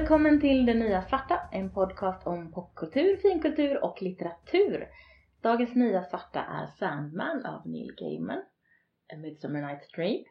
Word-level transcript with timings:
välkommen 0.00 0.40
till 0.40 0.66
Det 0.66 0.74
Nya 0.74 1.02
Svarta, 1.02 1.40
en 1.52 1.70
podcast 1.70 2.26
om 2.26 2.52
popkultur, 2.52 3.16
finkultur 3.16 3.84
och 3.84 4.02
litteratur. 4.02 4.88
Dagens 5.42 5.74
Nya 5.74 6.02
Svarta 6.04 6.40
är 6.40 6.66
Sandman 6.66 7.46
av 7.46 7.68
Neil 7.68 7.94
Gaiman, 7.96 8.42
A 9.12 9.16
Midsummer 9.16 9.62
Night's 9.62 9.94
Dream. 9.96 10.24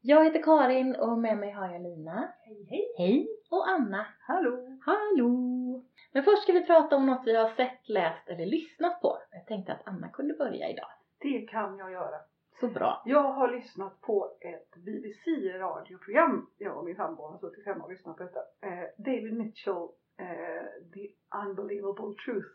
Jag 0.00 0.24
heter 0.24 0.42
Karin 0.42 0.96
och 0.96 1.18
med 1.18 1.38
mig 1.38 1.50
har 1.52 1.72
jag 1.72 1.82
Lina. 1.82 2.32
Hej 2.44 2.66
hej! 2.70 2.94
Hej! 2.98 3.28
Och 3.50 3.68
Anna. 3.68 4.06
Hallå! 4.20 4.78
Hallå! 4.86 5.84
Men 6.12 6.22
först 6.22 6.42
ska 6.42 6.52
vi 6.52 6.66
prata 6.66 6.96
om 6.96 7.06
något 7.06 7.22
vi 7.26 7.36
har 7.36 7.48
sett, 7.48 7.88
läst 7.88 8.28
eller 8.28 8.46
lyssnat 8.46 9.00
på. 9.00 9.18
Jag 9.30 9.46
tänkte 9.46 9.72
att 9.72 9.86
Anna 9.88 10.08
kunde 10.08 10.34
börja 10.34 10.68
idag. 10.68 10.90
Det 11.20 11.40
kan 11.40 11.78
jag 11.78 11.92
göra. 11.92 12.16
Så 12.60 12.68
bra. 12.68 13.02
Jag 13.04 13.32
har 13.32 13.48
lyssnat 13.50 14.00
på 14.00 14.36
ett 14.40 14.76
BBC-radioprogram. 14.76 16.50
Jag 16.58 16.78
och 16.78 16.84
min 16.84 16.96
sambo 16.96 17.22
har 17.22 17.38
suttit 17.38 17.66
hemma 17.66 17.84
och 17.84 17.90
lyssnat 17.90 18.16
på 18.16 18.22
detta. 18.22 18.40
Eh, 18.60 18.84
David 18.98 19.36
Mitchell, 19.38 19.88
eh, 20.18 20.64
The 20.94 21.08
Unbelievable 21.46 22.14
Truth. 22.24 22.48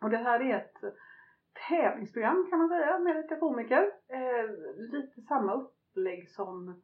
Och 0.00 0.10
det 0.10 0.16
här 0.16 0.40
är 0.40 0.56
ett 0.56 0.94
tävlingsprogram 1.68 2.46
kan 2.50 2.58
man 2.58 2.68
säga 2.68 2.98
med 2.98 3.16
lite 3.16 3.36
komiker. 3.36 3.92
Eh, 4.08 4.50
lite 4.76 5.20
samma 5.20 5.54
upplägg 5.54 6.30
som 6.30 6.82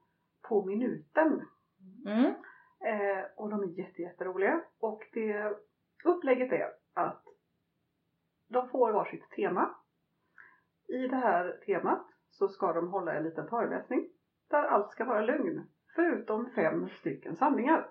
På 0.49 0.65
minuten. 0.65 1.43
Mm. 2.07 2.35
Eh, 2.85 3.25
och 3.37 3.51
de 3.51 3.63
är 3.63 3.79
jätte, 3.79 4.03
jätteroliga. 4.03 4.65
Och 4.79 5.03
det 5.13 5.57
upplägget 6.05 6.53
är 6.53 6.71
att 6.95 7.25
de 8.49 8.69
får 8.69 8.93
varsitt 8.93 9.31
tema. 9.31 9.75
I 10.89 11.09
det 11.09 11.17
här 11.17 11.61
temat 11.67 12.07
så 12.31 12.49
ska 12.49 12.73
de 12.73 12.89
hålla 12.89 13.15
en 13.15 13.25
liten 13.25 13.49
föreläsning 13.49 14.09
där 14.51 14.63
allt 14.63 14.91
ska 14.91 15.05
vara 15.05 15.21
lögn. 15.21 15.67
Förutom 15.95 16.51
fem 16.55 16.89
stycken 16.89 17.37
sanningar. 17.37 17.89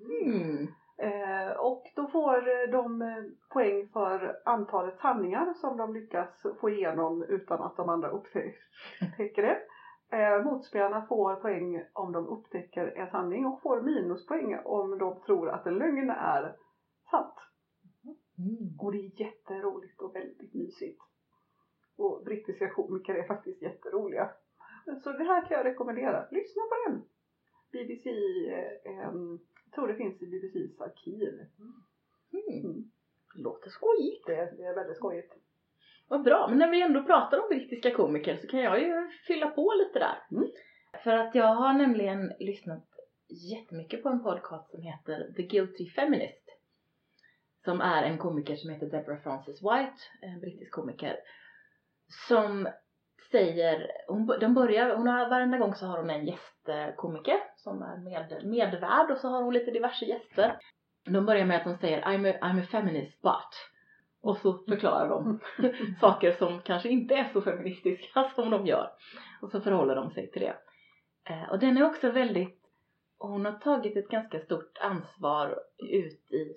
Mm. 0.00 0.68
Eh, 0.98 1.52
och 1.52 1.84
då 1.96 2.06
får 2.06 2.66
de 2.72 3.02
eh, 3.02 3.24
poäng 3.52 3.88
för 3.92 4.36
antalet 4.44 4.98
sanningar 4.98 5.54
som 5.54 5.76
de 5.76 5.94
lyckas 5.94 6.42
få 6.60 6.70
igenom 6.70 7.22
utan 7.22 7.62
att 7.62 7.76
de 7.76 7.88
andra 7.88 8.08
upptäcker 8.10 9.42
det. 9.42 9.58
Eh, 10.16 10.44
motspelarna 10.44 11.06
får 11.06 11.34
poäng 11.34 11.84
om 11.92 12.12
de 12.12 12.26
upptäcker 12.26 12.86
en 12.96 13.10
sanning 13.10 13.46
och 13.46 13.62
får 13.62 13.80
minuspoäng 13.80 14.58
om 14.64 14.98
de 14.98 15.22
tror 15.26 15.48
att 15.48 15.66
en 15.66 15.78
lögn 15.78 16.10
är 16.10 16.56
sant. 17.10 17.34
Mm. 18.38 18.78
Och 18.80 18.92
det 18.92 18.98
är 18.98 19.20
jätteroligt 19.20 20.00
och 20.00 20.14
väldigt 20.14 20.54
mysigt. 20.54 21.02
Och 21.96 22.24
brittiska 22.24 22.70
komiker 22.70 23.14
är 23.14 23.26
faktiskt 23.26 23.62
jätteroliga. 23.62 24.30
Så 25.02 25.12
det 25.12 25.24
här 25.24 25.46
kan 25.46 25.56
jag 25.56 25.66
rekommendera. 25.66 26.28
Lyssna 26.30 26.62
på 26.62 26.90
den! 26.90 27.02
BBC, 27.72 28.10
eh, 28.10 28.92
jag 29.64 29.74
tror 29.74 29.88
det 29.88 29.94
finns 29.94 30.22
i 30.22 30.26
BBCs 30.26 30.80
arkiv. 30.80 31.28
Mm. 32.32 32.90
Låter 33.34 33.70
skojigt. 33.70 34.26
Det, 34.26 34.54
det 34.56 34.64
är 34.64 34.74
väldigt 34.74 34.96
skojigt. 34.96 35.34
Vad 36.08 36.22
bra, 36.22 36.48
men 36.48 36.58
när 36.58 36.70
vi 36.70 36.82
ändå 36.82 37.02
pratar 37.04 37.38
om 37.38 37.48
brittiska 37.48 37.90
komiker 37.94 38.36
så 38.36 38.46
kan 38.46 38.60
jag 38.60 38.80
ju 38.80 39.10
fylla 39.26 39.50
på 39.50 39.72
lite 39.78 39.98
där. 39.98 40.18
Mm. 40.30 40.50
För 41.04 41.10
att 41.10 41.34
jag 41.34 41.54
har 41.54 41.72
nämligen 41.72 42.32
lyssnat 42.38 42.84
jättemycket 43.28 44.02
på 44.02 44.08
en 44.08 44.22
podcast 44.22 44.70
som 44.70 44.82
heter 44.82 45.32
The 45.36 45.42
Guilty 45.42 45.90
Feminist. 45.90 46.48
Som 47.64 47.80
är 47.80 48.02
en 48.02 48.18
komiker 48.18 48.56
som 48.56 48.70
heter 48.70 48.86
Deborah 48.86 49.22
Frances 49.22 49.62
White, 49.62 49.96
en 50.20 50.40
brittisk 50.40 50.72
komiker. 50.72 51.16
Som 52.28 52.68
säger, 53.30 53.90
hon, 54.08 54.26
de 54.40 54.54
börjar, 54.54 54.96
hon 54.96 55.06
har, 55.06 55.30
varenda 55.30 55.58
gång 55.58 55.74
så 55.74 55.86
har 55.86 55.98
hon 55.98 56.10
en 56.10 56.26
gästkomiker 56.26 57.38
som 57.56 57.82
är 57.82 57.96
med, 57.96 58.40
medvärd 58.44 59.10
och 59.10 59.18
så 59.18 59.28
har 59.28 59.42
hon 59.42 59.54
lite 59.54 59.70
diverse 59.70 60.04
gäster. 60.04 60.58
De 61.04 61.26
börjar 61.26 61.46
med 61.46 61.56
att 61.56 61.64
de 61.64 61.76
säger 61.76 62.02
I'm 62.02 62.30
a, 62.30 62.38
I'm 62.42 62.62
a 62.62 62.66
feminist 62.70 63.22
but 63.22 63.72
och 64.22 64.36
så 64.36 64.52
förklarar 64.68 65.08
de 65.08 65.40
saker 66.00 66.32
som 66.32 66.60
kanske 66.60 66.88
inte 66.88 67.14
är 67.14 67.30
så 67.32 67.42
feministiska 67.42 68.30
som 68.34 68.50
de 68.50 68.66
gör. 68.66 68.90
Och 69.42 69.50
så 69.50 69.60
förhåller 69.60 69.96
de 69.96 70.10
sig 70.10 70.30
till 70.30 70.42
det. 70.42 70.56
Eh, 71.24 71.50
och 71.50 71.58
den 71.58 71.76
är 71.76 71.84
också 71.84 72.10
väldigt, 72.10 72.60
hon 73.18 73.44
har 73.44 73.52
tagit 73.52 73.96
ett 73.96 74.08
ganska 74.08 74.40
stort 74.40 74.78
ansvar 74.80 75.58
ut 75.78 76.32
i, 76.32 76.56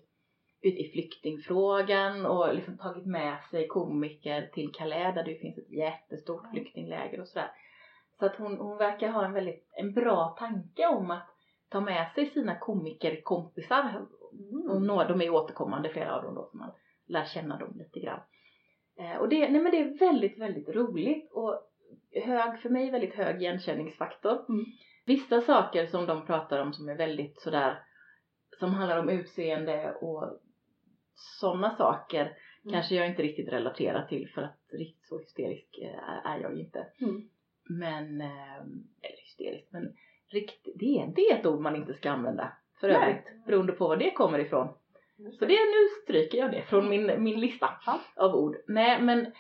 i 0.73 0.91
flyktingfrågan 0.91 2.25
och 2.25 2.55
liksom 2.55 2.77
tagit 2.77 3.05
med 3.05 3.37
sig 3.51 3.67
komiker 3.67 4.49
till 4.53 4.71
Calais 4.73 5.15
där 5.15 5.23
det 5.23 5.35
finns 5.35 5.57
ett 5.57 5.71
jättestort 5.71 6.49
flyktingläger 6.51 7.21
och 7.21 7.27
sådär. 7.27 7.51
Så 8.19 8.25
att 8.25 8.35
hon, 8.35 8.57
hon 8.57 8.77
verkar 8.77 9.09
ha 9.09 9.25
en 9.25 9.33
väldigt, 9.33 9.69
en 9.71 9.93
bra 9.93 10.35
tanke 10.39 10.87
om 10.87 11.11
att 11.11 11.27
ta 11.69 11.81
med 11.81 12.11
sig 12.15 12.29
sina 12.29 12.59
komikerkompisar. 12.59 14.05
Och 14.69 14.81
några, 14.81 15.07
de 15.07 15.21
är 15.21 15.29
återkommande 15.29 15.89
flera 15.89 16.15
av 16.15 16.23
dem 16.23 16.35
då 16.35 16.47
som 16.51 16.59
man 16.59 16.71
lär 17.07 17.25
känna 17.25 17.57
dem 17.57 17.73
lite 17.75 17.99
grann. 17.99 18.21
Eh, 18.99 19.17
och 19.17 19.29
det, 19.29 19.49
nej 19.49 19.61
men 19.61 19.71
det 19.71 19.79
är 19.79 19.99
väldigt, 19.99 20.37
väldigt 20.37 20.69
roligt 20.69 21.31
och 21.31 21.61
hög, 22.23 22.59
för 22.59 22.69
mig 22.69 22.91
väldigt 22.91 23.15
hög 23.15 23.41
igenkänningsfaktor. 23.41 24.45
Mm. 24.49 24.65
Vissa 25.05 25.41
saker 25.41 25.87
som 25.87 26.05
de 26.05 26.25
pratar 26.25 26.61
om 26.61 26.73
som 26.73 26.89
är 26.89 26.95
väldigt 26.95 27.41
sådär, 27.41 27.79
som 28.59 28.73
handlar 28.73 28.99
om 28.99 29.09
utseende 29.09 29.93
och 30.01 30.39
sådana 31.15 31.75
saker 31.75 32.37
Mm. 32.65 32.73
kanske 32.73 32.95
jag 32.95 33.07
inte 33.07 33.21
riktigt 33.23 33.49
relaterar 33.53 34.05
till 34.05 34.29
för 34.29 34.41
att 34.41 34.59
riktigt 34.71 35.05
så 35.07 35.19
hysterisk 35.19 35.77
eh, 35.81 36.25
är, 36.31 36.39
jag 36.39 36.53
ju 36.55 36.59
inte. 36.63 36.87
Mm. 37.01 37.29
Men, 37.69 38.21
eh, 38.21 38.57
eller 39.01 39.21
hysterisk, 39.23 39.67
men 39.71 39.95
rikt, 40.31 40.67
det, 40.75 40.99
är, 40.99 41.07
det 41.15 41.21
är 41.21 41.39
ett 41.39 41.45
ord 41.45 41.59
man 41.59 41.75
inte 41.75 41.93
ska 41.93 42.11
använda 42.11 42.53
för 42.79 42.87
Nej. 42.87 42.97
övrigt 42.97 43.45
beroende 43.45 43.73
på 43.73 43.87
var 43.87 43.97
det 43.97 44.11
kommer 44.11 44.39
ifrån. 44.39 44.67
Så 45.39 45.45
det, 45.45 45.53
nu 45.53 46.03
stryker 46.03 46.37
jag 46.37 46.51
det 46.51 46.61
från 46.61 46.89
min, 46.89 47.23
min 47.23 47.39
lista 47.39 47.69
Ja. 47.85 47.99
av 48.15 48.35
ord. 48.35 48.55
Nej 48.67 49.01
men 49.01 49.31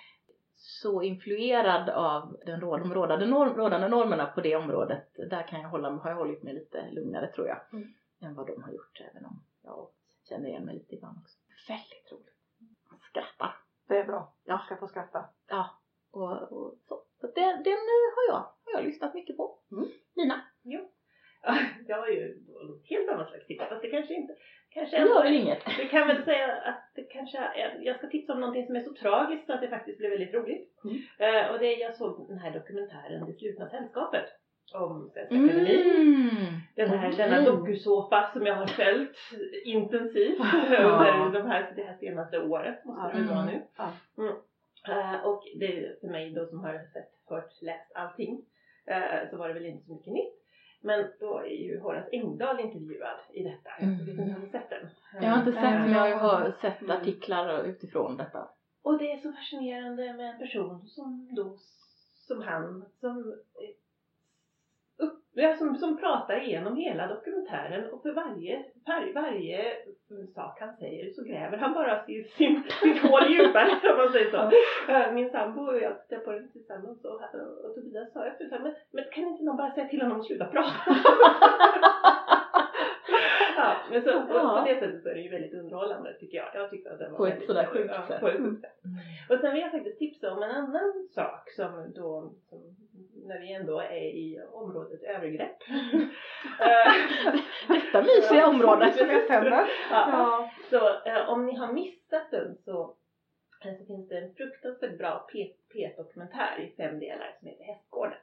så 0.55 1.01
influerad 1.01 1.89
av 1.89 2.37
den 2.45 2.61
rå- 2.61 2.77
de 2.77 2.93
rådande, 2.93 3.25
norm, 3.25 3.53
rådande 3.55 3.87
normerna 3.87 4.25
på 4.25 4.41
det 4.41 4.55
området, 4.55 5.07
där 5.29 5.47
kan 5.47 5.61
jag 5.61 5.69
hålla, 5.69 5.89
har 5.89 6.09
jag 6.09 6.17
hållit 6.17 6.43
mig 6.43 6.53
lite 6.53 6.89
lugnare 6.91 7.27
tror 7.27 7.47
jag. 7.47 7.61
Mm. 7.73 7.93
Än 8.21 8.35
vad 8.35 8.47
de 8.47 8.63
har 8.63 8.71
gjort 8.71 9.01
även 9.11 9.25
om 9.25 9.43
jag 9.63 9.87
känner 10.29 10.47
igen 10.49 10.65
mig 10.65 10.75
lite 10.75 10.95
ibland 10.95 11.17
också. 11.17 11.37
Väldigt 11.67 12.11
roligt. 12.11 12.39
Skratta. 13.09 13.53
Det 13.87 13.97
är 13.97 14.05
bra. 14.05 14.33
Ja. 14.43 14.53
Jag 14.53 14.65
ska 14.65 14.77
få 14.77 14.87
skratta. 14.87 15.25
Ja. 15.47 15.81
Och, 16.11 16.41
och 16.51 16.77
så. 16.87 17.03
så 17.21 17.27
det, 17.27 17.41
den 17.41 17.83
eh, 17.95 18.07
har 18.15 18.25
jag, 18.27 18.41
har 18.65 18.71
jag 18.73 18.83
lyssnat 18.83 19.13
mycket 19.13 19.37
på. 19.37 19.59
Mm. 19.71 19.89
Lina? 20.15 20.41
Jag 21.87 21.97
har 21.97 22.07
ju 22.07 22.43
något 22.47 22.89
helt 22.89 23.09
annat 23.09 23.29
slags 23.29 23.47
tips, 23.47 23.69
fast 23.69 23.81
det 23.81 23.89
kanske 23.89 24.13
inte, 24.13 24.35
kanske 24.69 24.99
Det 24.99 25.07
gör 25.07 25.23
väl 25.23 25.33
inget? 25.33 25.63
Vi 25.79 25.89
kan 25.89 26.07
väl 26.07 26.23
säga 26.23 26.55
att 26.55 26.91
det 26.95 27.03
kanske 27.03 27.37
är, 27.37 27.79
jag 27.81 27.97
ska 27.97 28.07
tipsa 28.07 28.33
om 28.33 28.39
någonting 28.39 28.65
som 28.65 28.75
är 28.75 28.83
så 28.83 28.93
tragiskt 28.93 29.45
så 29.45 29.53
att 29.53 29.61
det 29.61 29.69
faktiskt 29.69 29.97
blev 29.97 30.11
väldigt 30.11 30.33
roligt. 30.33 30.73
Mm. 30.83 30.97
Eh, 31.19 31.51
och 31.51 31.59
det 31.59 31.65
är, 31.65 31.79
jag 31.79 31.95
såg 31.95 32.27
den 32.27 32.37
här 32.37 32.51
dokumentären 32.51 33.25
Det 33.25 33.33
slutna 33.33 33.69
sällskapet 33.69 34.25
om 34.73 35.11
Svenska 35.13 35.35
Akademin. 35.35 36.61
Mm. 36.77 36.89
Den 36.91 36.99
här, 36.99 37.07
Okej. 37.13 37.17
denna 37.17 37.41
dokusåpa 37.41 38.29
som 38.33 38.45
jag 38.45 38.55
har 38.55 38.67
följt 38.67 39.17
intensivt 39.65 40.39
under 41.19 41.39
de 41.39 41.47
här, 41.47 41.73
det 41.75 41.83
här 41.83 41.97
senaste 41.99 42.39
året 42.39 42.85
måste 42.85 43.07
det 43.07 43.13
väl 43.21 43.29
vara 43.29 43.45
nu. 43.45 43.61
Ja. 43.77 43.91
Eh, 44.87 45.25
och 45.25 45.43
det 45.59 45.65
är 45.65 45.95
för 46.01 46.07
mig 46.07 46.31
då 46.33 46.45
som 46.45 46.59
har 46.59 46.73
sett, 46.73 47.11
hört, 47.29 47.61
läst 47.61 47.91
allting 47.95 48.41
eh, 48.85 49.29
så 49.31 49.37
var 49.37 49.47
det 49.47 49.53
väl 49.53 49.65
inte 49.65 49.85
så 49.85 49.93
mycket 49.93 50.13
nytt. 50.13 50.41
Men 50.81 51.05
då 51.19 51.39
är 51.39 51.63
ju 51.63 51.79
Horace 51.79 52.09
Engdahl 52.11 52.59
intervjuad 52.59 53.17
i 53.33 53.43
detta. 53.43 53.69
Jag 53.79 53.87
vet 53.87 54.07
inte 54.07 54.21
om 54.23 54.29
har 54.41 54.47
sett 54.47 54.69
den? 54.69 54.89
Jag 55.21 55.29
har 55.29 55.39
inte 55.39 55.51
sett 55.51 55.63
Eh, 55.63 55.79
men 55.79 55.91
jag 55.93 56.17
har 56.17 56.39
hör- 56.39 56.55
sett 56.61 56.81
Mm. 56.81 56.97
artiklar 57.01 57.63
utifrån 57.63 58.17
detta. 58.17 58.49
Och 58.83 58.97
det 58.97 59.11
är 59.11 59.17
så 59.17 59.31
fascinerande 59.31 60.13
med 60.13 60.29
en 60.29 60.39
person 60.39 60.87
som 60.87 61.29
då, 61.35 61.57
som 62.27 62.41
han, 62.41 62.85
som, 62.99 63.35
som, 65.57 65.75
som 65.75 65.97
pratar 65.97 66.43
igenom 66.43 66.75
hela 66.75 67.07
dokumentären 67.07 67.89
och 67.89 68.01
för 68.01 68.11
varje, 68.13 68.65
varje, 68.87 69.13
varje 69.13 69.75
sak 70.35 70.59
han 70.59 70.75
säger 70.77 71.13
så 71.13 71.23
gräver 71.23 71.57
han 71.57 71.73
bara 71.73 72.03
sin, 72.05 72.23
sin, 72.37 72.63
sitt 72.81 73.01
hål 73.01 73.31
djupare 73.31 73.69
om 73.91 73.97
man 73.97 74.11
säger 74.11 74.31
så. 74.31 74.51
Eh, 74.91 75.11
Min 75.13 75.29
sambo 75.29 75.61
och 75.61 75.77
jag 75.77 76.01
tittade 76.01 76.21
på 76.25 76.31
den 76.31 76.51
tillsammans 76.51 77.05
och, 77.05 77.21
och 77.65 77.75
Tobias 77.75 78.13
sa 78.13 78.25
efter 78.25 78.59
men, 78.59 78.75
men 78.91 79.03
kan 79.11 79.23
inte 79.27 79.43
någon 79.43 79.57
bara 79.57 79.71
säga 79.71 79.87
till 79.87 80.01
honom 80.01 80.19
att 80.19 80.25
sluta 80.25 80.45
prata? 80.45 80.71
ja, 83.57 83.75
men 83.91 84.01
så, 84.03 84.09
och 84.19 84.29
Ja. 84.29 84.59
på 84.61 84.67
det 84.69 84.79
sättet 84.79 85.03
så 85.03 85.09
är 85.09 85.13
det 85.15 85.21
ju 85.21 85.29
väldigt 85.29 85.53
underhållande 85.53 86.13
tycker 86.13 86.37
jag. 86.37 86.47
Jag 86.53 86.69
tyckte 86.69 86.91
att 86.93 86.99
den 86.99 87.11
var 87.11 87.17
På 87.17 87.25
ett 87.27 87.45
sådär 87.45 87.65
sjukt 87.65 87.91
ja, 87.95 88.07
sätt. 88.07 88.19
På 88.19 88.27
ett 88.27 88.37
sjukt 88.37 88.61
sätt. 88.61 88.75
Och 89.29 89.39
sen 89.39 89.51
vill 89.53 89.61
jag 89.61 89.71
faktiskt 89.71 89.99
tipsa 89.99 90.31
om 90.33 90.43
en 90.43 90.51
annan 90.51 91.07
sak 91.15 91.49
som 91.55 91.93
då, 91.95 92.31
som, 92.49 92.59
när 93.25 93.39
vi 93.39 93.53
ändå 93.53 93.79
är 93.79 93.95
i 94.15 94.39
området 94.51 95.03
övergrepp. 95.03 95.57
Eh, 96.59 97.33
Detta 97.67 98.01
mysiga 98.01 98.47
område. 98.47 98.93
Som 98.93 99.09
jag 99.09 99.27
tänder. 99.27 99.51
ja. 99.51 99.67
Ja. 99.91 100.51
Så 100.69 101.09
eh, 101.09 101.29
om 101.29 101.45
ni 101.45 101.55
har 101.55 101.73
missat 101.73 102.31
den 102.31 102.57
så, 102.65 102.95
eh, 103.65 103.73
så 103.79 103.85
finns 103.85 104.09
det 104.09 104.17
en 104.17 104.33
fruktansvärt 104.35 104.97
bra 104.97 105.27
P- 105.33 105.53
P1-dokumentär 105.73 106.59
i 106.59 106.75
fem 106.77 106.99
delar 106.99 107.35
som 107.39 107.47
heter 107.47 107.63
Hästgården. 107.63 108.17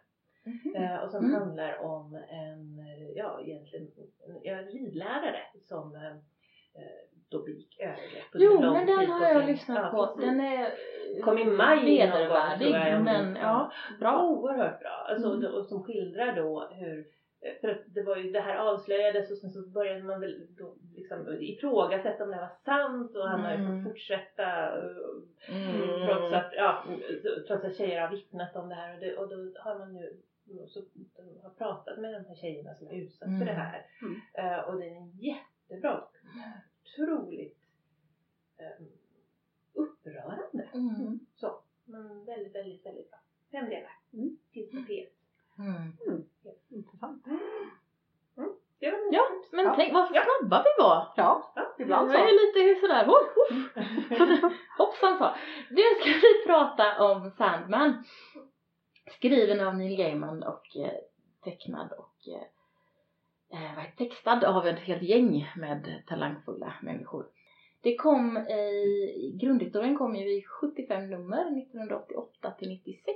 Mhm. 0.44 0.74
Eh, 0.82 0.96
och 0.96 1.10
som 1.10 1.24
Mm. 1.24 1.34
handlar 1.40 1.78
om 1.78 2.14
en, 2.30 2.86
ja 3.16 3.40
egentligen, 3.44 3.86
en 4.44 4.56
en 4.58 4.64
ridlärare 4.64 5.42
som 5.68 5.94
eh, 5.94 6.12
då 7.30 7.42
begick 7.42 7.80
övergrepp 7.80 8.24
Jo, 8.34 8.60
men 8.60 8.86
den 8.86 9.10
har 9.10 9.28
jag 9.28 9.46
lyssnat 9.46 9.90
på. 9.92 10.14
Den 10.20 10.40
är 10.40 10.72
Kom 11.20 11.38
i 11.38 11.44
maj 11.44 11.84
vedervärdig, 11.84 12.70
men 13.04 13.36
ja, 13.36 13.72
bra. 14.00 14.22
Oerhört 14.28 14.80
bra. 14.80 15.06
Alltså, 15.08 15.28
Mm. 15.34 15.52
och, 15.54 15.66
som 15.66 15.82
skildrar 15.84 16.36
då 16.36 16.68
hur 16.72 16.98
eh, 17.40 17.52
för 17.60 17.68
att 17.68 17.82
det 17.86 18.02
var 18.02 18.16
ju 18.16 18.30
det 18.32 18.40
här 18.40 18.56
avslöjades 18.56 19.30
och 19.30 19.36
sen 19.38 19.50
så 19.50 19.68
började 19.70 20.02
man 20.02 20.20
väl 20.20 20.46
då 20.58 20.76
liksom 20.96 21.36
ifrågasätta 21.40 22.24
om 22.24 22.30
det 22.30 22.36
här 22.36 22.42
var 22.42 22.56
sant 22.64 23.16
och 23.16 23.28
han 23.28 23.40
har 23.40 23.50
ju 23.52 23.56
Mm. 23.58 23.84
fått 23.84 23.92
fortsätta 23.92 24.78
eh, 24.78 24.96
Mm. 25.48 26.06
trots 26.06 26.32
att, 26.32 26.52
ja, 26.56 26.84
trots 27.48 27.64
att 27.64 27.76
tjejer 27.76 28.00
har 28.00 28.08
vittnat 28.10 28.56
om 28.56 28.68
det 28.68 28.74
här 28.74 28.94
och, 28.94 29.00
det, 29.00 29.16
och 29.16 29.28
då 29.28 29.36
har 29.60 29.78
man 29.78 29.92
nu 29.94 30.16
så, 30.68 30.80
har 31.42 31.50
pratat 31.50 31.98
med 31.98 32.12
de 32.14 32.24
här 32.28 32.34
tjejerna 32.34 32.74
som 32.74 32.86
är 32.88 32.92
utsatt 32.94 33.26
Mm. 33.28 33.38
för 33.38 33.46
det 33.46 33.52
här. 33.52 33.86
Mm. 34.02 34.20
Eh, 34.52 34.58
och 34.60 34.76
det 34.80 34.86
är 34.88 34.96
en 34.96 35.10
jättebra. 35.18 36.04
Otroligt 36.98 37.58
um, 38.80 38.86
upprörande. 40.06 40.68
Mm. 40.74 41.20
Så, 41.36 41.58
men 41.84 42.24
väldigt, 42.24 42.54
väldigt, 42.54 42.86
väldigt 42.86 43.10
bra. 43.10 43.18
Fem 43.52 43.64
delar. 43.68 43.98
Mm. 44.12 44.36
Finns 44.52 44.70
på 44.70 44.76
P1. 44.76 45.06
Mm. 45.58 45.92
Intressant. 46.68 47.24
Det 48.78 48.90
var 48.90 48.98
mina 48.98 49.12
Ja, 49.16 49.22
men 49.52 49.64
Ja. 49.64 49.74
tänk 49.76 49.92
vad 49.92 50.08
Ja. 50.14 50.22
snabba 50.24 50.62
vi 50.64 50.82
var. 50.82 51.12
Ja, 51.16 51.52
Ja, 51.56 51.74
ibland 51.78 52.10
så. 52.12 52.18
var 52.18 52.26
ju 52.26 52.32
lite 52.32 52.80
sådär, 52.80 53.06
oh, 53.06 53.12
oh. 53.12 54.52
hoppsan 54.78 55.18
så. 55.18 55.34
Nu 55.70 55.82
ska 56.00 56.10
vi 56.10 56.46
prata 56.46 57.04
om 57.04 57.30
Sandman. 57.30 58.04
Skriven 59.16 59.60
av 59.66 59.76
Neil 59.76 59.96
Gaiman 59.96 60.42
och 60.42 60.76
eh, 60.76 60.92
tecknad 61.44 61.92
och 61.92 62.28
eh, 62.28 63.78
eh, 63.78 63.84
textad 63.96 64.44
av 64.44 64.66
ett 64.66 64.78
helt 64.78 65.02
gäng 65.02 65.52
med 65.56 66.02
talangfulla 66.08 66.74
människor. 66.82 67.26
Det 67.82 67.96
kom 67.96 68.36
i, 68.36 69.38
grundhistorien 69.40 69.96
kom 69.96 70.16
ju 70.16 70.38
i 70.38 70.42
75 70.42 71.10
nummer 71.10 71.58
1988 71.58 72.50
till 72.58 72.68
96 72.68 73.06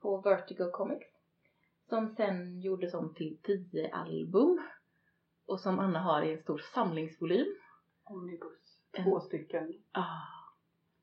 på 0.00 0.20
Vertigo 0.20 0.70
Comics. 0.72 1.06
Som 1.88 2.14
sen 2.16 2.60
gjordes 2.60 2.94
om 2.94 3.14
till 3.14 3.38
10 3.42 3.90
album 3.92 4.62
och 5.46 5.60
som 5.60 5.78
Anna 5.78 5.98
har 5.98 6.22
i 6.22 6.32
en 6.32 6.42
stor 6.42 6.62
samlingsvolym. 6.74 7.46
Omnibus. 8.04 8.78
Två 9.04 9.20
stycken. 9.20 9.74
Ah, 9.92 10.41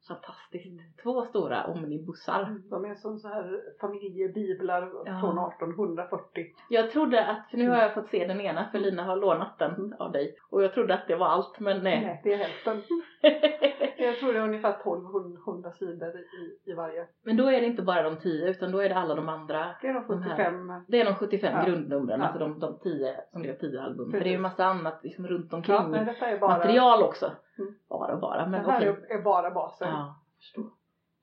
fantastiskt. 0.08 1.02
Två 1.04 1.26
stora 1.26 1.64
omnibussar. 1.66 2.56
De 2.70 2.86
är 2.86 2.96
som 2.96 3.18
så 3.20 3.28
här 3.28 3.62
familjebiblar 3.82 4.92
Ja. 5.06 5.20
från 5.22 5.40
1840. 5.40 6.46
Jag 6.70 6.92
trodde 6.92 7.26
att, 7.26 7.50
för 7.52 7.58
nu 7.58 7.70
har 7.70 7.78
jag 7.78 7.94
fått 7.94 8.10
se 8.10 8.28
den 8.28 8.42
ena 8.42 8.66
för 8.72 8.80
Lina 8.80 9.04
har 9.04 9.16
lånat 9.16 9.60
den 9.60 9.94
av 10.00 10.12
dig. 10.12 10.36
Och 10.52 10.64
jag 10.64 10.74
trodde 10.74 10.94
att 10.94 11.08
det 11.08 11.16
var 11.16 11.28
allt 11.28 11.60
men 11.60 11.84
nej. 11.84 12.02
Nej, 12.06 12.22
det 12.24 12.34
är 12.34 12.38
hälften. 12.38 12.82
Jag 14.02 14.20
tror 14.20 14.34
det 14.34 14.40
är 14.40 14.44
ungefär 14.44 14.70
1200 14.74 15.72
sidor 15.72 16.10
i, 16.20 16.72
i 16.72 16.74
varje. 16.74 17.08
men 17.26 17.38
då 17.38 17.46
är 17.52 17.62
det 17.62 17.66
inte 17.68 17.82
bara 17.82 18.04
de 18.10 18.18
10 18.18 18.50
utan 18.50 18.72
då 18.72 18.80
är 18.80 18.90
det 18.90 18.96
alla 18.96 19.16
de 19.16 19.30
andra. 19.30 19.76
Det 19.82 19.88
är 19.88 19.94
de 19.94 20.08
De 20.08 20.22
här. 20.22 20.30
75. 20.36 20.84
Det 20.88 21.02
är 21.02 21.06
de 21.06 21.16
75 21.16 21.54
Ja. 21.56 21.64
grundnumren, 21.66 22.20
Ja. 22.20 22.26
alltså 22.26 22.40
de, 22.40 22.60
de 22.60 22.80
10 22.80 23.16
som 23.32 23.42
är 23.46 23.54
10 23.54 23.82
album. 23.82 24.06
För 24.06 24.12
Precis. 24.12 24.24
det 24.24 24.30
är 24.30 24.32
ju 24.32 24.38
massa 24.40 24.66
annat 24.66 25.00
liksom 25.04 25.28
runt 25.28 25.54
omkring. 25.54 25.76
Ja, 25.76 26.38
Material 26.42 27.04
också. 27.04 27.32
Mm. 27.60 27.76
Bara 27.90 28.14
och 28.14 28.22
bara. 28.22 28.46
det 28.46 28.52
Men 28.52 28.66
här 28.66 28.92
okej. 28.92 29.06
är, 29.10 29.22
bara 29.22 29.52
basen. 29.52 29.90
Ja, 29.90 30.16
förstår. 30.38 30.70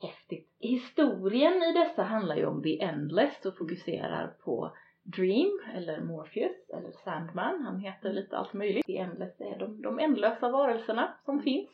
Häftigt. 0.03 0.57
Historien 0.59 1.63
i 1.63 1.73
dessa 1.73 2.03
handlar 2.03 2.37
ju 2.37 2.47
om 2.47 2.63
The 2.63 2.83
Endless 2.83 3.47
och 3.47 3.57
fokuserar 3.57 4.37
på 4.45 4.73
Dream 5.03 5.61
eller 5.75 6.01
Morpheus 6.01 6.71
eller 6.71 6.91
Sandman. 6.91 7.63
Han 7.63 7.81
heter 7.81 8.13
lite 8.13 8.37
allt 8.37 8.53
möjligt. 8.53 8.87
The 8.87 8.99
Endless 8.99 9.41
är 9.41 9.59
de, 9.59 9.83
de 9.83 9.99
ändlösa 9.99 10.49
varelserna 10.49 11.15
som 11.25 11.43
finns. 11.43 11.71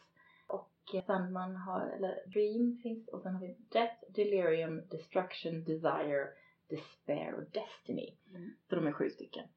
Och 0.46 0.94
eh, 0.94 1.04
Sandman 1.04 1.56
har, 1.56 1.86
eller 1.96 2.26
Dream 2.26 2.78
finns 2.82 3.08
och 3.08 3.22
sen 3.22 3.34
har 3.34 3.40
vi 3.40 3.56
Death, 3.72 3.94
Delirium, 4.08 4.82
Destruction, 4.90 5.64
Desire, 5.64 6.28
Despair 6.68 7.34
och 7.34 7.44
Destiny. 7.50 8.16
Mm. 8.34 8.50
Så 8.68 8.74
de 8.74 8.86
är 8.86 8.92
sju 8.92 9.10
stycken. 9.10 9.48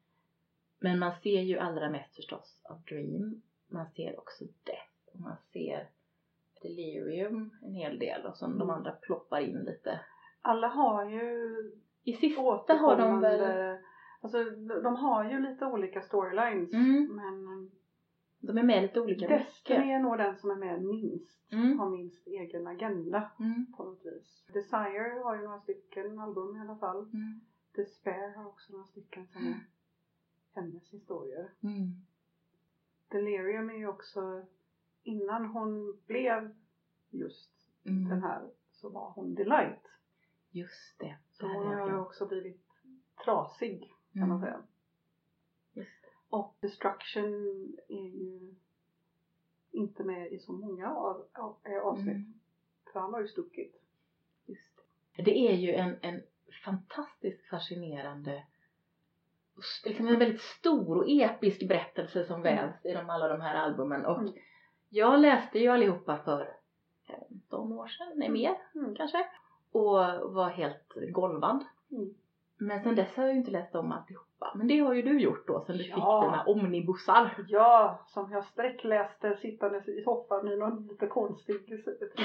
Men 0.78 0.98
man 0.98 1.12
ser 1.22 1.40
ju 1.40 1.58
allra 1.58 1.90
mest 1.90 2.16
förstås 2.16 2.60
av 2.64 2.80
Dream. 2.82 3.42
Man 3.68 3.90
ser 3.90 4.18
också 4.18 4.44
Death 4.44 4.85
och 5.16 5.20
man 5.22 5.36
ser 5.52 5.88
Delirium 6.62 7.50
en 7.62 7.74
hel 7.74 7.98
del 7.98 8.26
och 8.26 8.36
sen 8.36 8.50
de 8.58 8.62
Mm. 8.62 8.70
andra 8.76 8.92
ploppar 8.92 9.40
in 9.40 9.58
lite. 9.64 10.00
Alla 10.42 10.68
har 10.68 11.04
ju 11.10 11.56
I 12.02 12.12
sista 12.12 12.74
har 12.74 12.96
de 12.96 13.20
väl... 13.20 13.76
Alltså 14.20 14.44
de 14.82 14.96
har 14.96 15.30
ju 15.30 15.40
lite 15.40 15.66
olika 15.66 16.02
storylines. 16.02 16.72
Mm. 16.72 17.16
Men 17.16 17.70
De 18.40 18.58
är 18.58 18.62
med 18.62 18.82
lite 18.82 19.00
olika 19.00 19.28
Destiny 19.28 19.92
är 19.92 19.98
nog 19.98 20.18
den 20.18 20.36
som 20.36 20.50
är 20.50 20.56
med 20.56 20.82
minst. 20.84 21.52
Mm. 21.52 21.78
Har 21.78 21.90
minst 21.90 22.26
egen 22.26 22.66
agenda 22.66 23.30
Mm. 23.40 23.72
på 23.76 23.84
något 23.84 24.04
vis. 24.06 24.46
Desire 24.52 25.20
har 25.24 25.36
ju 25.36 25.42
några 25.42 25.60
stycken 25.60 26.18
album 26.18 26.56
i 26.56 26.60
alla 26.60 26.76
fall. 26.76 27.02
Mm. 27.02 27.40
Despair 27.74 28.36
har 28.36 28.46
också 28.46 28.72
några 28.72 28.84
stycken 28.86 29.26
som 29.26 29.46
är 29.46 29.60
hennes 30.54 30.90
historier. 30.90 31.50
Mm. 31.62 31.90
Delirium 33.08 33.70
är 33.70 33.74
ju 33.74 33.86
också 33.88 34.46
innan 35.06 35.46
hon 35.46 35.98
blev 36.06 36.54
just 37.10 37.50
Mm. 37.84 38.08
den 38.08 38.22
här 38.22 38.50
så 38.72 38.88
var 38.88 39.10
hon 39.10 39.34
Delight. 39.34 39.82
Just 40.50 40.98
det. 40.98 41.18
Så 41.32 41.46
det 41.46 41.52
hon 41.54 41.66
har 41.66 41.88
ju 41.88 41.98
också 41.98 42.26
blivit 42.26 42.60
trasig 43.24 43.92
kan 44.12 44.28
man 44.28 44.30
Mm. 44.38 44.40
säga. 44.40 44.62
Just 45.72 46.02
det. 46.02 46.08
Och 46.28 46.56
Destruction 46.60 47.34
är 47.88 48.08
ju 48.08 48.54
inte 49.70 50.04
med 50.04 50.32
i 50.32 50.38
så 50.38 50.52
många 50.52 50.94
av, 50.94 51.26
av, 51.32 51.56
av 51.64 51.86
avsnitt. 51.86 52.08
Mm. 52.08 52.40
För 52.92 53.00
han 53.00 53.12
har 53.12 53.20
ju 53.20 53.28
stuckit. 53.28 53.82
Just 54.46 54.76
det. 55.16 55.22
det 55.22 55.38
är 55.48 55.54
ju 55.56 55.72
en, 55.74 55.96
en 56.02 56.22
fantastiskt 56.64 57.46
fascinerande 57.46 58.44
liksom 59.84 60.08
en 60.08 60.18
väldigt 60.18 60.40
stor 60.40 60.96
och 60.96 61.08
episk 61.08 61.68
berättelse 61.68 62.24
som 62.24 62.42
vävs 62.42 62.84
i 62.84 62.92
de, 62.92 63.10
alla 63.10 63.28
de 63.28 63.40
här 63.40 63.54
albumen 63.54 64.06
och 64.06 64.18
Mm. 64.20 64.32
Jag 64.96 65.20
läste 65.20 65.58
ju 65.58 65.68
allihopa 65.68 66.16
för 66.24 66.48
15 67.06 67.72
år 67.72 67.86
sedan, 67.86 68.12
nej 68.14 68.28
mer 68.28 68.54
Mm. 68.74 68.94
kanske 68.96 69.26
och 69.72 69.90
var 70.34 70.48
helt 70.48 70.92
golvad 71.12 71.64
Mm. 71.92 72.14
men 72.58 72.82
sen 72.82 72.94
dess 72.94 73.16
har 73.16 73.24
jag 73.24 73.32
ju 73.32 73.38
inte 73.38 73.50
läst 73.50 73.74
om 73.74 73.92
alltihopa 73.92 74.52
men 74.54 74.68
det 74.68 74.78
har 74.78 74.94
ju 74.94 75.02
du 75.02 75.20
gjort 75.20 75.46
då 75.46 75.64
sen 75.66 75.76
du 75.76 75.82
Ja. 75.82 75.94
fick 75.94 76.30
dina 76.30 76.44
omnibussar 76.46 77.30
Ja, 77.48 77.98
som 78.06 78.32
jag 78.32 78.44
sträckläste 78.44 79.36
sittandes 79.42 79.88
i 79.88 80.02
soffan 80.02 80.48
i 80.48 80.56
någon 80.56 80.86
lite 80.86 81.06
konstig 81.06 81.54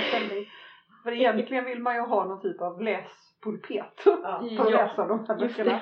ställning. 0.09 0.45
För 1.03 1.11
egentligen 1.11 1.65
vill 1.65 1.79
man 1.81 1.95
ju 1.95 2.01
ha 2.01 2.25
någon 2.25 2.41
typ 2.41 2.61
av 2.61 2.81
läspulpet 2.81 3.93
Ja. 4.05 4.43
för 4.57 4.65
att 4.65 4.71
läsa 4.71 5.07
de 5.07 5.25
här 5.27 5.35
böckerna. 5.39 5.79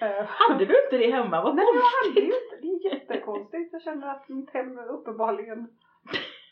Eh, 0.00 0.24
hade 0.26 0.64
du 0.64 0.84
inte 0.84 0.98
det 0.98 1.10
hemma? 1.12 1.42
Vad 1.42 1.54
Nej, 1.56 1.64
jag 1.74 1.80
hade 1.80 2.20
konstigt! 2.20 2.24
inte. 2.24 2.56
Det 2.62 2.88
är 2.88 2.94
jättekonstigt. 2.94 3.72
Jag 3.72 3.82
känner 3.82 4.08
att 4.08 4.28
mitt 4.28 4.50
hem 4.50 4.78
uppenbarligen... 4.78 5.68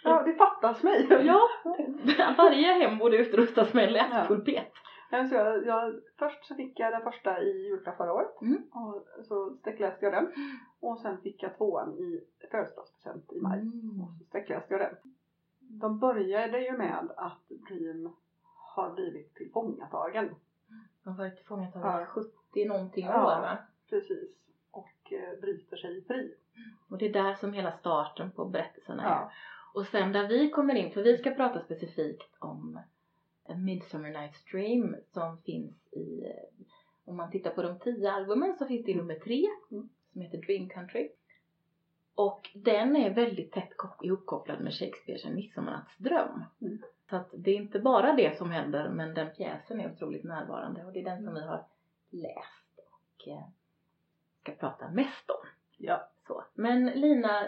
Ja, 0.04 0.22
det 0.22 0.32
fattas 0.34 0.82
mig. 0.82 1.06
Ja, 1.10 1.48
varje 2.38 2.72
hem 2.72 2.98
borde 2.98 3.16
utrustas 3.16 3.74
med 3.74 3.84
en 3.84 3.92
läspulpet. 3.92 4.72
Men 5.10 5.28
Så 5.28 5.34
jag, 5.34 5.66
jag, 5.66 5.94
först 6.18 6.44
så 6.44 6.54
fick 6.54 6.78
jag 6.80 6.92
den 6.92 7.02
första 7.02 7.42
i 7.42 7.66
julklapp 7.68 7.96
förra 7.96 8.12
året. 8.12 8.40
Mm. 8.42 8.62
Och 8.72 9.06
så 9.24 9.56
sträckläste 9.56 10.04
jag 10.04 10.12
den. 10.14 10.32
Och 10.80 10.98
sen 10.98 11.18
fick 11.20 11.42
jag 11.42 11.56
tvåan 11.56 11.92
i 11.98 12.20
födelsedagspresent 12.50 13.32
i 13.32 13.40
maj. 13.40 13.60
Mm. 13.60 14.00
Och 14.00 14.08
så 14.18 14.24
sträckläste 14.24 14.74
jag 14.74 14.80
den. 14.80 14.94
De 15.60 15.98
började 15.98 16.60
ju 16.60 16.72
med 16.76 17.08
att 17.16 17.48
Dream 17.48 18.12
har 18.76 18.94
blivit 18.94 19.34
tillfångatagen. 19.34 20.34
De 21.04 21.10
har 21.10 21.16
varit 21.18 21.36
tillfångatagen 21.36 21.86
i 21.86 22.00
Ja. 22.00 22.06
70 22.06 22.64
någonting 22.68 23.06
Ja. 23.06 23.22
år 23.36 23.40
va? 23.40 23.58
Precis. 23.90 24.30
Och 24.70 25.12
eh, 25.12 25.40
bryter 25.40 25.76
sig 25.76 26.04
fri. 26.04 26.34
Och 26.88 26.98
det 26.98 27.06
är 27.06 27.12
där 27.12 27.34
som 27.34 27.52
hela 27.52 27.72
starten 27.78 28.30
på 28.30 28.44
berättelsen 28.44 29.00
är. 29.00 29.04
Ja. 29.04 29.30
Och 29.74 29.86
sen 29.86 30.12
där 30.12 30.28
vi 30.28 30.50
kommer 30.50 30.74
in, 30.74 30.92
för 30.92 31.02
vi 31.02 31.18
ska 31.18 31.30
prata 31.30 31.64
specifikt 31.64 32.36
om 32.38 32.80
A 33.48 33.54
Midsummer 33.54 34.08
Night's 34.10 34.50
Dream 34.52 34.96
som 35.12 35.38
finns 35.42 35.92
i, 35.92 36.32
om 37.04 37.16
man 37.16 37.30
tittar 37.30 37.50
på 37.50 37.62
de 37.62 37.78
tio 37.78 38.12
albumen 38.12 38.56
så 38.58 38.66
finns 38.66 38.86
det 38.86 38.94
nummer 38.96 39.14
tre 39.14 39.46
Mm. 39.70 39.88
som 40.12 40.20
heter 40.22 40.38
Dream 40.38 40.68
Country. 40.68 41.10
Och 42.14 42.50
den 42.54 42.96
är 42.96 43.10
väldigt 43.14 43.52
tätt 43.52 43.76
kop- 43.76 44.04
ihopkopplad 44.04 44.60
med 44.60 44.72
Shakespeares 44.74 45.24
En 45.24 45.34
midsommarnattsdröm. 45.34 46.44
Mm. 46.60 46.82
Så 47.10 47.16
att 47.16 47.30
det 47.36 47.50
är 47.50 47.54
inte 47.56 47.78
bara 47.80 48.12
det 48.12 48.38
som 48.38 48.50
händer 48.50 48.88
men 48.88 49.14
den 49.14 49.30
pjäsen 49.34 49.80
är 49.80 49.92
otroligt 49.92 50.24
närvarande 50.24 50.84
och 50.84 50.92
det 50.92 51.00
är 51.00 51.04
den 51.04 51.24
som 51.24 51.34
vi 51.34 51.40
har 51.46 51.64
läst 52.10 52.78
och 52.90 53.28
eh, 53.28 53.44
ska 54.42 54.52
prata 54.52 54.90
mest 54.90 55.30
om. 55.30 55.48
Ja. 55.76 56.08
Så. 56.26 56.44
Men 56.54 56.86
Lina, 56.86 57.46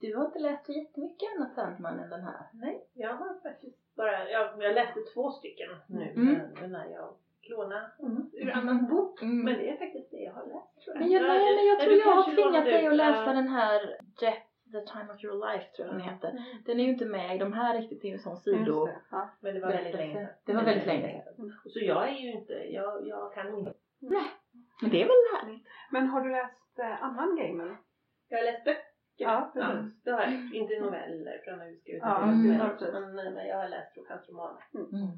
du 0.00 0.16
har 0.16 0.24
inte 0.26 0.38
läst 0.38 0.66
så 0.66 0.72
jättemycket 0.72 1.28
annat 1.36 1.54
Sandman 1.54 1.98
än 2.00 2.10
den 2.10 2.22
här. 2.22 2.46
Nej, 2.52 2.86
jag 2.94 3.14
har 3.14 3.40
faktiskt 3.42 3.94
bara, 3.96 4.30
jag, 4.30 4.62
jag 4.62 4.74
läste 4.74 5.00
två 5.14 5.30
stycken 5.30 5.68
nu 5.86 6.02
Mm. 6.16 6.70
när 6.72 6.86
jag 6.90 7.14
låna 7.50 7.90
Mm. 7.98 8.30
ur 8.32 8.50
annan 8.50 8.86
bok. 8.86 9.22
Mm. 9.22 9.44
Men 9.44 9.54
det 9.54 9.68
är 9.70 9.76
faktiskt 9.76 10.10
det 10.10 10.16
jag 10.16 10.32
har 10.32 10.46
läst 10.46 10.80
tror 10.84 10.96
jag. 10.96 11.00
Men 11.00 11.10
jag, 11.10 11.22
nej, 11.22 11.56
men 11.56 11.66
jag 11.66 11.80
Ja, 11.80 11.84
tror 11.84 11.96
jag 11.98 12.06
har 12.16 12.24
tvingat 12.24 12.44
lånade 12.52 12.70
dig 12.70 12.86
att 12.86 12.94
läsa 12.96 13.24
ja. 13.26 13.32
den 13.32 13.48
här 13.48 13.80
Death, 14.20 14.42
the 14.72 14.80
time 14.92 15.12
of 15.14 15.24
your 15.24 15.46
life 15.52 15.64
tror 15.76 15.88
jag 15.88 15.96
den 15.96 16.02
heter. 16.08 16.30
Mm. 16.30 16.42
Den 16.66 16.80
är 16.80 16.84
ju 16.84 16.90
inte 16.90 17.04
med 17.06 17.36
i 17.36 17.38
de 17.38 17.52
här 17.52 17.78
riktigt, 17.80 18.02
det 18.02 18.08
är 18.08 18.12
ju 18.12 18.18
sån 18.18 18.36
sido... 18.36 18.86
det, 18.86 18.96
ja. 19.10 19.30
Men 19.40 19.54
det 19.54 19.60
var 19.60 19.68
väldigt 19.68 19.94
länge 19.94 20.14
sedan. 20.14 20.26
Det 20.44 20.52
var 20.52 20.62
väldigt 20.62 20.86
länge 20.86 21.22
sedan. 21.24 21.52
Så 21.66 21.78
jag 21.78 22.08
är 22.08 22.12
ju 22.12 22.32
inte, 22.32 22.52
jag, 22.52 23.06
jag 23.06 23.34
kan 23.34 23.58
inte. 23.58 23.74
Men 24.80 24.90
det 24.90 25.02
är 25.02 25.06
väl 25.06 25.40
härligt? 25.40 25.66
Men 25.90 26.06
har 26.06 26.20
du 26.20 26.30
läst 26.30 26.78
eh, 26.78 27.02
annan 27.04 27.36
gamen? 27.36 27.76
Jag 28.32 28.38
har 28.38 28.44
läst 28.52 28.64
böcker. 28.64 28.82
Ja, 29.16 29.52
Ja, 29.54 29.60
precis. 29.60 30.02
det 30.04 30.10
har 30.10 30.22
jag. 30.22 30.54
Inte 30.54 30.80
noveller 30.80 31.40
för 31.44 31.50
han 31.50 31.60
har 31.60 31.66
ju 31.66 31.76
skrivit 31.76 32.02
Ja, 32.02 32.22
mm. 32.22 32.46
men, 33.14 33.34
men 33.34 33.46
jag 33.46 33.56
har 33.56 33.68
läst 33.68 33.92
hans 34.08 34.28
romaner. 34.28 34.62
Mm. 34.74 35.12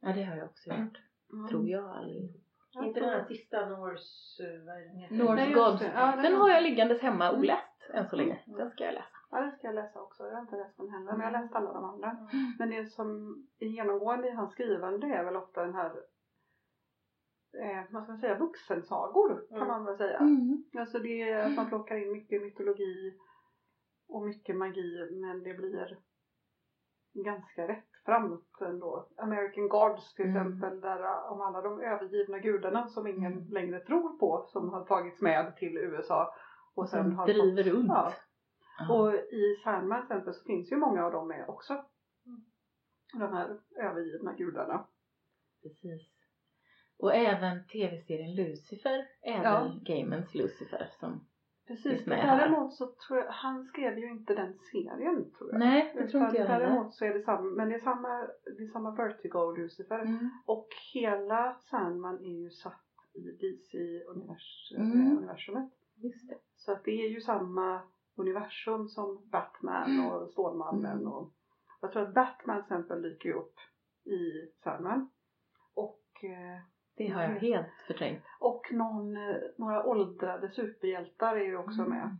Ja 0.00 0.08
det 0.12 0.22
har 0.22 0.36
jag 0.36 0.44
också 0.44 0.70
gjort. 0.70 0.98
Mm. 1.32 1.48
Tror 1.48 1.68
jag 1.68 1.84
allihop. 1.96 2.30
Ja, 2.72 2.84
Inte 2.84 3.00
den 3.00 3.08
här 3.08 3.24
sista 3.24 3.66
Norse, 3.68 4.42
vad 4.66 4.76
är 4.76 4.80
den 4.88 4.96
heter? 4.96 5.14
Norse 5.14 5.52
Gods. 5.52 5.82
Ja, 5.94 6.16
Den 6.22 6.34
har 6.36 6.48
jag 6.50 6.62
liggandes 6.62 7.00
hemma 7.02 7.28
Mm. 7.28 7.40
oläst 7.40 7.90
än 7.94 8.08
så 8.08 8.16
länge. 8.16 8.40
Den 8.46 8.70
ska 8.70 8.84
jag 8.84 8.94
läsa. 8.94 9.06
Ja, 9.30 9.40
den 9.40 9.52
ska 9.52 9.66
jag 9.66 9.74
läsa 9.74 10.00
också. 10.00 10.24
Jag 10.24 10.32
har 10.34 10.40
inte 10.40 10.56
läst 10.56 10.76
den 10.76 10.90
heller, 10.90 11.12
men 11.12 11.20
jag 11.20 11.26
har 11.32 11.42
läst 11.42 11.54
alla 11.54 11.72
de 11.72 11.84
andra. 11.84 12.10
Mm. 12.10 12.28
Men 12.58 12.70
det 12.70 12.86
som 12.86 13.36
är 13.58 13.66
genomgående 13.66 14.28
i 14.28 14.30
hans 14.30 14.52
skrivande 14.52 15.06
är 15.06 15.24
väl 15.24 15.36
ofta 15.36 15.64
den 15.64 15.74
här, 15.74 15.92
eh, 17.54 17.84
vad 17.92 18.02
ska 18.02 18.12
man 18.12 18.20
säga, 18.20 18.38
vuxensagor 18.38 19.46
kan 19.48 19.56
Mm. 19.56 19.68
man 19.68 19.84
väl 19.84 19.96
säga. 19.96 20.18
Mm. 20.18 20.64
Alltså 20.78 20.98
det 20.98 21.22
är 21.22 21.46
att 21.50 21.56
man 21.56 21.68
plockar 21.68 21.96
in 21.96 22.12
mycket 22.12 22.42
mytologi 22.42 23.18
och 24.08 24.22
mycket 24.26 24.56
magi, 24.56 25.08
men 25.12 25.42
det 25.42 25.54
blir 25.54 25.98
ganska 27.14 27.68
rättframt 27.68 28.60
ändå. 28.60 29.08
American 29.16 29.68
Gods 29.68 30.14
till 30.14 30.24
Mm. 30.24 30.36
exempel, 30.36 30.80
där 30.80 31.00
uh, 31.02 31.32
om 31.32 31.40
alla 31.40 31.60
de 31.60 31.80
övergivna 31.80 32.38
gudarna 32.38 32.88
som 32.88 33.06
ingen 33.06 33.32
Mm. 33.32 33.48
längre 33.50 33.80
tror 33.80 34.18
på, 34.18 34.44
som 34.48 34.68
har 34.68 34.84
tagits 34.84 35.20
med 35.20 35.56
till 35.56 35.76
USA 35.76 36.34
och 36.74 36.88
sen 36.88 37.12
har 37.12 37.26
driver 37.26 37.62
fått, 37.64 37.72
runt. 37.72 37.88
Ja, 37.88 38.12
Ja. 38.78 38.94
och 38.98 39.14
i 39.14 39.56
Sandman 39.64 39.98
till 40.00 40.04
exempel 40.16 40.34
så 40.34 40.44
finns 40.44 40.72
ju 40.72 40.76
många 40.76 41.04
av 41.04 41.12
dem 41.12 41.28
med 41.28 41.48
också. 41.48 41.72
Mm. 42.26 42.40
De 43.14 43.32
här 43.32 43.60
övergivna 43.76 44.32
gudarna. 44.32 44.86
Precis. 45.62 46.02
Och 46.98 47.14
även 47.14 47.64
tv-serien 47.66 48.34
Lucifer 48.34 49.06
är 49.22 49.42
Ja. 49.44 49.62
väl 49.62 49.80
gamens 49.84 50.34
Lucifer 50.34 50.88
som... 51.00 51.24
Precis, 51.66 52.06
med 52.06 52.38
däremot 52.38 52.74
så 52.74 52.86
tror 52.86 53.18
jag, 53.18 53.26
han 53.30 53.64
skrev 53.64 53.98
ju 53.98 54.10
inte 54.10 54.34
den 54.34 54.58
serien 54.72 55.30
tror 55.38 55.50
jag. 55.52 55.58
Nej, 55.58 55.92
det 55.96 56.08
tror 56.08 56.24
inte 56.24 56.36
jag 56.36 56.46
heller. 56.46 56.66
Däremot 56.66 56.94
så 56.94 57.04
är 57.04 57.14
det 57.14 57.22
samma, 57.22 57.50
men 57.50 57.68
det 57.68 57.74
är 57.74 57.80
samma, 57.80 58.08
det 58.58 58.62
är 58.62 58.72
samma 58.72 58.90
Vertigo 58.90 59.56
Lucifer. 59.56 59.98
Mm. 59.98 60.30
Och 60.46 60.68
hela 60.94 61.56
Sandman 61.70 62.18
är 62.24 62.42
ju 62.42 62.50
satt 62.50 62.84
i 63.14 63.20
DC-universumet. 63.20 65.54
Mm. 65.54 65.70
Just 65.96 66.28
det. 66.28 66.38
Så 66.56 66.72
att 66.72 66.84
det 66.84 66.90
är 66.90 67.08
ju 67.08 67.20
samma 67.20 67.80
universum 68.16 68.88
som 68.88 69.28
Batman 69.30 70.06
och 70.06 70.30
Stålmannen 70.30 70.98
Mm. 70.98 71.12
och 71.12 71.32
jag 71.80 71.92
tror 71.92 72.02
att 72.02 72.14
Batman 72.14 72.56
till 72.56 72.62
exempel 72.76 73.02
dyker 73.02 73.32
upp 73.32 73.54
i 74.04 74.50
Sandman. 74.64 75.10
Och, 75.74 76.24
eh, 76.24 76.60
Det 76.98 77.08
har 77.08 77.22
jag 77.22 77.30
Mm. 77.30 77.40
helt 77.42 77.72
förträngt. 77.86 78.24
och 78.40 78.72
någon, 78.72 79.16
eh, 79.16 79.36
några 79.58 79.84
åldrade 79.86 80.50
superhjältar 80.50 81.36
är 81.36 81.44
ju 81.44 81.56
också 81.56 81.80
Mm. 81.80 81.90
med. 81.90 82.16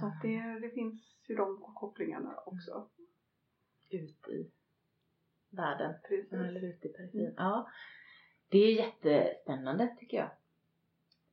Så 0.00 0.06
att 0.06 0.22
det, 0.22 0.58
det 0.60 0.70
finns 0.70 1.02
ju 1.28 1.34
de 1.34 1.60
kopplingarna 1.74 2.34
också. 2.46 2.88
Ut 3.90 4.28
i 4.28 4.50
världen. 5.50 5.94
Precis. 6.08 6.32
Eller 6.32 6.64
ut 6.64 6.84
i 6.84 6.88
periferin. 6.88 7.20
Mm. 7.26 7.34
Ja. 7.36 7.68
Det 8.48 8.58
är 8.58 8.72
jättespännande 8.74 9.96
tycker 10.00 10.16
jag. 10.16 10.30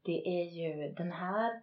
Det 0.01 0.27
är 0.27 0.43
ju 0.51 0.93
den 0.93 1.11
här 1.11 1.61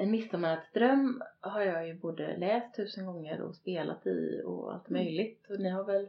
En 0.00 0.10
midsommarnattsdröm 0.10 1.22
har 1.40 1.60
jag 1.60 1.86
ju 1.88 1.94
både 1.94 2.36
läst 2.36 2.76
tusen 2.76 3.06
gånger 3.06 3.40
och 3.42 3.54
spelat 3.56 4.06
i 4.06 4.42
och 4.44 4.74
allt 4.74 4.88
Mm. 4.88 5.02
möjligt. 5.02 5.46
Och 5.50 5.60
ni 5.60 5.68
har 5.70 5.84
väl 5.84 6.08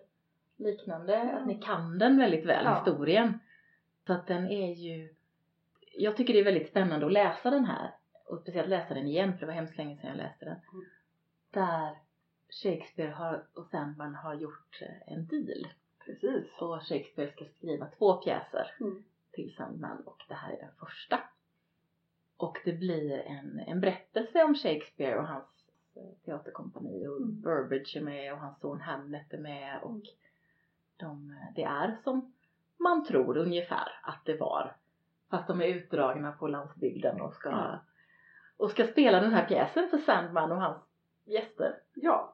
liknande, 0.59 1.15
Mm. 1.15 1.37
att 1.37 1.47
ni 1.47 1.55
kan 1.61 1.97
den 1.99 2.17
väldigt 2.17 2.45
väl, 2.45 2.65
Ja. 2.65 2.77
historien. 2.77 3.39
Så 4.07 4.13
att 4.13 4.27
den 4.27 4.47
är 4.47 4.73
ju 4.73 5.13
Jag 5.97 6.17
tycker 6.17 6.33
det 6.33 6.39
är 6.39 6.43
väldigt 6.43 6.69
spännande 6.69 7.05
att 7.05 7.11
läsa 7.11 7.49
den 7.49 7.65
här. 7.65 7.91
Och 8.25 8.39
speciellt 8.41 8.69
läsa 8.69 8.93
den 8.93 9.07
igen 9.07 9.33
för 9.33 9.39
det 9.39 9.45
var 9.45 9.53
hemskt 9.53 9.77
länge 9.77 9.97
sedan 9.97 10.09
jag 10.09 10.17
läste 10.17 10.45
den. 10.45 10.55
Mm. 10.73 10.85
Där 11.51 11.97
Shakespeare 12.63 13.11
har, 13.11 13.45
och 13.53 13.65
Sandman 13.71 14.15
har 14.15 14.33
gjort 14.33 14.81
eh, 14.81 15.13
en 15.13 15.27
deal. 15.27 15.67
Precis. 16.05 16.45
Och 16.59 16.81
Shakespeare 16.83 17.31
ska 17.31 17.45
skriva 17.57 17.85
två 17.97 18.13
pjäser 18.13 18.71
Mm. 18.79 19.03
till 19.31 19.55
Sandman 19.57 20.01
och 20.05 20.23
det 20.27 20.33
här 20.33 20.53
är 20.53 20.57
den 20.57 20.75
första. 20.79 21.19
Och 22.37 22.57
det 22.65 22.73
blir 22.73 23.11
en, 23.19 23.59
en 23.59 23.81
berättelse 23.81 24.43
om 24.43 24.55
Shakespeare 24.55 25.15
och 25.19 25.27
hans 25.27 25.45
eh, 25.95 26.25
teaterkompani 26.25 27.07
och 27.07 27.17
Mm. 27.17 27.41
Burbage 27.41 27.97
är 27.97 28.01
med 28.01 28.33
och 28.33 28.39
hans 28.39 28.59
son 28.59 28.81
Hamlet 28.81 29.33
är 29.33 29.37
med 29.37 29.79
och 29.83 30.01
de, 30.99 31.35
det 31.55 31.63
är 31.63 31.97
som 32.03 32.33
man 32.77 33.05
tror 33.05 33.37
ungefär 33.37 33.87
att 34.03 34.25
det 34.25 34.37
var. 34.39 34.75
Fast 35.31 35.47
de 35.47 35.61
är 35.61 35.65
utdragna 35.67 36.31
på 36.31 36.47
landsbygden 36.47 37.21
och 37.21 37.33
ska, 37.33 37.49
Ja. 37.49 37.79
och 38.57 38.69
ska 38.71 38.87
spela 38.87 39.19
den 39.19 39.33
här 39.33 39.45
pjäsen 39.45 39.89
för 39.89 39.97
Sandman 39.97 40.51
och 40.51 40.61
hans 40.61 40.77
gäster. 41.25 41.75
Ja. 41.93 42.33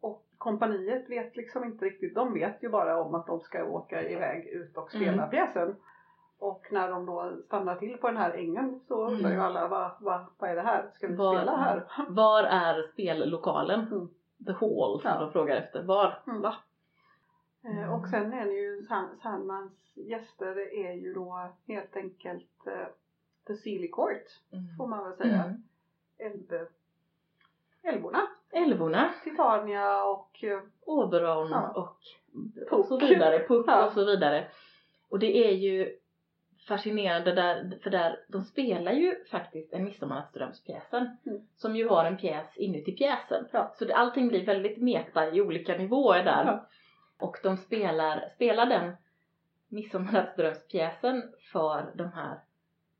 Och 0.00 0.24
kompaniet 0.38 1.10
vet 1.10 1.36
liksom 1.36 1.64
inte 1.64 1.84
riktigt, 1.84 2.14
de 2.14 2.34
vet 2.34 2.62
ju 2.62 2.68
bara 2.68 3.02
om 3.02 3.14
att 3.14 3.26
de 3.26 3.40
ska 3.40 3.64
åka 3.64 4.02
iväg 4.08 4.46
ut 4.46 4.76
och 4.76 4.90
spela 4.90 5.12
Mm. 5.12 5.30
pjäsen. 5.30 5.76
Och 6.38 6.66
när 6.70 6.90
de 6.90 7.06
då 7.06 7.32
stannar 7.46 7.76
till 7.76 7.96
på 7.96 8.06
den 8.06 8.16
här 8.16 8.30
ängen 8.30 8.80
så 8.88 9.06
undrar 9.06 9.28
ju 9.30 9.34
Mm. 9.34 9.46
alla 9.46 9.68
vad, 9.68 9.90
vad, 10.00 10.26
vad 10.38 10.50
är 10.50 10.54
det 10.54 10.62
här? 10.62 10.90
Ska 10.94 11.06
vi 11.06 11.14
Var- 11.16 11.36
spela 11.36 11.56
här? 11.56 11.84
Var 12.08 12.42
är 12.44 12.82
spellokalen? 12.92 13.80
Mm. 13.80 14.08
The 14.46 14.52
Hall 14.52 15.00
som 15.00 15.10
Ja. 15.10 15.20
de 15.20 15.32
frågar 15.32 15.56
efter. 15.56 15.82
Var? 15.82 16.22
Mm. 16.26 16.40
Va? 16.40 16.54
Eh, 17.66 17.78
Mm. 17.78 17.92
Och 17.92 18.08
sen 18.08 18.32
är 18.32 18.44
det 18.46 18.52
ju 18.52 18.82
Sand- 18.82 19.18
Sandmans 19.22 19.72
gäster 19.94 20.74
är 20.74 20.92
ju 20.92 21.14
då 21.14 21.50
helt 21.66 21.96
enkelt 21.96 22.66
eh, 22.66 22.86
The 23.46 23.54
Sealy 23.56 23.88
Court 23.88 24.26
Mm. 24.52 24.64
får 24.78 24.86
man 24.86 25.04
väl 25.04 25.16
säga. 25.16 25.44
Mm. 25.44 25.62
Älv, 26.18 26.66
älvorna. 27.82 28.18
Älvorna, 28.52 29.12
Titania 29.24 30.04
och 30.04 30.44
eh, 30.44 30.60
Oberon 30.84 31.50
Ja. 31.50 31.68
och, 31.68 31.98
Puck. 32.58 32.72
och 32.72 32.84
så 32.86 32.98
vidare, 32.98 33.46
Puck 33.48 33.64
Ja. 33.68 33.86
och 33.86 33.92
så 33.92 34.04
vidare. 34.04 34.46
Och 35.08 35.18
det 35.18 35.48
är 35.48 35.52
ju 35.52 35.96
fascinerande 36.68 37.32
där, 37.32 37.78
för 37.82 37.90
där, 37.90 38.24
de 38.28 38.42
spelar 38.44 38.92
ju 38.92 39.24
faktiskt 39.30 39.72
en 39.72 39.84
Midsommarnattsdrömspjäsen 39.84 41.16
Mm. 41.26 41.40
som 41.56 41.76
ju 41.76 41.88
har 41.88 42.04
en 42.04 42.16
pjäs 42.16 42.56
inuti 42.56 42.92
pjäsen. 42.96 43.44
Ja. 43.52 43.74
Så 43.78 43.84
det, 43.84 43.94
allting 43.94 44.28
blir 44.28 44.46
väldigt 44.46 44.78
meta 44.78 45.30
i 45.30 45.40
olika 45.40 45.76
nivåer 45.78 46.24
där. 46.24 46.44
Ja. 46.44 46.66
Och 47.18 47.36
de 47.42 47.56
spelar, 47.56 48.28
spelar 48.34 48.66
den 48.66 48.96
Midsommarnattsdrömspjäsen 49.68 51.22
för 51.52 51.92
de 51.94 52.12
här 52.12 52.40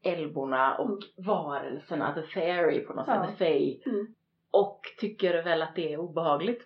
älvorna 0.02 0.78
och 0.78 0.98
varelserna, 1.16 2.14
the 2.14 2.22
fairy 2.22 2.80
på 2.80 2.92
något 2.94 3.06
Ja. 3.08 3.26
sätt, 3.26 3.38
the 3.38 3.44
fae. 3.44 3.90
Mm. 3.92 4.14
Och 4.50 4.80
tycker 4.98 5.42
väl 5.42 5.62
att 5.62 5.74
det 5.74 5.92
är 5.92 5.98
obehagligt. 5.98 6.62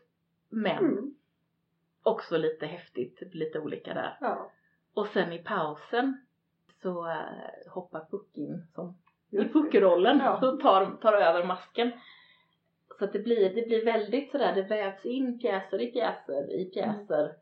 Men 0.49 0.79
mm, 0.79 1.15
också 2.03 2.37
lite 2.37 2.67
häftigt, 2.67 3.19
lite 3.35 3.61
olika 3.61 3.95
där. 3.95 4.17
ja, 4.21 4.51
Och 4.95 5.07
sen 5.07 5.33
i 5.33 5.39
pausen 5.39 6.27
så 6.83 7.09
eh, 7.09 7.73
hoppar 7.73 8.05
Puck 8.11 8.37
in 8.37 8.67
som 8.75 8.99
i. 9.31 9.49
Puck-rollen 9.49 10.19
Ja. 10.19 10.49
och 10.53 10.61
tar, 10.61 10.97
tar 11.03 11.13
över 11.13 11.45
masken. 11.45 11.93
Så 13.01 13.05
att 13.07 13.13
det 13.13 13.19
blir, 13.19 13.55
det 13.55 13.67
blir 13.67 13.85
väldigt 13.85 14.31
sådär, 14.31 14.55
det 14.55 14.63
vävs 14.63 15.05
in 15.07 15.39
pjäser 15.39 15.81
i 15.81 15.87
pjäser 15.93 16.51
i 16.51 16.65
pjäser. 16.65 17.33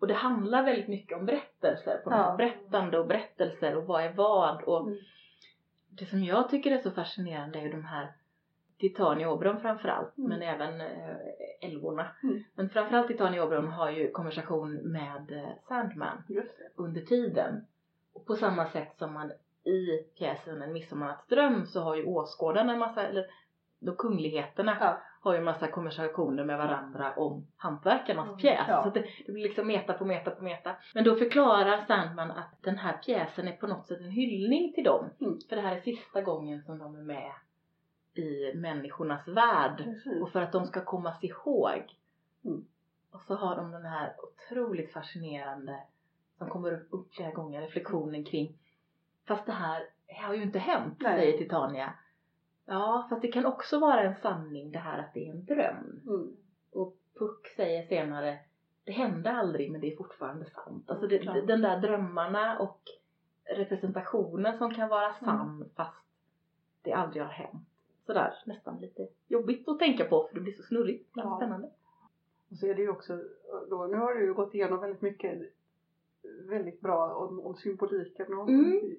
Och 0.00 0.06
det 0.06 0.14
handlar 0.14 0.62
väldigt 0.62 0.88
mycket 0.88 1.18
om 1.18 1.26
berättelser, 1.26 1.98
på 2.04 2.10
Ja. 2.10 2.34
berättande 2.38 2.98
och 2.98 3.06
berättelser 3.06 3.76
och 3.76 3.86
vad 3.86 4.04
är 4.04 4.12
vad. 4.12 4.62
Och 4.62 4.80
Mm. 4.86 4.98
Det 5.98 6.06
som 6.06 6.24
jag 6.24 6.48
tycker 6.48 6.70
är 6.72 6.78
så 6.82 6.90
fascinerande 6.90 7.58
är 7.58 7.62
ju 7.62 7.70
de 7.70 7.84
här 7.84 8.12
Titania 8.78 9.28
och 9.28 9.34
Oberon 9.36 9.60
framförallt, 9.60 10.18
Mm. 10.18 10.28
men 10.30 10.42
även 10.42 10.80
eh, 10.80 11.16
älvorna. 11.60 12.06
Mm. 12.22 12.42
Men 12.54 12.68
framförallt 12.68 13.08
Titania 13.08 13.40
och 13.42 13.46
Oberon 13.46 13.68
har 13.68 13.90
ju 13.90 14.10
konversation 14.10 14.74
med 14.74 15.32
eh, 15.32 15.48
Sandman 15.68 16.22
under 16.76 17.00
tiden. 17.00 17.66
Och 18.14 18.26
på 18.26 18.34
samma 18.36 18.66
sätt 18.70 18.94
som 18.98 19.12
man 19.12 19.32
i 19.64 19.96
pjäsen 20.18 20.62
En 20.62 20.72
midsommarnattsdröm 20.72 21.66
så 21.66 21.80
har 21.80 21.96
ju 21.96 22.04
åskådarna 22.04 22.72
en 22.72 22.78
massa, 22.78 23.06
eller 23.06 23.26
då 23.82 23.94
kungligheterna 23.96 24.76
Ja. 24.80 24.98
har 25.20 25.32
ju 25.32 25.38
en 25.38 25.44
massa 25.44 25.68
konversationer 25.68 26.44
med 26.44 26.58
varandra 26.58 27.12
om 27.16 27.46
hantverkarnas 27.56 28.26
Mm, 28.26 28.38
pjäs. 28.38 28.64
ja. 28.68 28.82
Så 28.84 28.90
det, 28.90 29.04
det 29.26 29.32
blir 29.32 29.42
liksom 29.42 29.66
meta 29.66 29.92
på 29.92 30.04
meta 30.04 30.30
på 30.30 30.44
meta. 30.44 30.76
Men 30.94 31.04
då 31.04 31.16
förklarar 31.16 31.84
Sandman 31.86 32.30
att 32.30 32.62
den 32.62 32.78
här 32.78 32.92
pjäsen 32.92 33.48
är 33.48 33.52
på 33.56 33.66
något 33.66 33.86
sätt 33.86 34.00
en 34.00 34.10
hyllning 34.10 34.72
till 34.72 34.84
dem. 34.84 35.06
Mm. 35.20 35.38
För 35.48 35.56
det 35.56 35.62
här 35.62 35.76
är 35.76 35.80
sista 35.80 36.22
gången 36.22 36.62
som 36.62 36.78
de 36.78 36.96
är 36.96 37.02
med 37.02 37.32
i 38.14 38.54
människornas 38.54 39.28
värld. 39.28 39.76
Precis. 39.76 40.22
Och 40.22 40.30
för 40.32 40.40
att 40.42 40.52
de 40.52 40.66
ska 40.66 40.84
komma 40.84 41.14
sig 41.14 41.28
ihåg. 41.28 41.82
Mm. 42.44 42.64
Och 43.12 43.20
så 43.22 43.34
har 43.34 43.56
de 43.56 43.70
den 43.70 43.84
här 43.84 44.14
otroligt 44.22 44.92
fascinerande 44.92 45.80
som 46.38 46.48
kommer 46.48 46.72
upp 46.90 47.14
flera 47.14 47.30
gånger, 47.30 47.60
reflektionen 47.60 48.24
kring 48.24 48.58
fast 49.28 49.46
det 49.46 49.52
här 49.52 49.82
har 50.26 50.34
ju 50.34 50.42
inte 50.42 50.58
hänt, 50.58 50.96
Nej. 51.00 51.18
säger 51.20 51.38
Titania. 51.38 51.92
Ja, 52.66 53.06
fast 53.10 53.22
det 53.22 53.28
kan 53.28 53.46
också 53.46 53.78
vara 53.78 54.02
en 54.02 54.14
sanning 54.14 54.70
det 54.72 54.78
här 54.78 54.98
att 54.98 55.14
det 55.14 55.28
är 55.28 55.30
en 55.34 55.44
dröm. 55.44 56.00
Mm. 56.06 56.36
Och 56.72 56.96
Puck 57.18 57.46
säger 57.56 57.86
senare, 57.86 58.38
det 58.84 58.92
hände 58.92 59.30
aldrig 59.30 59.70
men 59.72 59.80
det 59.80 59.92
är 59.92 59.96
fortfarande 59.96 60.44
sant. 60.50 60.90
Alltså 60.90 61.06
det, 61.06 61.18
Klart. 61.18 61.46
den 61.46 61.60
där 61.62 61.80
drömmarna 61.80 62.58
och 62.58 62.80
representationen 63.44 64.58
som 64.58 64.74
kan 64.74 64.88
vara 64.88 65.12
sann 65.12 65.70
fast 65.76 66.04
det 66.82 66.92
aldrig 66.92 67.22
har 67.22 67.30
hänt. 67.30 67.68
Sådär 68.06 68.34
nästan 68.46 68.80
lite 68.80 69.08
jobbigt 69.28 69.68
att 69.68 69.78
tänka 69.78 70.04
på 70.04 70.26
för 70.28 70.34
det 70.34 70.40
blir 70.40 70.52
så 70.52 70.62
snurrigt 70.62 71.16
men 71.16 71.24
Ja. 71.24 71.36
spännande. 71.36 71.70
Och 72.50 72.56
så 72.56 72.66
är 72.66 72.74
det 72.74 72.82
ju 72.82 72.88
också, 72.90 73.20
då, 73.70 73.86
nu 73.86 73.96
har 73.96 74.14
du 74.14 74.24
ju 74.24 74.34
gått 74.34 74.54
igenom 74.54 74.80
väldigt 74.80 75.02
mycket 75.02 75.42
väldigt 76.48 76.80
bra 76.80 77.14
om, 77.14 77.40
om 77.40 77.54
symboliken. 77.54 78.38
Och, 78.38 78.48
Mm. 78.48 78.96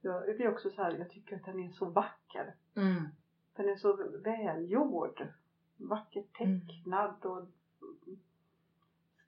Ja, 0.00 0.20
det 0.20 0.44
är 0.44 0.48
också 0.52 0.70
så 0.70 0.82
här, 0.82 0.98
jag 0.98 1.10
tycker 1.10 1.36
att 1.36 1.44
den 1.44 1.60
är 1.64 1.70
så 1.70 1.84
vacker. 1.86 2.54
Mm. 2.76 3.08
Den 3.56 3.68
är 3.68 3.76
så 3.76 3.98
välgjord. 4.24 5.26
Vackert 5.76 6.36
tecknad 6.38 7.14
och 7.26 7.48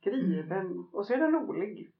skriven. 0.00 0.87
Och 0.93 1.07
så 1.07 1.12
är 1.12 1.19
den 1.19 1.33
rolig. 1.33 1.91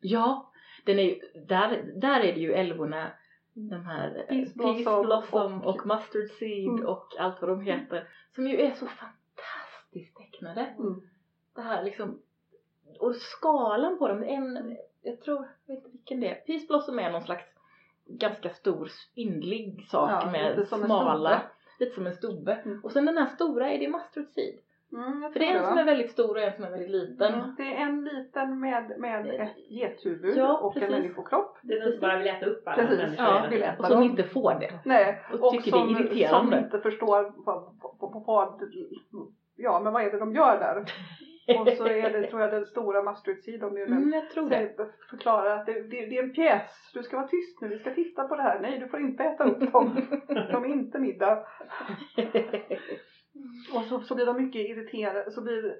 Ja, 0.00 0.52
den 0.84 0.98
är 0.98 1.20
där, 1.46 1.92
där 1.96 2.20
är 2.20 2.32
det 2.34 2.40
ju 2.40 2.52
älvorna, 2.52 3.10
de 3.52 3.84
här 3.86 4.24
eh, 4.28 4.44
Peace 4.52 5.02
Blossom 5.02 5.62
och, 5.62 5.74
och- 5.74 5.86
Mustard 5.86 6.30
Seed 6.38 6.68
Mm. 6.68 6.86
och 6.86 7.06
allt 7.18 7.40
vad 7.40 7.50
de 7.50 7.60
heter. 7.60 8.08
Som 8.34 8.46
ju 8.46 8.56
är 8.60 8.70
så 8.74 8.86
fantastiskt 8.86 10.16
tecknade. 10.16 10.60
Mm. 10.78 11.00
Det 11.54 11.60
här 11.62 11.84
liksom, 11.84 12.22
och 13.00 13.16
skalan 13.16 13.98
på 13.98 14.08
dem, 14.08 14.22
en, 14.22 14.76
jag 15.02 15.20
tror, 15.20 15.48
jag 15.66 15.74
vet 15.74 15.84
inte 15.84 15.96
vilken 15.96 16.20
det 16.20 16.28
är. 16.30 16.34
Peace 16.34 16.66
Blossom 16.66 16.98
är 16.98 17.10
någon 17.12 17.22
slags 17.22 17.44
ganska 18.08 18.48
stor 18.48 18.86
spindlig 18.88 19.86
sak 19.90 20.10
Ja, 20.24 20.30
med 20.30 20.56
lite 20.56 20.68
som 20.68 20.84
smala, 20.84 21.42
lite 21.80 21.94
som 21.94 22.06
en 22.06 22.14
stubbe. 22.14 22.52
Mm. 22.64 22.80
Och 22.84 22.92
sen 22.92 23.06
den 23.06 23.18
här 23.18 23.26
stora 23.26 23.70
är 23.70 23.78
det 23.78 23.88
Mustard 23.88 24.26
Seed. 24.34 24.58
Mm, 24.92 25.32
För 25.32 25.40
det 25.40 25.46
är 25.46 25.54
en 25.56 25.64
som 25.64 25.74
va? 25.74 25.80
är 25.80 25.84
väldigt 25.84 26.10
stor 26.10 26.36
och 26.36 26.42
en 26.42 26.52
som 26.52 26.64
är 26.64 26.70
väldigt 26.70 26.90
liten. 26.90 27.34
Mm, 27.34 27.54
Det 27.56 27.62
är 27.62 27.76
en 27.76 28.04
liten 28.04 28.60
med, 28.60 28.94
med 28.98 29.26
ett 29.40 29.56
gethuvud 29.70 30.36
Ja, 30.36 30.58
och 30.58 30.74
precis. 30.74 30.88
en 30.88 30.94
människokropp. 31.00 31.58
Det 31.62 31.74
är 31.74 31.80
den 31.80 31.92
som 31.92 32.00
bara 32.00 32.18
vill 32.18 32.26
äta 32.26 32.46
upp 32.46 32.68
alla 32.68 32.76
Precis, 32.76 32.98
människor. 32.98 33.24
ja, 33.26 33.46
vill 33.50 33.62
äta. 33.62 33.78
Och 33.78 33.84
som 33.86 33.94
dem. 33.94 34.02
inte 34.10 34.22
får 34.22 34.54
det. 34.60 34.80
Nej, 34.84 35.22
Och 35.32 35.40
och, 35.46 35.52
tycker 35.52 35.70
det 35.70 35.76
är 35.78 35.80
som, 35.80 35.94
som 35.94 36.06
irriterande. 36.06 36.58
inte 36.58 36.80
förstår 36.80 37.32
vad, 37.36 37.74
vad, 38.00 38.24
vad, 38.26 38.60
ja 39.56 39.80
men 39.80 39.92
vad 39.92 40.02
är 40.02 40.10
det 40.10 40.18
de 40.18 40.34
gör 40.34 40.58
där? 40.58 40.84
Och 41.48 41.68
så 41.76 41.86
är 41.86 42.10
det 42.10 42.26
tror 42.26 42.40
jag 42.42 42.50
den 42.50 42.66
stora 42.66 43.02
är 43.78 43.86
den 43.86 43.96
Mm, 43.96 44.12
jag 44.12 44.30
tror 44.30 44.50
det. 44.50 44.74
förklarar 45.10 45.58
att 45.58 45.66
det, 45.66 45.72
det, 45.72 46.06
det 46.06 46.18
är 46.18 46.22
en 46.22 46.32
pjäs. 46.32 46.90
Du 46.94 47.02
ska 47.02 47.16
vara 47.16 47.28
tyst 47.28 47.60
nu, 47.60 47.68
vi 47.68 47.78
ska 47.78 47.94
titta 47.94 48.28
på 48.28 48.36
det 48.36 48.42
här. 48.42 48.60
Nej, 48.60 48.78
du 48.78 48.88
får 48.88 49.00
inte 49.00 49.24
äta 49.24 49.44
upp 49.44 49.72
dem. 49.72 49.96
De 50.52 50.64
är 50.64 50.68
inte 50.68 50.98
middag. 50.98 51.46
Och 53.74 53.82
så, 53.84 54.00
så 54.00 54.14
blir 54.14 54.26
de 54.26 54.36
mycket 54.44 54.60
irriterade. 54.70 55.30
Så 55.30 55.42
blir 55.42 55.76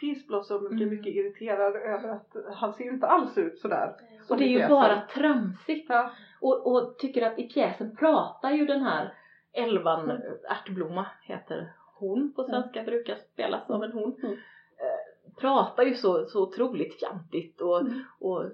Peace 0.00 0.26
Blossom 0.28 0.68
blir 0.68 0.86
Mm. 0.86 0.96
mycket 0.96 1.14
irriterad 1.14 1.76
över 1.76 2.08
att 2.08 2.36
han 2.54 2.72
ser 2.72 2.84
inte 2.84 3.06
alls 3.06 3.38
ut 3.38 3.58
sådär. 3.58 3.94
Och 4.30 4.36
det 4.36 4.44
är 4.44 4.48
ju 4.62 4.68
bara 4.68 5.00
tramsigt. 5.00 5.86
Ja, 5.90 6.10
Och, 6.40 6.72
och 6.72 6.98
tycker 6.98 7.26
att 7.26 7.38
i 7.38 7.48
pjäsen 7.48 7.96
pratar 7.96 8.50
ju 8.50 8.66
den 8.66 8.82
här 8.82 9.14
elvan, 9.52 10.10
Mm. 10.10 10.22
Ärtblomma 10.50 11.06
heter 11.22 11.72
hon 11.98 12.32
på 12.36 12.44
svenska, 12.44 12.82
brukar 12.82 13.14
spelas 13.32 13.70
av 13.70 13.84
en 13.84 13.92
hon. 13.92 14.16
Mm. 14.22 14.36
Pratar 15.40 15.82
ju 15.82 15.94
så, 15.94 16.24
så 16.24 16.42
otroligt 16.42 16.98
fjantigt 17.00 17.60
och, 17.60 17.80
Mm. 17.80 18.02
och 18.18 18.44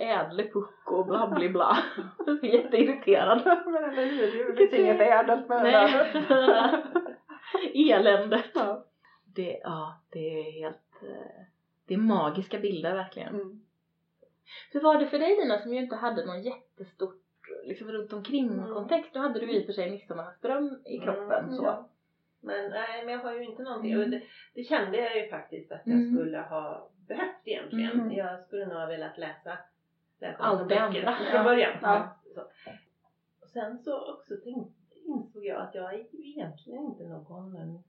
ädle 0.00 0.42
puck 0.42 0.92
och 0.92 1.06
bla 1.06 1.26
bla 1.26 1.48
bla. 1.52 1.76
Jätteirriterad. 2.42 3.42
men 3.66 3.84
eller 3.84 4.06
hur, 4.06 4.48
det 4.52 4.56
finns 4.56 4.72
inget 4.72 5.00
ädelt 5.00 5.48
med 5.48 5.62
Nej. 5.62 6.12
Eländet. 7.74 8.44
Ja. 8.54 8.84
Det, 9.34 9.60
ja, 9.62 10.00
det 10.12 10.18
är 10.40 10.52
helt, 10.52 11.02
eh, 11.02 11.42
det 11.86 11.94
är 11.94 11.98
magiska 11.98 12.58
bilder 12.58 12.94
verkligen. 12.94 13.34
Mm. 13.34 13.60
Hur 14.72 14.80
var 14.80 14.98
det 14.98 15.06
för 15.06 15.18
dig 15.18 15.36
Lina 15.36 15.58
som 15.58 15.74
ju 15.74 15.78
inte 15.80 15.96
hade 15.96 16.26
någon 16.26 16.42
jättestort 16.42 17.22
liksom 17.64 17.88
runt 17.92 18.12
omkring 18.12 18.52
Mm. 18.52 18.74
kontext? 18.74 19.10
Nu 19.14 19.20
hade 19.20 19.40
du 19.40 19.50
i 19.50 19.62
och 19.62 19.66
för 19.66 19.72
sig 19.72 19.90
Midsommarström 19.90 20.78
i 20.86 20.98
kroppen 20.98 21.44
Mm, 21.44 21.52
så. 21.56 21.62
ja. 21.64 21.88
Men 22.40 22.70
nej, 22.70 23.04
men 23.04 23.14
jag 23.14 23.20
har 23.20 23.34
ju 23.34 23.44
inte 23.44 23.62
någonting. 23.62 23.92
Mm. 23.92 24.10
Det, 24.10 24.22
det 24.54 24.64
kände 24.64 24.98
jag 24.98 25.16
ju 25.16 25.28
faktiskt 25.30 25.72
att 25.72 25.80
jag 25.84 25.94
Mm. 25.96 26.14
skulle 26.16 26.38
ha 26.38 26.90
behövt 27.08 27.40
egentligen. 27.44 27.90
Mm. 28.00 28.12
Jag 28.12 28.40
skulle 28.46 28.66
nog 28.66 28.74
ha 28.76 28.86
velat 28.86 29.18
läsa, 29.18 29.58
läsa 30.20 30.42
Allt 30.42 30.68
det 30.68 30.80
andra. 30.80 31.16
från 31.16 31.26
Ja. 31.32 31.44
början. 31.44 31.78
Ja. 31.82 32.16
Så. 32.34 32.40
Och 33.42 33.48
sen 33.52 33.78
så 33.78 34.14
också 34.14 34.34
tänkte, 34.44 34.72
insåg 35.04 35.46
jag 35.46 35.60
att 35.62 35.74
jag 35.74 35.94
är 35.94 35.98
ju 35.98 36.30
egentligen 36.30 36.84
inte 36.84 37.04
någon 37.08 37.56
um, 37.56 37.82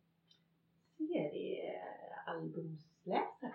seriealbumsläsare. 0.97 3.53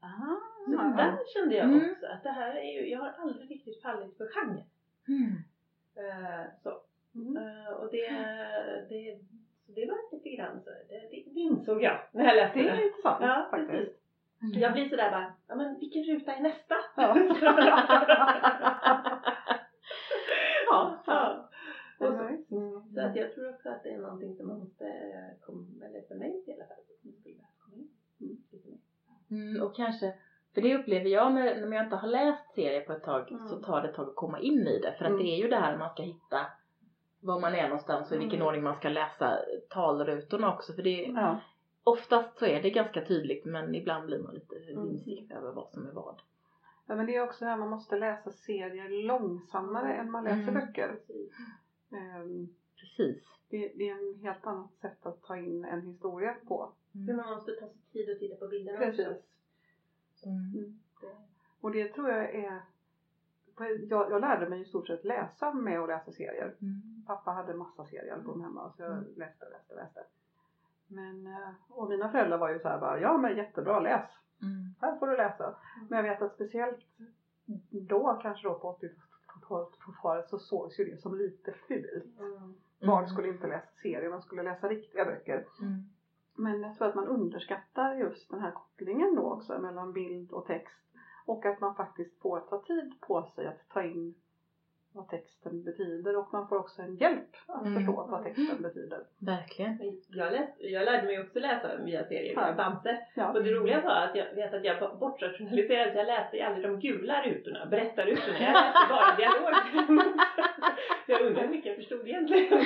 Ah, 0.00 0.36
Så 0.66 0.70
där 0.96 1.18
kände 1.34 1.54
jag 1.56 1.64
Mm. 1.64 1.90
också 1.92 2.06
att 2.06 2.22
det 2.22 2.30
här 2.30 2.54
är 2.56 2.72
ju, 2.80 2.88
jag 2.90 2.98
har 3.00 3.10
aldrig 3.12 3.50
riktigt 3.50 3.82
fallit 3.82 4.16
för 4.16 4.28
genren. 4.28 4.64
Mm. 5.08 5.36
Eh, 5.96 6.44
så. 6.62 6.80
Mm. 7.14 7.36
Eh, 7.36 7.68
och 7.72 7.90
det, 7.90 8.08
det, 8.88 9.18
så 9.66 9.72
det 9.72 9.86
var 9.86 9.98
lite 10.32 10.42
grann 10.42 10.60
så, 10.64 10.70
det, 10.70 11.08
det, 11.10 11.40
insåg 11.40 11.82
jag 11.82 12.00
när 12.12 12.24
jag 12.24 12.36
läste 12.36 12.58
Det 12.58 12.64
det. 12.64 12.70
är 12.70 12.86
intressant 12.86 13.18
Ja, 13.20 13.48
faktiskt. 13.50 13.70
precis. 13.72 13.96
Jag 14.62 14.72
blir 14.72 14.88
sådär 14.88 15.10
bara, 15.10 15.32
ja 15.48 15.54
men 15.54 15.78
vilken 15.78 16.02
ruta 16.04 16.32
är 16.34 16.40
nästa? 16.42 16.74
Ja. 16.96 17.16
ja, 20.70 21.02
ja. 21.06 21.48
Och 21.98 22.06
så, 22.14 22.22
Mm. 22.56 22.94
så 22.94 23.00
att 23.00 23.16
jag 23.16 23.34
tror 23.34 23.50
också 23.54 23.68
att 23.68 23.82
det 23.82 23.90
är 23.90 23.98
någonting 23.98 24.36
som 24.36 24.46
man 24.48 24.58
måste 24.58 24.84
komma, 25.40 25.66
eller 25.86 26.00
för 26.08 26.14
mig 26.14 26.44
i 26.46 26.52
alla 26.52 26.64
fall, 26.64 26.84
mm. 28.20 28.36
Mm, 29.30 29.62
och 29.62 29.76
kanske, 29.76 30.14
för 30.54 30.60
det 30.60 30.74
upplever 30.76 31.10
jag 31.10 31.32
när, 31.34 31.66
när 31.66 31.76
jag 31.76 31.86
inte 31.86 31.96
har 31.96 32.08
läst 32.08 32.54
serier 32.54 32.80
på 32.80 32.92
ett 32.92 33.02
tag 33.02 33.30
Mm. 33.32 33.48
så 33.48 33.56
tar 33.62 33.82
det 33.82 33.88
ett 33.88 33.94
tag 33.94 34.08
att 34.08 34.14
komma 34.16 34.40
in 34.40 34.66
i 34.66 34.78
det. 34.78 34.94
För 34.98 35.04
att 35.04 35.10
Mm. 35.10 35.22
det 35.22 35.28
är 35.30 35.36
ju 35.42 35.48
det 35.48 35.56
här 35.56 35.76
man 35.78 35.90
ska 35.90 36.02
hitta 36.02 36.46
var 37.22 37.40
man 37.40 37.54
är 37.54 37.68
någonstans 37.68 38.10
och 38.10 38.16
i 38.16 38.18
vilken 38.18 38.36
Mm. 38.38 38.46
ordning 38.46 38.62
man 38.62 38.76
ska 38.76 38.88
läsa 38.88 39.38
talrutorna 39.70 40.54
också. 40.54 40.72
För 40.72 40.82
det, 40.82 41.02
Ja. 41.02 41.40
oftast 41.84 42.38
så 42.38 42.46
är 42.46 42.62
det 42.62 42.70
ganska 42.70 43.04
tydligt 43.04 43.44
men 43.44 43.74
ibland 43.74 44.06
blir 44.06 44.18
man 44.18 44.34
lite 44.34 44.56
Mm. 44.56 44.84
vimsig 44.84 45.32
över 45.32 45.52
vad 45.52 45.68
som 45.70 45.86
är 45.86 45.92
vad. 45.92 46.20
ja, 46.86 46.94
men 46.96 47.06
det 47.06 47.14
är 47.16 47.22
också 47.22 47.44
det 47.44 47.50
här 47.50 47.56
man 47.56 47.68
måste 47.68 47.96
läsa 47.96 48.30
serier 48.30 48.88
långsammare 49.06 49.94
än 49.94 50.10
man 50.10 50.24
läser 50.24 50.48
Mm. 50.48 50.54
böcker. 50.54 50.88
Precis. 50.88 51.32
Ehm, 51.92 52.48
Precis. 52.80 53.24
Det, 53.50 53.72
det 53.76 53.88
är 53.88 53.92
en 54.08 54.14
helt 54.22 54.46
annat 54.46 54.74
sätt 54.80 55.06
att 55.06 55.22
ta 55.22 55.36
in 55.36 55.64
en 55.64 55.82
historia 55.82 56.36
på. 56.48 56.72
Men 56.92 57.16
man 57.16 57.30
måste 57.34 57.52
ta 57.52 57.68
sig 57.68 57.78
tid 57.92 58.10
att 58.10 58.18
titta 58.18 58.36
på 58.36 58.48
bilderna 58.48 58.78
Precis. 58.78 59.06
också. 59.08 60.28
Mm. 60.28 60.78
Och 61.60 61.70
det 61.72 61.88
tror 61.88 62.08
jag 62.10 62.34
är 62.34 62.62
jag, 63.88 64.10
jag 64.10 64.20
lärde 64.20 64.48
mig 64.48 64.60
i 64.60 64.64
stort 64.64 64.86
sett 64.86 65.04
läsa 65.04 65.52
med 65.54 65.80
att 65.80 65.88
läsa 65.88 66.12
serier. 66.12 66.56
Mm. 66.60 67.04
Pappa 67.06 67.30
hade 67.30 67.54
massa 67.54 67.84
seriealbum 67.84 68.40
hemma 68.40 68.72
så 68.76 68.82
jag 68.82 68.92
Mm. 68.92 69.04
läste, 69.16 69.44
läste, 69.50 69.74
läste. 69.74 70.00
Men, 70.88 71.26
eh, 71.26 71.48
och 71.68 71.88
mina 71.88 72.08
föräldrar 72.08 72.38
var 72.38 72.50
ju 72.50 72.58
så 72.58 72.68
här 72.68 72.80
bara, 72.80 73.00
ja 73.00 73.18
men 73.18 73.36
jättebra, 73.36 73.80
läs. 73.80 74.10
Mm. 74.42 74.74
Här 74.80 74.96
får 74.98 75.06
du 75.06 75.16
läsa. 75.16 75.54
Men 75.88 75.96
jag 75.96 76.02
vet 76.02 76.22
att 76.22 76.34
speciellt 76.34 76.80
då, 77.70 78.18
kanske 78.22 78.48
då 78.48 78.54
på 78.54 78.78
80-talet 79.48 80.28
så 80.28 80.38
sågs 80.38 80.80
ju 80.80 80.84
det 80.84 80.96
som 81.00 81.14
lite 81.18 81.52
fult. 81.52 82.18
Mm. 82.18 82.54
Barn 82.80 83.08
skulle 83.08 83.28
inte 83.28 83.46
läsa 83.46 83.66
serier, 83.82 84.10
man 84.10 84.22
skulle 84.22 84.42
läsa 84.42 84.68
riktiga 84.68 85.04
böcker. 85.04 85.46
Mm. 85.60 85.82
Men 86.34 86.62
jag 86.62 86.76
tror 86.76 86.88
att 86.88 86.94
man 86.94 87.06
underskattar 87.08 87.94
just 87.94 88.30
den 88.30 88.40
här 88.40 88.50
kopplingen 88.50 89.14
då 89.14 89.32
också 89.32 89.58
mellan 89.58 89.92
bild 89.92 90.32
och 90.32 90.46
text. 90.46 90.91
Och 91.26 91.46
att 91.46 91.60
man 91.60 91.74
faktiskt 91.74 92.20
får 92.22 92.40
ta 92.40 92.62
tid 92.62 93.00
på 93.00 93.22
sig 93.34 93.46
att 93.46 93.68
ta 93.68 93.82
in 93.82 94.14
vad 94.94 95.08
texten 95.08 95.62
betyder 95.64 96.16
och 96.16 96.32
man 96.32 96.48
får 96.48 96.58
också 96.58 96.82
en 96.82 96.96
hjälp 96.96 97.36
att 97.46 97.66
Mm. 97.66 97.74
förstå 97.74 98.06
vad 98.10 98.22
texten 98.24 98.62
betyder. 98.62 99.00
Verkligen. 99.18 99.78
Jag, 100.08 100.32
läste, 100.32 100.66
jag 100.66 100.84
lärde 100.84 101.06
mig 101.06 101.20
också 101.20 101.38
läsa 101.38 101.76
via 101.76 102.06
via 102.08 102.22
Ja. 102.32 102.52
Bamse. 102.56 102.98
Ja. 103.14 103.32
Och 103.32 103.44
det 103.44 103.50
roliga 103.52 103.80
var 103.80 103.90
att 103.96 104.16
jag 104.16 104.34
vet 104.34 104.54
att 104.54 104.64
jag 104.64 104.98
bortrationaliserade, 104.98 105.94
jag 105.94 106.06
läste 106.06 106.46
aldrig 106.46 106.64
de 106.64 106.80
gula 106.80 107.22
rutorna, 107.22 107.66
berättarrutorna. 107.66 108.38
Jag 108.40 108.52
läste 108.52 108.78
bara 108.88 109.16
dialog. 109.16 109.54
jag 111.06 111.20
undrar 111.20 111.42
hur 111.42 111.48
mycket 111.48 111.66
jag 111.66 111.76
förstod 111.76 112.08
egentligen. 112.08 112.64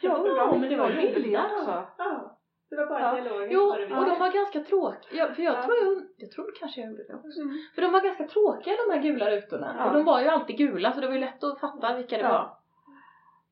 Jag 0.00 0.18
undrar 0.18 0.36
Ja, 0.36 0.50
om 0.50 0.60
men 0.60 0.70
det 0.70 0.76
var 0.76 0.88
bilder. 0.88 1.44
också. 1.44 1.86
Ja, 1.98 2.37
det 2.70 2.76
var 2.76 2.86
bara 2.86 3.00
Ja. 3.00 3.12
dialogen. 3.22 3.48
Jo, 3.50 3.72
det 3.72 3.96
och 3.98 4.06
de 4.06 4.18
var 4.18 4.32
ganska 4.32 4.60
tråkiga. 4.60 5.26
Ja, 5.28 5.34
för 5.34 5.42
jag 5.42 5.54
Ja. 5.56 5.62
tror 5.62 5.76
jag, 5.76 6.02
jag 6.16 6.30
tror 6.30 6.52
kanske 6.60 6.80
jag 6.80 6.90
gjorde 6.90 7.04
det 7.08 7.14
också. 7.14 7.40
Mm. 7.40 7.58
För 7.74 7.82
de 7.82 7.92
var 7.92 8.00
ganska 8.00 8.26
tråkiga 8.28 8.74
de 8.86 8.92
här 8.94 9.02
gula 9.02 9.30
rutorna. 9.30 9.74
Ja. 9.78 9.86
Och 9.88 9.92
de 9.94 10.04
var 10.04 10.20
ju 10.20 10.28
alltid 10.28 10.56
gula 10.58 10.92
så 10.92 11.00
det 11.00 11.06
var 11.06 11.14
ju 11.14 11.20
lätt 11.20 11.44
att 11.44 11.60
fatta 11.60 11.96
vilka 11.96 12.16
det 12.16 12.22
var. 12.28 12.50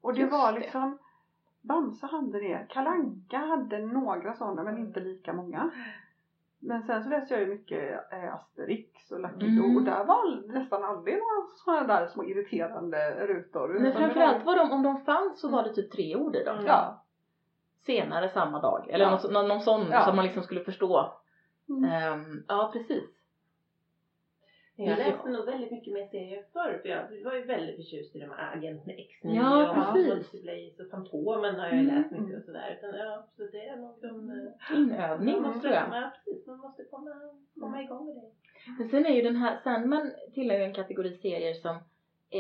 Och 0.02 0.14
det 0.14 0.20
Just 0.20 0.32
var 0.32 0.52
det. 0.52 0.58
liksom 0.58 0.98
Bamse 1.62 2.06
hade 2.06 2.38
det, 2.40 2.66
Kalanka 2.68 3.38
hade 3.38 3.78
några 3.78 4.34
sådana 4.34 4.62
men 4.62 4.78
inte 4.78 5.00
lika 5.00 5.32
många. 5.32 5.70
Men 6.58 6.82
sen 6.82 7.02
så 7.04 7.08
läste 7.10 7.34
jag 7.34 7.40
ju 7.42 7.46
mycket 7.48 8.12
eh, 8.12 8.34
Asterix 8.34 9.10
och 9.10 9.20
Lucky 9.20 9.46
Mm. 9.46 9.76
Och 9.76 9.82
där 9.82 10.04
var 10.04 10.52
nästan 10.52 10.84
aldrig 10.84 11.14
några 11.14 11.46
sådana 11.64 11.86
där 12.00 12.06
små 12.06 12.24
irriterande 12.24 13.26
rutor. 13.26 13.68
Men 13.68 13.82
det 13.82 13.92
framförallt 13.92 14.44
var 14.44 14.56
de, 14.56 14.70
om 14.72 14.82
de 14.82 15.00
fanns 15.04 15.40
så 15.40 15.48
var 15.48 15.62
det 15.62 15.74
typ 15.74 15.92
tre 15.92 16.16
ord 16.16 16.36
i 16.36 16.44
dem. 16.44 16.54
Mm. 16.54 16.66
Ja. 16.66 17.02
Senare 17.86 18.28
samma 18.28 18.60
dag. 18.60 18.90
Eller 18.90 19.04
Ja. 19.04 19.10
någon, 19.10 19.32
någon, 19.32 19.48
någon 19.48 19.60
sån 19.60 19.86
Ja. 19.90 20.04
som 20.04 20.16
man 20.16 20.24
liksom 20.24 20.42
skulle 20.42 20.64
förstå. 20.64 21.12
Mm. 21.68 21.84
Ehm, 21.84 22.44
ja 22.48 22.70
precis. 22.72 23.04
Jag 24.78 24.88
Ja. 24.88 24.96
läste 24.96 25.28
nog 25.28 25.44
väldigt 25.46 25.70
mycket 25.70 25.92
mer 25.92 26.06
serier 26.06 26.44
förr 26.52 26.78
för 26.82 26.88
jag 26.88 27.24
var 27.24 27.34
ju 27.34 27.44
väldigt 27.44 27.76
förtjust 27.76 28.16
i 28.16 28.20
de 28.20 28.30
här 28.30 28.56
Agenten 28.56 28.92
X9 28.92 29.34
Ja, 29.36 29.70
och. 29.90 29.96
Multiblaze 29.96 30.82
och 30.82 30.90
Fantomen 30.90 31.54
har 31.54 31.66
jag 31.66 31.74
ju 31.74 31.80
Mm. 31.80 31.94
läst 31.94 32.10
mycket 32.10 32.38
och 32.38 32.44
sådär. 32.44 32.78
Utan, 32.78 32.98
ja, 32.98 33.26
så 33.36 33.42
det 33.42 33.66
är 33.66 33.76
nog 33.76 33.98
de... 34.02 34.30
eh, 34.30 34.76
Inövning 34.78 35.34
man 35.42 35.42
måste, 35.42 35.60
tror 35.60 35.74
jag. 35.74 35.88
Ja, 35.92 36.10
precis. 36.24 36.46
Man 36.46 36.58
måste 36.58 36.84
komma, 36.84 37.10
komma 37.60 37.82
igång 37.82 38.06
med 38.06 38.14
det. 38.14 38.30
Men 38.78 38.88
sen 38.88 39.06
är 39.06 39.10
ju 39.14 39.22
den 39.22 39.36
här, 39.36 39.60
Sandman 39.64 40.12
tillhör 40.34 40.58
ju 40.58 40.64
en 40.64 40.74
kategori 40.74 41.16
serier 41.16 41.54
som 41.54 41.76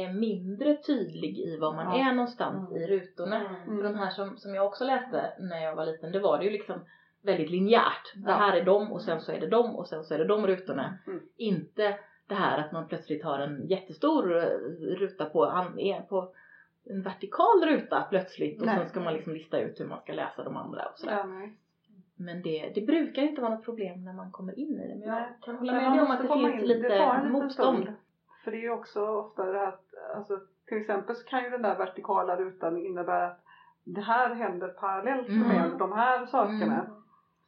är 0.04 0.12
mindre 0.12 0.76
tydlig 0.76 1.38
i 1.38 1.56
var 1.56 1.74
man 1.74 2.00
är 2.00 2.12
någonstans 2.12 2.70
Mm. 2.70 2.82
i 2.82 2.86
rutorna. 2.86 3.36
Mm. 3.36 3.76
För 3.76 3.84
de 3.84 3.94
här 3.94 4.10
som, 4.10 4.36
som 4.36 4.54
jag 4.54 4.66
också 4.66 4.84
läste 4.84 5.32
när 5.38 5.62
jag 5.62 5.76
var 5.76 5.86
liten, 5.86 6.12
det 6.12 6.20
var 6.20 6.38
det 6.38 6.44
ju 6.44 6.50
liksom 6.50 6.80
väldigt 7.22 7.50
linjärt. 7.50 8.12
Det 8.14 8.32
här 8.32 8.56
är 8.56 8.64
dem 8.64 8.92
och 8.92 9.02
sen 9.02 9.20
så 9.20 9.32
är 9.32 9.40
det 9.40 9.46
dem 9.46 9.76
och 9.76 9.88
sen 9.88 10.04
så 10.04 10.14
är 10.14 10.18
det 10.18 10.24
de 10.24 10.46
rutorna. 10.46 10.98
Mm. 11.06 11.20
Inte 11.36 11.98
det 12.26 12.34
här 12.34 12.58
att 12.58 12.72
man 12.72 12.88
plötsligt 12.88 13.24
har 13.24 13.38
en 13.38 13.66
jättestor 13.66 14.36
eh, 14.36 14.48
ruta 14.78 15.24
på, 15.24 15.72
på 16.08 16.32
en 16.84 17.02
vertikal 17.02 17.64
ruta 17.66 18.02
plötsligt 18.10 18.60
och 18.60 18.66
Nej. 18.66 18.78
sen 18.78 18.88
ska 18.88 19.00
man 19.00 19.14
liksom 19.14 19.32
lista 19.32 19.58
ut 19.60 19.80
hur 19.80 19.86
man 19.86 20.00
ska 20.00 20.12
läsa 20.12 20.44
de 20.44 20.56
andra 20.56 20.82
och 20.84 20.98
sådär. 20.98 21.16
Ja. 21.16 21.48
Men 22.18 22.42
det, 22.42 22.72
det 22.74 22.80
brukar 22.80 23.22
inte 23.22 23.40
vara 23.40 23.54
något 23.54 23.64
problem 23.64 24.04
när 24.04 24.12
man 24.12 24.30
kommer 24.30 24.58
in 24.58 24.80
i 24.80 24.88
det. 24.88 24.94
Men 24.94 25.08
jag 25.08 25.24
kan 25.42 25.56
hålla 25.56 25.72
med 25.72 26.02
om 26.02 26.10
att 26.10 26.22
det 26.22 26.28
finns 26.28 26.62
in. 26.62 26.68
lite 26.68 27.28
motstånd. 27.30 27.88
För 28.46 28.50
det 28.52 28.56
är 28.56 28.62
ju 28.62 28.70
också 28.70 29.06
ofta 29.06 29.44
det 29.52 29.58
här 29.58 29.66
att, 29.66 29.84
alltså, 30.16 30.40
till 30.68 30.78
exempel 30.78 31.16
så 31.16 31.24
kan 31.24 31.44
ju 31.44 31.50
den 31.50 31.62
där 31.62 31.78
vertikala 31.78 32.36
rutan 32.36 32.78
innebära 32.78 33.26
att 33.26 33.44
det 33.84 34.00
här 34.00 34.34
händer 34.34 34.68
parallellt 34.68 35.28
Mm. 35.28 35.48
med 35.48 35.78
de 35.78 35.92
här 35.92 36.26
sakerna. 36.26 36.86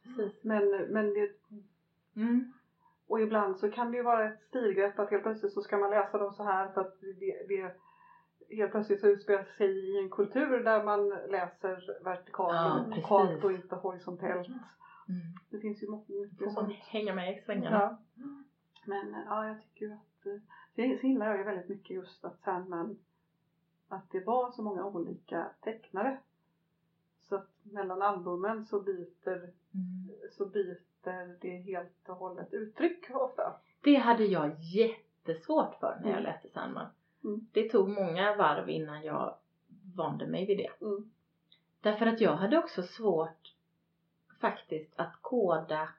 Mm. 0.05 0.29
Men, 0.41 0.69
men 0.93 1.13
det, 1.13 1.29
Mm. 2.15 2.53
och 3.07 3.21
ibland 3.21 3.57
så 3.57 3.71
kan 3.71 3.91
det 3.91 3.97
ju 3.97 4.03
vara 4.03 4.29
ett 4.29 4.41
stilgrepp 4.41 4.99
att 4.99 5.09
helt 5.11 5.23
plötsligt 5.23 5.53
så 5.53 5.61
ska 5.61 5.77
man 5.77 5.89
läsa 5.89 6.17
dem 6.17 6.33
så 6.33 6.43
här 6.43 6.67
för 6.71 6.81
att 6.81 6.93
det, 7.01 7.45
det 7.47 7.75
helt 8.55 8.71
plötsligt 8.71 8.99
så 9.01 9.07
utspelar 9.07 9.43
sig 9.43 9.67
i 9.69 9.97
en 10.03 10.09
kultur 10.09 10.63
där 10.63 10.83
man 10.83 11.09
läser 11.09 12.03
vertikalt 12.03 12.55
Ja, 13.09 13.37
och 13.43 13.51
inte 13.51 13.75
horisontellt. 13.75 14.47
Mm. 14.47 15.19
Det 15.49 15.59
finns 15.59 15.83
ju 15.83 15.87
mycket 16.21 16.53
sånt. 16.53 16.73
hänga 16.73 17.13
med 17.15 17.37
i 17.37 17.41
svängarna. 17.41 17.97
Ja. 18.15 18.23
Men 18.85 19.15
ja, 19.25 19.47
jag 19.47 19.61
tycker 19.61 19.85
ju 19.85 19.91
att 19.93 20.25
eh, 20.25 20.41
det 20.87 20.99
så 21.01 21.07
gillar 21.07 21.27
jag 21.27 21.37
ju 21.37 21.43
väldigt 21.43 21.69
mycket 21.69 21.89
just 21.89 22.25
att 22.25 22.39
Sandman 22.39 22.97
att 23.87 24.11
det 24.11 24.19
var 24.19 24.51
så 24.51 24.61
många 24.61 24.85
olika 24.85 25.49
tecknare. 25.61 26.19
Så 27.21 27.35
att 27.35 27.49
mellan 27.63 28.01
albumen 28.01 28.65
så 28.65 28.79
byter, 28.79 29.51
Mm. 29.73 30.09
så 30.31 30.45
byter 30.45 31.37
det 31.41 31.57
helt 31.57 32.09
och 32.09 32.15
hållet 32.15 32.53
uttryck 32.53 33.09
ofta. 33.13 33.53
Det 33.81 33.95
hade 33.95 34.25
jag 34.25 34.59
jättesvårt 34.59 35.75
för 35.79 35.97
när 36.01 36.09
jag 36.09 36.19
Mm. 36.19 36.23
läste 36.23 36.49
Sandman. 36.49 36.87
Mm. 37.23 37.47
Det 37.51 37.69
tog 37.69 37.89
många 37.89 38.35
varv 38.35 38.69
innan 38.69 39.03
jag 39.03 39.35
vande 39.95 40.27
mig 40.27 40.45
vid 40.45 40.57
det. 40.57 40.85
Mm. 40.85 41.11
Därför 41.81 42.05
att 42.05 42.21
jag 42.21 42.35
hade 42.35 42.57
också 42.57 42.83
svårt 42.83 43.55
faktiskt 44.41 44.93
att 44.99 45.13
koda 45.21 45.89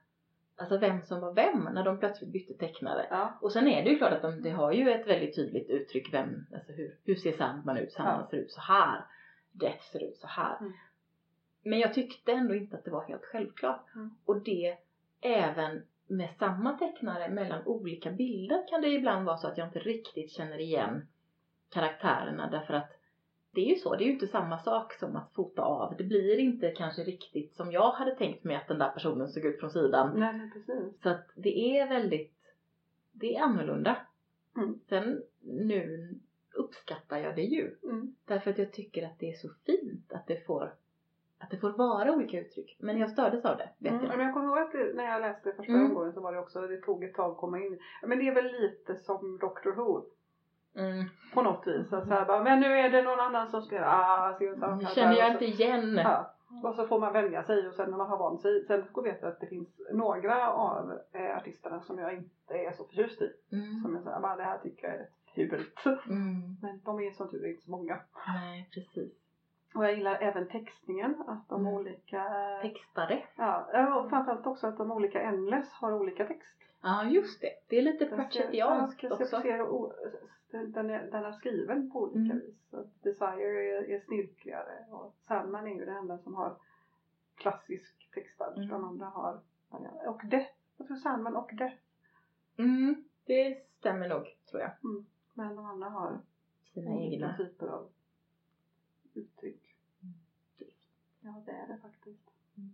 alltså 0.61 0.79
vem 0.79 1.03
som 1.03 1.21
var 1.21 1.33
vem 1.35 1.69
när 1.75 1.85
de 1.85 1.99
plötsligt 1.99 2.31
bytte 2.33 2.55
tecknare. 2.55 3.07
Ja, 3.11 3.39
Och 3.41 3.53
sen 3.53 3.69
är 3.69 3.85
det 3.85 3.91
ju 3.91 3.99
klart 3.99 4.13
att 4.13 4.23
de, 4.23 4.43
det 4.43 4.51
har 4.51 4.73
ju 4.73 4.91
ett 4.91 5.07
väldigt 5.07 5.35
tydligt 5.35 5.71
uttryck 5.71 6.15
vem, 6.15 6.47
alltså 6.55 6.73
hur, 6.73 6.97
hur 7.05 7.15
ser 7.15 7.33
Sandman 7.33 7.77
ut? 7.77 7.93
Sandman 7.93 8.21
Ja. 8.21 8.31
ser 8.31 8.37
ut 8.37 8.51
så 8.53 8.61
här. 8.61 9.05
Death 9.53 9.83
ser 9.93 10.05
ut 10.05 10.17
så 10.17 10.27
här. 10.27 10.57
Mm. 10.61 10.73
Men 11.63 11.79
jag 11.79 11.95
tyckte 11.95 12.33
ändå 12.33 12.55
inte 12.55 12.77
att 12.77 12.85
det 12.85 12.91
var 12.91 13.05
helt 13.05 13.25
självklart. 13.25 13.95
Mm. 13.95 14.11
Och 14.25 14.41
det 14.43 14.77
även 15.21 15.83
med 16.07 16.29
samma 16.39 16.79
tecknare 16.79 17.29
mellan 17.29 17.67
olika 17.67 18.11
bilder 18.11 18.69
kan 18.69 18.81
det 18.81 18.89
ibland 18.89 19.27
vara 19.27 19.37
så 19.37 19.49
att 19.49 19.59
jag 19.59 19.67
inte 19.69 19.79
riktigt 19.79 20.31
känner 20.31 20.59
igen 20.59 21.07
karaktärerna 21.71 22.51
därför 22.51 22.75
att 22.75 23.00
det 23.53 23.61
är 23.61 23.65
ju 23.69 23.75
så, 23.75 23.97
det 23.97 24.05
är 24.05 24.07
ju 24.07 24.13
inte 24.13 24.27
samma 24.27 24.59
sak 24.59 24.93
som 24.93 25.17
att 25.17 25.33
fota 25.35 25.63
av. 25.63 25.95
Det 25.99 26.05
blir 26.05 26.39
inte 26.39 26.71
kanske 26.71 27.03
riktigt 27.03 27.55
som 27.55 27.73
jag 27.73 27.91
hade 27.91 28.15
tänkt 28.17 28.45
mig 28.45 28.57
att 28.57 28.69
den 28.69 28.79
där 28.79 28.91
personen 28.91 29.29
såg 29.29 29.45
ut 29.45 29.61
från 29.61 29.71
sidan. 29.71 30.21
nej 30.21 30.51
precis. 30.53 31.03
Så 31.03 31.09
att 31.09 31.27
det 31.35 31.79
är 31.79 31.89
väldigt, 31.89 32.37
det 33.13 33.37
är 33.37 33.43
annorlunda. 33.43 33.97
Mm. 34.57 34.79
Sen 34.89 35.23
nu 35.43 36.15
uppskattar 36.55 37.19
jag 37.19 37.37
det 37.37 37.43
ju. 37.43 37.75
Mm. 37.85 38.15
Därför 38.25 38.51
att 38.51 38.59
jag 38.59 38.73
tycker 38.73 39.07
att 39.07 39.19
det 39.19 39.29
är 39.31 39.35
så 39.37 39.49
fint 39.67 40.13
att 40.13 40.27
det 40.27 40.47
får, 40.47 40.75
att 41.39 41.51
det 41.51 41.57
får 41.57 41.71
vara 41.71 42.13
olika 42.15 42.41
uttryck. 42.41 42.77
Men 42.81 42.99
jag 42.99 43.11
stördes 43.11 43.45
av 43.45 43.57
det, 43.57 43.69
vet 43.79 43.93
Mm. 43.93 44.05
jag. 44.05 44.17
Men 44.17 44.27
jag 44.27 44.35
kommer 44.35 44.47
ihåg 44.47 44.59
att 44.59 44.73
det, 44.73 44.93
när 44.95 45.05
jag 45.05 45.21
läste 45.21 45.53
första 45.53 45.73
Mm. 45.73 45.87
omgången 45.87 46.13
så 46.13 46.21
var 46.21 46.33
det 46.33 46.39
också, 46.39 46.61
det 46.61 46.77
tog 46.81 47.05
ett 47.05 47.15
tag 47.15 47.31
att 47.31 47.37
komma 47.39 47.59
in. 47.59 47.79
Men 48.03 48.19
det 48.19 48.29
är 48.29 48.35
väl 48.35 48.53
lite 48.61 48.97
som 48.97 49.39
Doctor 49.41 49.73
Who. 49.73 50.03
Mm. 50.77 51.05
På 51.35 51.43
något 51.43 51.67
vis. 51.67 51.93
Att 51.93 52.09
så 52.09 52.15
här 52.15 52.25
bara, 52.25 52.43
men 52.43 52.61
nu 52.61 52.67
är 52.79 52.91
det 52.91 53.03
någon 53.03 53.21
annan 53.21 53.51
som 53.51 53.63
spelar. 53.63 53.87
Ah, 53.87 54.37
han 54.61 54.87
känner 54.87 55.17
jag 55.17 55.33
inte 55.33 55.45
igen. 55.45 55.97
Ja. 55.97 56.35
Och 56.65 56.75
så 56.75 56.87
får 56.87 57.01
man 57.01 57.13
vänja 57.13 57.43
sig 57.43 57.69
och 57.69 57.75
sen 57.75 57.91
när 57.91 57.99
man 57.99 58.11
har 58.11 58.19
vant 58.19 58.41
sig. 58.41 58.65
Sen 58.67 58.85
får 58.95 59.07
jag 59.07 59.13
veta 59.13 59.29
att 59.29 59.41
det 59.41 59.47
finns 59.47 59.69
några 59.93 60.53
av 60.53 60.99
eh, 61.13 61.37
artisterna 61.37 61.81
som 61.81 61.99
jag 61.99 62.15
inte 62.15 62.55
är 62.55 62.73
så 62.73 62.85
förtjust 62.85 63.23
i. 63.23 63.33
Mm. 63.53 63.83
Som 63.83 63.95
jag 63.95 64.05
säger, 64.05 64.21
bara 64.21 64.37
det 64.37 64.43
här 64.43 64.59
tycker 64.59 64.87
jag 64.89 64.97
är 64.97 65.07
fult. 65.35 66.07
Mm. 66.07 66.57
Men 66.63 66.81
de 66.85 67.01
är 67.01 67.11
som 67.11 67.29
tur 67.31 67.45
är 67.45 67.49
inte 67.49 67.63
så 67.65 67.71
många. 67.71 67.99
Nej, 68.27 68.69
precis. 68.75 69.13
Och 69.75 69.85
jag 69.85 69.95
gillar 69.95 70.19
även 70.21 70.49
textningen. 70.49 71.15
Att 71.27 71.49
de 71.49 71.61
Mm. 71.61 71.75
olika... 71.75 72.25
Textare. 72.63 73.23
Ja, 73.37 73.95
och 74.01 74.11
framförallt 74.11 74.47
också 74.47 74.67
att 74.67 74.79
de 74.79 74.93
olika 74.93 75.21
endless 75.21 75.73
har 75.73 75.93
olika 75.93 76.27
text. 76.27 76.57
Ja, 76.83 77.05
just 77.05 77.41
det. 77.41 77.51
Det 77.69 77.79
är 77.79 77.83
lite 77.83 78.07
pratchettianskt 78.07 79.05
också. 79.05 79.43
Den 80.51 80.91
är, 80.91 81.11
den 81.11 81.25
är 81.25 81.33
skriven 81.33 81.91
på 81.91 82.03
olika 82.03 82.33
Mm. 82.33 82.39
vis. 82.39 82.55
Så 82.71 82.81
att 82.81 83.03
Desire 83.03 83.79
är, 83.79 83.91
är 83.91 84.01
snirkligare 84.01 84.85
och 84.91 85.15
Sandman 85.29 85.67
är 85.67 85.75
ju 85.75 85.85
den 85.85 85.97
enda 85.97 86.19
som 86.19 86.35
har 86.35 86.57
klassisk 87.35 88.11
textad. 88.15 88.53
Mm. 88.57 88.69
De 88.69 88.85
andra 88.85 89.07
har 89.07 89.41
och 90.07 90.21
Death. 90.25 90.51
Jag 90.77 90.87
tror 90.87 90.97
Sandman 90.97 91.37
och 91.37 91.51
Death. 91.55 91.77
Mm, 92.59 93.05
det 93.25 93.59
stämmer 93.79 94.09
nog, 94.09 94.37
tror 94.51 94.63
jag. 94.63 94.71
Men 95.35 95.57
de 95.57 95.65
andra 95.67 95.89
har 95.89 96.19
Sina 96.75 96.91
egna. 97.01 97.37
typer 97.37 97.67
av 97.67 97.89
uttryck. 99.15 99.77
Mm. 100.03 100.15
Ja 101.21 101.43
det 101.47 101.53
är 101.53 101.67
det 101.67 101.79
faktiskt. 101.83 102.31
Mm. 102.57 102.71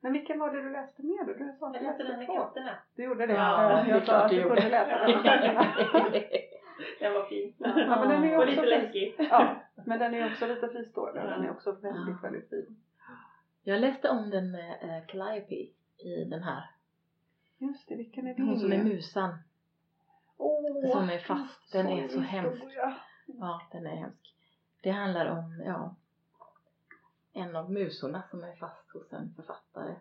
Men 0.00 0.12
vilken 0.12 0.38
var 0.38 0.52
det 0.52 0.62
du 0.62 0.70
läste 0.72 1.02
mer 1.02 1.24
då? 1.24 1.32
Du 1.32 1.52
sa 1.58 1.68
att 1.68 1.74
Jag 1.74 1.82
du 1.82 1.86
läste 1.88 2.02
den 2.02 2.18
med 2.18 2.26
katterna. 2.26 2.78
Du 2.94 3.02
gjorde 3.04 3.26
det? 3.26 3.32
Ja, 3.32 3.68
det 3.68 3.74
är 3.74 3.88
jag 3.88 3.98
sa 4.00 4.04
klart 4.04 4.24
att 4.24 4.30
du 4.30 4.36
gjorde. 4.42 4.54
kunde 4.60 4.70
läsa 4.70 4.98
den. 4.98 6.22
Den 7.00 7.12
var 7.14 7.24
fin. 7.28 7.54
Ja, 7.58 7.74
men 7.74 8.08
den 8.08 8.24
är 8.24 8.36
Och 8.36 8.42
också 8.42 8.50
lite 8.50 8.62
fin. 8.62 8.70
läskig. 8.70 9.14
Ja, 9.18 9.56
men 9.86 9.98
den 9.98 10.14
är 10.14 10.32
också 10.32 10.46
lite 10.46 10.68
fristående. 10.68 11.20
Den 11.20 11.44
är 11.44 11.50
också 11.50 11.72
väldigt, 11.72 12.16
Ja. 12.22 12.28
väldigt 12.28 12.50
fin. 12.50 12.76
Jag 13.62 13.80
läste 13.80 14.08
om 14.08 14.30
den 14.30 14.50
med 14.50 14.82
uh, 14.84 15.06
Calliope 15.06 15.54
i 15.98 16.24
den 16.30 16.42
här. 16.42 16.70
Just 17.58 17.88
det, 17.88 17.96
vilken 17.96 18.26
är 18.26 18.34
det? 18.34 18.42
Hon 18.42 18.60
som 18.60 18.72
är 18.72 18.84
musan. 18.84 19.38
Åh, 20.36 20.92
som 20.92 21.10
är 21.10 21.18
fast. 21.18 21.72
Den 21.72 21.86
är 21.88 22.08
så 22.08 22.20
hemsk. 22.20 22.62
Ja, 23.26 23.60
den 23.72 23.86
är 23.86 23.96
hemsk. 23.96 24.34
Det 24.82 24.90
handlar 24.90 25.26
om, 25.26 25.62
ja, 25.66 25.94
en 27.32 27.56
av 27.56 27.72
musorna 27.72 28.22
som 28.30 28.44
är 28.44 28.52
fast 28.56 28.90
hos 28.92 29.12
en 29.12 29.34
författare. 29.36 29.94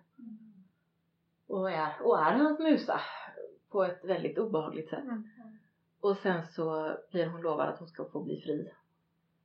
Och 1.48 1.72
är, 1.72 2.02
och 2.02 2.20
är 2.20 2.32
hans 2.34 2.60
musa 2.60 3.02
på 3.72 3.84
ett 3.84 4.06
väldigt 4.06 4.38
obehagligt 4.38 4.90
sätt. 4.90 5.04
Mm. 5.04 5.24
Och 6.10 6.18
sen 6.18 6.46
så 6.48 6.98
blir 7.12 7.28
hon 7.28 7.42
lovad 7.42 7.70
att 7.70 7.80
hon 7.80 7.88
ska 7.88 8.06
få 8.06 8.24
bli 8.24 8.42
fri. 8.42 8.72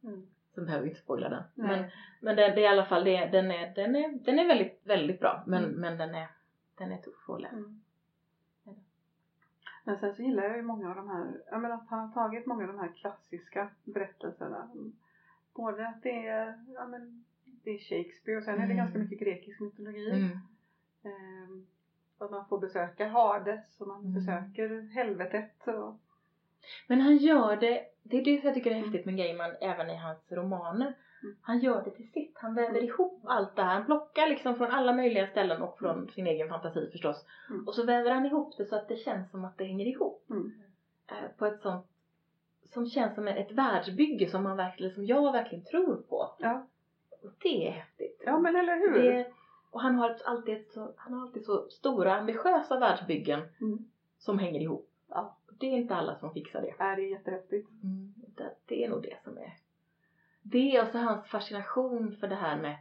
Mm. 0.04 0.26
Så 0.54 0.60
behöver 0.64 0.84
vi 0.84 0.88
inte 0.90 1.00
spoila 1.02 1.28
den. 1.28 1.42
Nej. 1.54 1.80
Men, 1.80 1.90
men 2.20 2.36
det, 2.36 2.42
det 2.42 2.60
är 2.60 2.64
i 2.64 2.66
alla 2.66 2.84
fall, 2.84 3.04
det, 3.04 3.26
den, 3.26 3.50
är, 3.50 3.74
den, 3.74 3.96
är, 3.96 4.12
den 4.24 4.38
är 4.38 4.46
väldigt, 4.46 4.80
väldigt 4.84 5.20
bra. 5.20 5.42
Men, 5.46 5.64
Mm. 5.64 5.80
men 5.80 5.98
den, 5.98 6.14
är, 6.14 6.28
den 6.74 6.92
är 6.92 6.96
tuff 6.98 7.30
att 7.30 7.40
läsa. 7.40 7.54
Mm. 7.56 7.80
Men 9.84 9.98
sen 9.98 10.14
så 10.14 10.22
gillar 10.22 10.44
jag 10.44 10.56
ju 10.56 10.62
många 10.62 10.90
av 10.90 10.96
de 10.96 11.08
här, 11.08 11.42
jag 11.50 11.60
menar 11.60 11.74
att 11.74 11.88
han 11.88 11.98
har 12.08 12.14
tagit 12.14 12.46
många 12.46 12.62
av 12.62 12.68
de 12.68 12.78
här 12.78 12.92
klassiska 12.96 13.70
berättelserna. 13.84 14.70
Både 15.54 15.88
att 15.88 16.02
det 16.02 16.26
är, 16.26 16.64
ja 16.74 16.86
men 16.86 17.24
det 17.44 17.70
är 17.70 17.78
Shakespeare 17.78 18.38
och 18.38 18.44
sen 18.44 18.54
är 18.54 18.58
det 18.58 18.64
Mm. 18.64 18.76
ganska 18.76 18.98
mycket 18.98 19.18
grekisk 19.18 19.60
mytologi. 19.60 20.10
Mm. 20.10 20.38
Ehm, 21.02 21.66
att 22.18 22.30
man 22.30 22.48
får 22.48 22.58
besöka 22.58 23.08
Hades 23.08 23.80
och 23.80 23.88
man 23.88 24.00
Mm. 24.00 24.14
besöker 24.14 24.80
helvetet. 24.94 25.68
Och, 25.68 25.98
Men 26.86 27.00
han 27.00 27.16
gör 27.16 27.56
det, 27.56 27.82
det 28.02 28.18
är 28.18 28.24
det 28.24 28.44
jag 28.44 28.54
tycker 28.54 28.70
är 28.70 28.74
häftigt 28.74 29.06
med 29.06 29.16
Gaiman 29.16 29.50
även 29.60 29.90
i 29.90 29.96
hans 29.96 30.32
romaner. 30.32 30.94
Mm. 31.22 31.36
Han 31.42 31.58
gör 31.60 31.82
det 31.84 31.90
till 31.90 32.10
sitt. 32.12 32.38
Han 32.38 32.54
väver 32.54 32.84
ihop 32.84 33.20
allt 33.24 33.56
det 33.56 33.62
här. 33.62 33.74
Han 33.74 33.84
plockar 33.86 34.28
liksom 34.28 34.56
från 34.56 34.70
alla 34.70 34.92
möjliga 34.92 35.26
ställen 35.26 35.62
och 35.62 35.78
från 35.78 36.08
sin 36.10 36.26
egen 36.26 36.48
fantasi 36.48 36.90
förstås. 36.92 37.26
Mm. 37.50 37.68
Och 37.68 37.74
så 37.74 37.84
väver 37.86 38.10
han 38.10 38.26
ihop 38.26 38.56
det 38.56 38.64
så 38.64 38.76
att 38.76 38.88
det 38.88 38.96
känns 38.96 39.30
som 39.30 39.44
att 39.44 39.58
det 39.58 39.64
hänger 39.64 39.86
ihop. 39.86 40.24
Mm. 40.30 40.52
Eh, 41.08 41.30
På 41.38 41.46
ett 41.46 41.60
sånt 41.60 41.86
som 42.72 42.86
känns 42.86 43.14
som 43.14 43.28
ett 43.28 43.52
världsbygge 43.52 44.30
som 44.30 44.42
man 44.42 44.56
verkligen, 44.56 44.94
som 44.94 45.04
jag 45.06 45.32
verkligen 45.32 45.64
tror 45.64 45.96
på. 45.96 46.34
Ja. 46.38 46.66
Och 47.22 47.30
det 47.42 47.68
är 47.68 47.70
häftigt. 47.70 48.22
ja, 48.26 48.38
men 48.38 48.56
eller 48.56 48.76
hur? 48.76 49.02
Det, 49.02 49.32
och 49.70 49.80
han 49.80 49.94
har 49.94 50.16
alltid, 50.24 50.66
så, 50.70 50.92
han 50.96 51.12
har 51.14 51.22
alltid 51.22 51.44
så 51.44 51.68
stora 51.70 52.14
ambitiösa 52.14 52.78
världsbyggen 52.78 53.40
Mm. 53.60 53.78
som 54.18 54.38
hänger 54.38 54.60
ihop. 54.60 54.88
Ja. 55.08 55.36
Det 55.60 55.66
är 55.66 55.76
inte 55.76 55.94
alla 55.94 56.18
som 56.18 56.32
fixar 56.32 56.60
det. 56.60 56.74
Ja, 56.78 56.96
det 56.96 57.02
är 57.02 57.10
jättehäftigt. 57.10 57.68
Mm, 57.82 58.14
det, 58.36 58.54
det 58.66 58.84
är 58.84 58.88
nog 58.88 59.02
det 59.02 59.16
som 59.24 59.38
är 59.38 59.54
det 60.42 60.80
och 60.80 60.88
så 60.88 60.98
hans 60.98 61.26
fascination 61.26 62.16
för 62.16 62.28
det 62.28 62.34
här 62.34 62.60
med, 62.62 62.76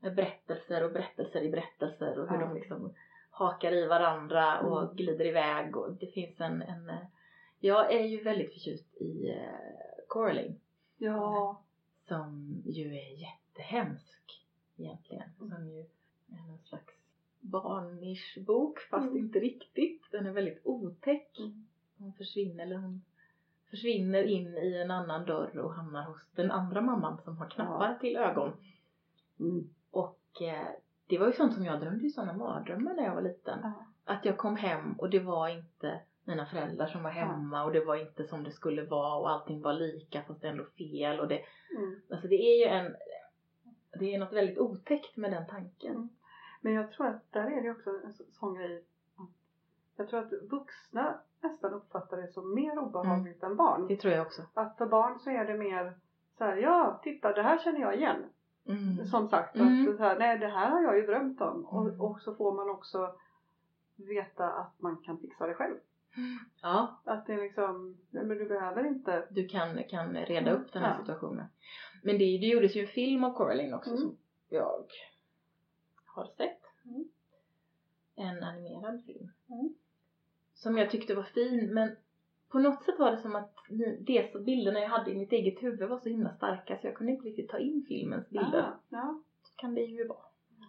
med 0.00 0.14
berättelser 0.14 0.84
och 0.84 0.92
berättelser 0.92 1.42
i 1.42 1.50
berättelser 1.50 2.18
och 2.18 2.28
hur 2.28 2.40
Ja. 2.40 2.46
de 2.46 2.54
liksom 2.54 2.92
hakar 3.30 3.72
i 3.72 3.86
varandra 3.86 4.60
och 4.60 4.82
Mm. 4.82 4.96
glider 4.96 5.26
iväg 5.26 5.76
och 5.76 5.92
det 5.92 6.06
finns 6.06 6.40
en, 6.40 6.62
en 6.62 6.90
eh, 6.90 6.96
jag 7.60 7.92
är 7.94 8.04
ju 8.06 8.22
väldigt 8.22 8.52
förtjust 8.52 8.96
i 8.96 9.30
uh, 9.30 10.06
Coraline 10.08 10.60
Ja. 10.96 11.62
som 12.08 12.62
ju 12.66 12.94
är 12.96 13.20
jättehemsk 13.20 14.42
egentligen. 14.76 15.28
Som 15.38 15.68
ju 15.68 15.80
är 16.32 16.48
någon 16.48 16.58
slags 16.58 16.94
barnish 17.40 18.38
bok 18.46 18.78
fast 18.80 19.02
Mm. 19.06 19.16
inte 19.18 19.38
riktigt. 19.38 20.02
Den 20.10 20.26
är 20.26 20.30
väldigt 20.32 20.60
otäck. 20.64 21.38
Mm. 21.38 21.66
Hon 22.04 22.12
försvinner, 22.12 22.62
eller 22.64 22.76
hon 22.76 23.04
försvinner 23.70 24.22
in 24.24 24.46
i 24.58 24.76
en 24.84 24.90
annan 24.90 25.24
dörr 25.24 25.58
och 25.58 25.74
hamnar 25.74 26.04
hos 26.04 26.20
den 26.34 26.50
andra 26.50 26.80
mamman 26.80 27.18
som 27.24 27.36
har 27.38 27.48
knappar 27.50 27.94
till 28.00 28.16
ögon. 28.16 28.52
Mm. 29.40 29.68
Och 29.90 30.42
eh, 30.42 30.68
det 31.06 31.18
var 31.18 31.26
ju 31.26 31.32
sånt 31.32 31.54
som 31.54 31.64
jag 31.64 31.80
drömde 31.80 32.04
ju 32.04 32.10
sådana 32.10 32.32
mardrömmar 32.32 32.94
när 32.94 33.04
jag 33.04 33.14
var 33.14 33.22
liten. 33.22 33.58
Ja. 33.62 33.72
Att 34.04 34.24
jag 34.24 34.36
kom 34.38 34.56
hem 34.56 34.92
och 34.92 35.10
det 35.10 35.20
var 35.20 35.48
inte 35.48 36.00
mina 36.24 36.46
föräldrar 36.46 36.86
som 36.86 37.02
var 37.02 37.10
hemma 37.10 37.64
och 37.64 37.72
det 37.72 37.84
var 37.84 37.96
inte 37.96 38.24
som 38.24 38.44
det 38.44 38.50
skulle 38.52 38.84
vara 38.84 39.14
och 39.18 39.30
allting 39.30 39.62
var 39.62 39.72
lika 39.72 40.22
fast 40.22 40.44
ändå 40.44 40.64
fel 40.78 41.20
och 41.20 41.28
det, 41.28 41.40
Mm. 41.76 42.00
alltså 42.10 42.28
det 42.28 42.34
är 42.34 42.58
ju 42.58 42.64
en, 42.64 42.96
det 44.00 44.14
är 44.14 44.18
något 44.18 44.32
väldigt 44.32 44.58
otäckt 44.58 45.16
med 45.16 45.32
den 45.32 45.46
tanken. 45.46 45.92
Mm. 45.94 46.08
Men 46.60 46.72
jag 46.72 46.92
tror 46.92 47.06
att 47.06 47.32
där 47.32 47.58
är 47.58 47.62
det 47.62 47.70
också 47.70 47.90
en 48.04 48.14
så- 48.14 48.24
sån 48.32 48.54
grej. 48.54 48.84
Jag 49.96 50.08
tror 50.08 50.20
att 50.20 50.32
vuxna 50.50 51.18
nästan 51.40 51.72
uppfattar 51.74 52.16
det 52.16 52.32
som 52.32 52.54
mer 52.54 52.78
obehagligt 52.78 53.42
än 53.42 53.56
barn. 53.56 53.86
Det 53.86 53.96
tror 53.96 54.12
jag 54.14 54.26
också. 54.26 54.42
Att 54.54 54.76
för 54.78 54.86
barn 54.86 55.18
så 55.18 55.30
är 55.30 55.44
det 55.44 55.54
mer 55.54 55.94
så 56.38 56.44
här, 56.44 56.56
ja 56.56 57.00
titta 57.02 57.32
det 57.32 57.42
här 57.42 57.58
känner 57.58 57.80
jag 57.80 57.96
igen. 57.96 58.24
Mm. 58.68 59.06
Som 59.06 59.28
sagt, 59.28 59.56
Mm. 59.56 59.90
att 59.90 59.96
så 59.96 60.02
här, 60.02 60.18
nej 60.18 60.38
det 60.38 60.48
här 60.48 60.70
har 60.70 60.82
jag 60.82 60.96
ju 60.96 61.06
drömt 61.06 61.40
om. 61.40 61.56
Mm. 61.56 62.00
Och, 62.00 62.10
och 62.10 62.20
så 62.20 62.34
får 62.34 62.52
man 62.52 62.70
också 62.70 63.14
veta 63.96 64.50
att 64.52 64.80
man 64.80 64.96
kan 64.96 65.18
fixa 65.18 65.46
det 65.46 65.54
själv. 65.54 65.76
Ja, 66.62 67.00
Att 67.04 67.26
det 67.26 67.32
är 67.32 67.42
liksom, 67.42 67.96
men 68.10 68.28
du 68.28 68.48
behöver 68.48 68.86
inte. 68.86 69.26
du 69.30 69.48
kan, 69.48 69.84
kan 69.84 70.14
reda 70.16 70.50
upp 70.52 70.72
den 70.72 70.82
här 70.82 70.94
Ja. 70.94 70.98
situationen. 71.00 71.46
Men 72.02 72.18
det, 72.18 72.24
det 72.24 72.46
gjordes 72.46 72.76
ju 72.76 72.80
en 72.80 72.86
film 72.86 73.24
av 73.24 73.32
Coraline 73.34 73.74
också 73.74 73.90
Mm. 73.90 74.00
som 74.00 74.16
jag 74.48 74.84
har 76.06 76.24
sett. 76.24 76.60
Mm. 76.84 77.08
En 78.16 78.42
animerad 78.44 79.02
film. 79.06 79.28
Mm. 79.48 79.74
Som 80.64 80.78
jag 80.78 80.90
tyckte 80.90 81.14
var 81.14 81.22
fin 81.22 81.74
men 81.74 81.96
på 82.52 82.58
något 82.58 82.82
sätt 82.84 82.98
var 82.98 83.10
det 83.10 83.18
som 83.18 83.36
att 83.36 83.54
det 84.06 84.44
bilderna 84.44 84.80
jag 84.80 84.88
hade 84.88 85.10
i 85.10 85.18
mitt 85.18 85.32
eget 85.32 85.62
huvud 85.62 85.88
var 85.88 85.98
så 85.98 86.08
himla 86.08 86.30
starka 86.30 86.76
så 86.76 86.86
jag 86.86 86.94
kunde 86.94 87.12
inte 87.12 87.26
riktigt 87.28 87.50
ta 87.50 87.58
in 87.58 87.84
filmens 87.88 88.30
bilder. 88.30 88.62
Ah, 88.62 88.78
ja. 88.88 89.20
Så 89.42 89.56
kan 89.56 89.74
det 89.74 89.80
ju 89.80 90.06
vara. 90.08 90.18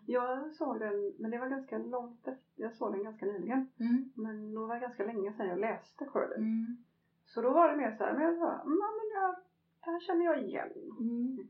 Jag 0.05 0.51
såg 0.51 0.79
den, 0.79 1.13
men 1.19 1.31
det 1.31 1.39
var 1.39 1.47
ganska 1.47 1.77
långt 1.77 2.27
efter. 2.27 2.43
Jag 2.55 2.73
såg 2.73 2.93
den 2.93 3.03
ganska 3.03 3.25
nyligen. 3.25 3.67
Mm. 3.79 4.12
Men 4.15 4.53
då 4.53 4.65
var 4.65 4.75
det 4.75 4.81
ganska 4.81 5.05
länge 5.05 5.34
sedan 5.34 5.47
jag 5.47 5.60
läste 5.60 6.05
Curly. 6.05 6.36
Mm. 6.36 6.77
Så 7.25 7.41
då 7.41 7.49
var 7.49 7.71
det 7.71 7.77
mer 7.77 7.91
så 7.97 8.03
här, 8.03 8.13
men 8.13 8.23
jag 8.23 8.38
sa, 8.38 8.51
"Mm, 8.51 8.77
ja, 8.81 8.89
men 8.97 9.21
här, 9.21 9.36
det 9.79 9.91
här 9.91 9.99
känner 9.99 10.25
jag 10.25 10.43
igen. 10.43 10.71
Mm. 10.99 11.47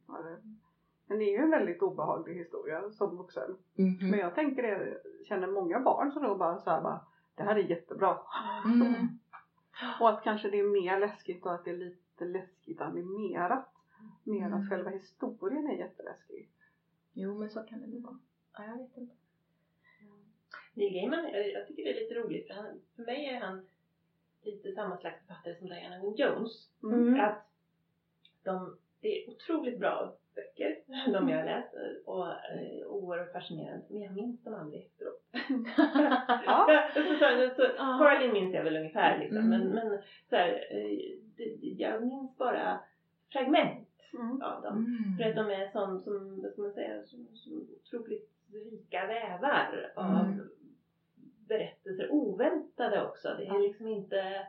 Men 1.07 1.17
det 1.19 1.25
är 1.25 1.31
ju 1.37 1.43
en 1.43 1.49
väldigt 1.49 1.81
obehaglig 1.81 2.35
historia 2.35 2.91
som 2.91 3.17
vuxen. 3.17 3.57
Mhm. 3.75 4.09
Men 4.09 4.19
jag 4.19 4.35
tänker 4.35 4.63
det, 4.63 4.97
känner 5.25 5.47
många 5.47 5.79
barn 5.79 6.11
som 6.11 6.23
då 6.23 6.35
bara 6.35 6.57
så 6.57 6.69
här 6.69 6.81
bara, 6.81 7.01
det 7.35 7.43
här 7.43 7.55
är 7.55 7.63
jättebra. 7.63 8.19
Mm. 8.65 9.19
Och 9.99 10.09
att 10.09 10.23
kanske 10.23 10.49
det 10.49 10.59
är 10.59 10.63
mer 10.63 10.99
läskigt 10.99 11.45
och 11.45 11.53
att 11.53 11.65
det 11.65 11.71
är 11.71 11.77
lite 11.77 12.25
läskigt 12.25 12.81
animerat. 12.81 13.69
Mer 14.23 14.45
Mm. 14.45 14.53
att 14.53 14.69
själva 14.69 14.89
historien 14.89 15.67
är 15.67 15.73
jätteläskig. 15.73 16.49
Jo 17.13 17.37
men 17.39 17.49
så 17.49 17.63
kan 17.63 17.81
det 17.81 17.87
nog 17.87 18.03
vara. 18.03 18.19
Ja, 18.53 18.65
jag 18.65 18.77
vet 18.77 18.97
inte. 18.97 19.15
Neil 20.73 20.93
Gaiman, 20.93 21.29
jag, 21.53 21.67
tycker 21.67 21.83
det 21.83 21.89
är 21.89 22.01
lite 22.01 22.13
roligt 22.13 22.47
för, 22.47 22.53
han, 22.53 22.81
för 22.95 23.03
mig 23.03 23.25
är 23.25 23.39
han 23.39 23.65
lite 24.41 24.71
samma 24.71 24.97
slags 24.97 25.19
författare 25.19 25.55
som 25.55 25.67
Diana 25.67 25.99
Wynne 26.01 26.15
Jones. 26.17 26.69
Mm. 26.83 27.19
Att 27.19 27.47
de, 28.43 28.77
det 29.01 29.07
är 29.07 29.29
otroligt 29.29 29.79
bra 29.79 30.15
böcker, 30.35 30.77
de 31.13 31.29
jag 31.29 31.45
läst 31.45 31.73
och 32.05 32.27
eh, 32.27 32.87
oerhört 32.87 33.31
fascinerande 33.33 33.85
men 33.89 34.01
jag 34.01 34.13
minns 34.13 34.43
dem 34.43 34.53
aldrig 34.53 34.81
efteråt. 34.85 35.21
Ja. 36.45 36.89
så, 36.93 37.01
så, 37.01 37.55
så, 37.55 37.67
Ja. 37.77 37.97
Coraline 37.99 38.33
minns 38.33 38.55
jag 38.55 38.63
väl 38.63 38.75
ungefär 38.77 39.19
liksom 39.19 39.37
Mm. 39.37 39.49
men, 39.49 39.67
men 39.69 39.99
så 40.29 40.35
här, 40.35 40.49
eh, 40.71 41.17
det, 41.37 41.43
jag 41.61 42.03
minns 42.03 42.37
bara 42.37 42.79
fragment 43.31 43.81
Mm. 44.13 44.41
av 44.41 44.61
dem. 44.61 44.75
Mm. 44.77 45.17
För 45.17 45.29
att 45.29 45.35
de 45.47 45.53
är 45.55 45.69
som, 45.71 45.99
som 46.01 46.41
vad 46.41 46.51
ska 46.51 46.61
man 46.61 46.73
säga, 46.73 47.03
som, 47.05 47.27
som 47.33 47.67
otroligt 47.77 48.31
rika 48.53 49.07
vävar 49.07 49.91
av 49.95 50.25
Mm. 50.25 50.49
berättelser. 51.47 52.11
Oväntade 52.11 53.05
också. 53.07 53.27
Det 53.37 53.45
är 53.47 53.59
liksom 53.59 53.87
inte 53.87 54.47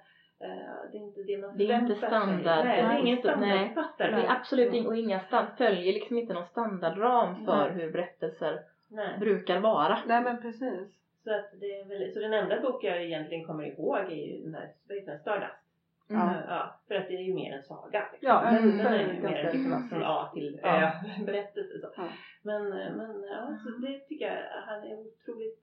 det 0.93 0.99
är 0.99 1.03
inte 1.03 1.23
det 1.23 1.39
man 1.39 1.57
Det 1.57 1.71
är 1.71 1.79
inte 1.79 1.95
förväntar 1.95 2.09
sig. 2.09 2.09
standard. 2.09 2.65
Nej, 2.65 2.83
det 2.83 2.89
är 2.89 2.99
ingen 2.99 3.15
Nej. 3.15 3.23
standardförfattare. 3.23 4.11
Det 4.17 4.23
är 4.27 4.31
absolut 4.31 4.73
ing- 4.73 4.87
och 4.87 4.97
inga 4.97 5.21
stand, 5.21 5.49
följer 5.59 5.93
liksom 5.93 6.19
inte 6.19 6.35
någon 6.35 6.47
standardram 6.47 7.45
för 7.45 7.71
Nej. 7.71 7.73
hur 7.73 7.93
berättelser 7.93 8.61
Nej. 8.89 9.19
brukar 9.19 9.61
vara. 9.61 9.99
Nej 10.07 10.23
men 10.23 10.43
precis. 10.43 10.89
Så, 11.25 11.35
att 11.35 11.51
det 11.61 11.67
är 11.81 11.85
väl, 11.89 12.13
så 12.15 12.21
den 12.21 12.33
enda 12.33 12.61
bok 12.61 12.85
jag 12.85 13.05
egentligen 13.05 13.45
kommer 13.47 13.65
ihåg 13.65 13.99
är 13.99 14.27
ju 14.37 14.43
den 14.43 14.55
här, 14.55 15.19
Stardust. 15.19 15.53
Ja. 16.09 16.15
Eh, 16.17 16.37
ja, 16.49 16.81
för 16.89 16.95
att 16.95 17.09
det 17.09 17.15
är 17.17 17.21
ju 17.23 17.35
mer 17.35 17.53
en 17.57 17.63
saga. 17.63 18.09
Liksom. 18.13 18.29
Ja, 18.29 18.43
den, 18.45 18.57
mm, 18.57 18.79
den 18.79 18.87
är 18.87 18.99
ju 19.15 19.23
mer 19.23 19.53
liksom 19.53 19.89
från 19.89 20.03
A 20.05 20.31
till 20.35 20.61
Ja. 20.63 20.83
Ö 20.85 20.91
berättelse. 21.27 21.79
Så. 21.81 21.89
Ja. 21.97 22.09
Men, 22.43 22.69
men 22.69 23.23
ja, 23.31 23.59
så 23.65 23.71
det 23.87 23.99
tycker 23.99 24.25
jag, 24.27 24.63
han 24.67 24.83
är 24.85 24.95
otroligt 24.99 25.59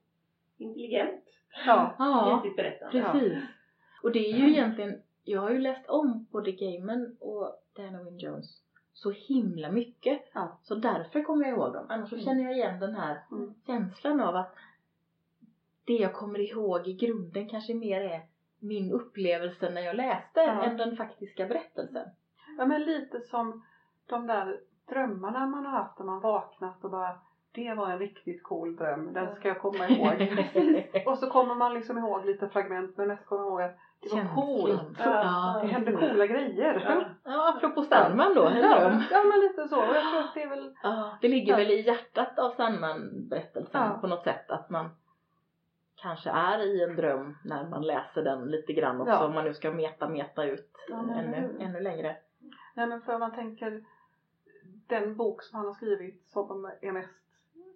intelligent 0.58 1.24
Ja. 1.66 1.96
Ja, 2.00 2.42
i 2.46 2.48
sitt 2.48 2.56
berättande. 2.58 3.02
precis. 3.02 3.38
Och 4.04 4.12
det 4.12 4.32
är 4.32 4.38
ju 4.38 4.50
egentligen, 4.52 5.02
jag 5.24 5.42
har 5.42 5.50
ju 5.50 5.60
läst 5.60 5.90
om 5.90 6.26
både 6.32 6.52
Gaiman 6.52 7.18
och 7.20 7.56
Diana 7.76 8.04
Wynne 8.04 8.20
Jones 8.22 8.62
så 8.94 9.12
himla 9.12 9.72
mycket. 9.72 10.22
Ja. 10.34 10.58
Så 10.64 10.76
därför 10.76 11.24
kommer 11.24 11.46
jag 11.46 11.58
ihåg 11.58 11.74
dem. 11.74 11.86
Annars 11.90 12.10
så 12.10 12.16
Mm. 12.16 12.26
känner 12.26 12.44
jag 12.44 12.54
igen 12.54 12.80
den 12.80 12.96
här 12.96 13.24
Mm. 13.32 13.54
känslan 13.68 14.22
av 14.22 14.36
att 14.36 14.56
det 15.86 15.94
jag 15.94 16.14
kommer 16.14 16.40
ihåg 16.40 16.88
i 16.88 16.94
grunden 16.94 17.50
kanske 17.50 17.74
mer 17.74 18.02
är 18.02 18.22
min 18.60 18.92
upplevelse 18.92 19.70
när 19.70 19.82
jag 19.82 19.96
läste 19.96 20.40
Ja. 20.40 20.64
än 20.64 20.78
den 20.78 20.98
faktiska 20.98 21.46
berättelsen. 21.48 22.08
Ja 22.58 22.66
men 22.66 22.82
lite 22.82 23.20
som 23.22 23.64
de 24.06 24.28
där 24.28 24.60
drömmarna 24.90 25.46
man 25.48 25.66
har 25.66 25.72
haft 25.72 26.00
när 26.00 26.06
man 26.06 26.22
vaknat 26.22 26.84
och 26.84 26.92
bara 26.92 27.20
det 27.56 27.74
var 27.74 27.90
en 27.90 28.00
riktigt 28.00 28.44
cool 28.44 28.76
dröm, 28.76 29.14
den 29.14 29.36
ska 29.36 29.48
jag 29.48 29.60
komma 29.62 29.88
ihåg. 29.88 30.46
och 31.06 31.18
så 31.18 31.30
kommer 31.30 31.56
man 31.56 31.74
liksom 31.74 31.98
ihåg 31.98 32.26
lite 32.26 32.50
fragment 32.50 32.98
men 32.98 33.08
mest 33.08 33.26
kommer 33.26 33.44
ihåg 33.44 33.62
att 33.62 33.76
det 34.00 34.10
var 34.10 34.18
Känslan. 34.18 34.36
coolt. 34.36 34.98
Ja, 35.00 35.60
Det 35.62 35.68
hände 35.68 35.92
coola 35.92 36.28
grejer. 36.28 36.84
Ja. 36.86 37.04
Ja, 37.32 37.54
apropå 37.58 37.84
Sandman 37.84 38.36
då, 38.36 38.46
en 38.46 38.54
dröm. 38.54 38.70
Ja, 38.94 39.02
ja 39.12 39.24
men 39.24 39.40
lite 39.40 39.68
så. 39.68 39.76
Jag 39.76 40.12
tror 40.12 40.20
att 40.20 40.34
det 40.34 40.44
är 40.44 40.50
väl 40.50 40.74
Ja, 40.84 41.18
det 41.22 41.28
ligger 41.28 41.52
Ja. 41.54 41.58
väl 41.58 41.72
i 41.72 41.82
hjärtat 41.82 42.40
av 42.40 42.52
Sandman-berättelsen 42.52 43.82
Ja. 43.82 43.98
på 44.02 44.08
något 44.08 44.24
sätt 44.24 44.52
att 44.52 44.70
man 44.70 44.90
kanske 45.96 46.30
är 46.30 46.60
i 46.60 46.84
en 46.84 46.96
dröm 46.96 47.38
när 47.46 47.70
man 47.70 47.82
läser 47.82 48.24
den 48.24 48.46
lite 48.52 48.74
grann 48.74 49.02
också 49.02 49.14
Ja. 49.14 49.26
om 49.26 49.34
man 49.34 49.44
nu 49.46 49.54
ska 49.54 49.72
meta 49.72 50.10
meta 50.10 50.44
ut 50.46 50.72
Ja, 50.90 51.02
men 51.02 51.18
ännu, 51.20 51.58
ännu 51.60 51.80
längre. 51.80 52.16
Nej 52.76 52.88
men 52.88 53.02
för 53.02 53.18
man 53.20 53.36
tänker 53.36 53.84
den 54.88 55.16
bok 55.18 55.44
som 55.44 55.58
han 55.58 55.66
har 55.68 55.74
skrivit 55.74 56.24
som 56.28 56.72
är 56.82 56.92
mest 56.92 57.10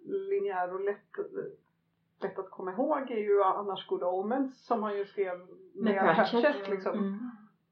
linjär 0.08 0.74
och 0.74 0.80
lätt, 0.80 1.12
lätt 2.22 2.38
att 2.38 2.50
komma 2.50 2.72
ihåg 2.72 3.10
är 3.10 3.16
ju 3.16 3.42
annars 3.42 3.86
Good 3.86 4.02
Omens 4.02 4.66
som 4.66 4.82
han 4.82 4.96
ju 4.96 5.04
skrev 5.04 5.38
med, 5.38 5.94
Med 5.94 6.14
Pratchett. 6.16 6.42
Pratchett 6.42 6.68
liksom. 6.70 6.98
Mm. 6.98 7.18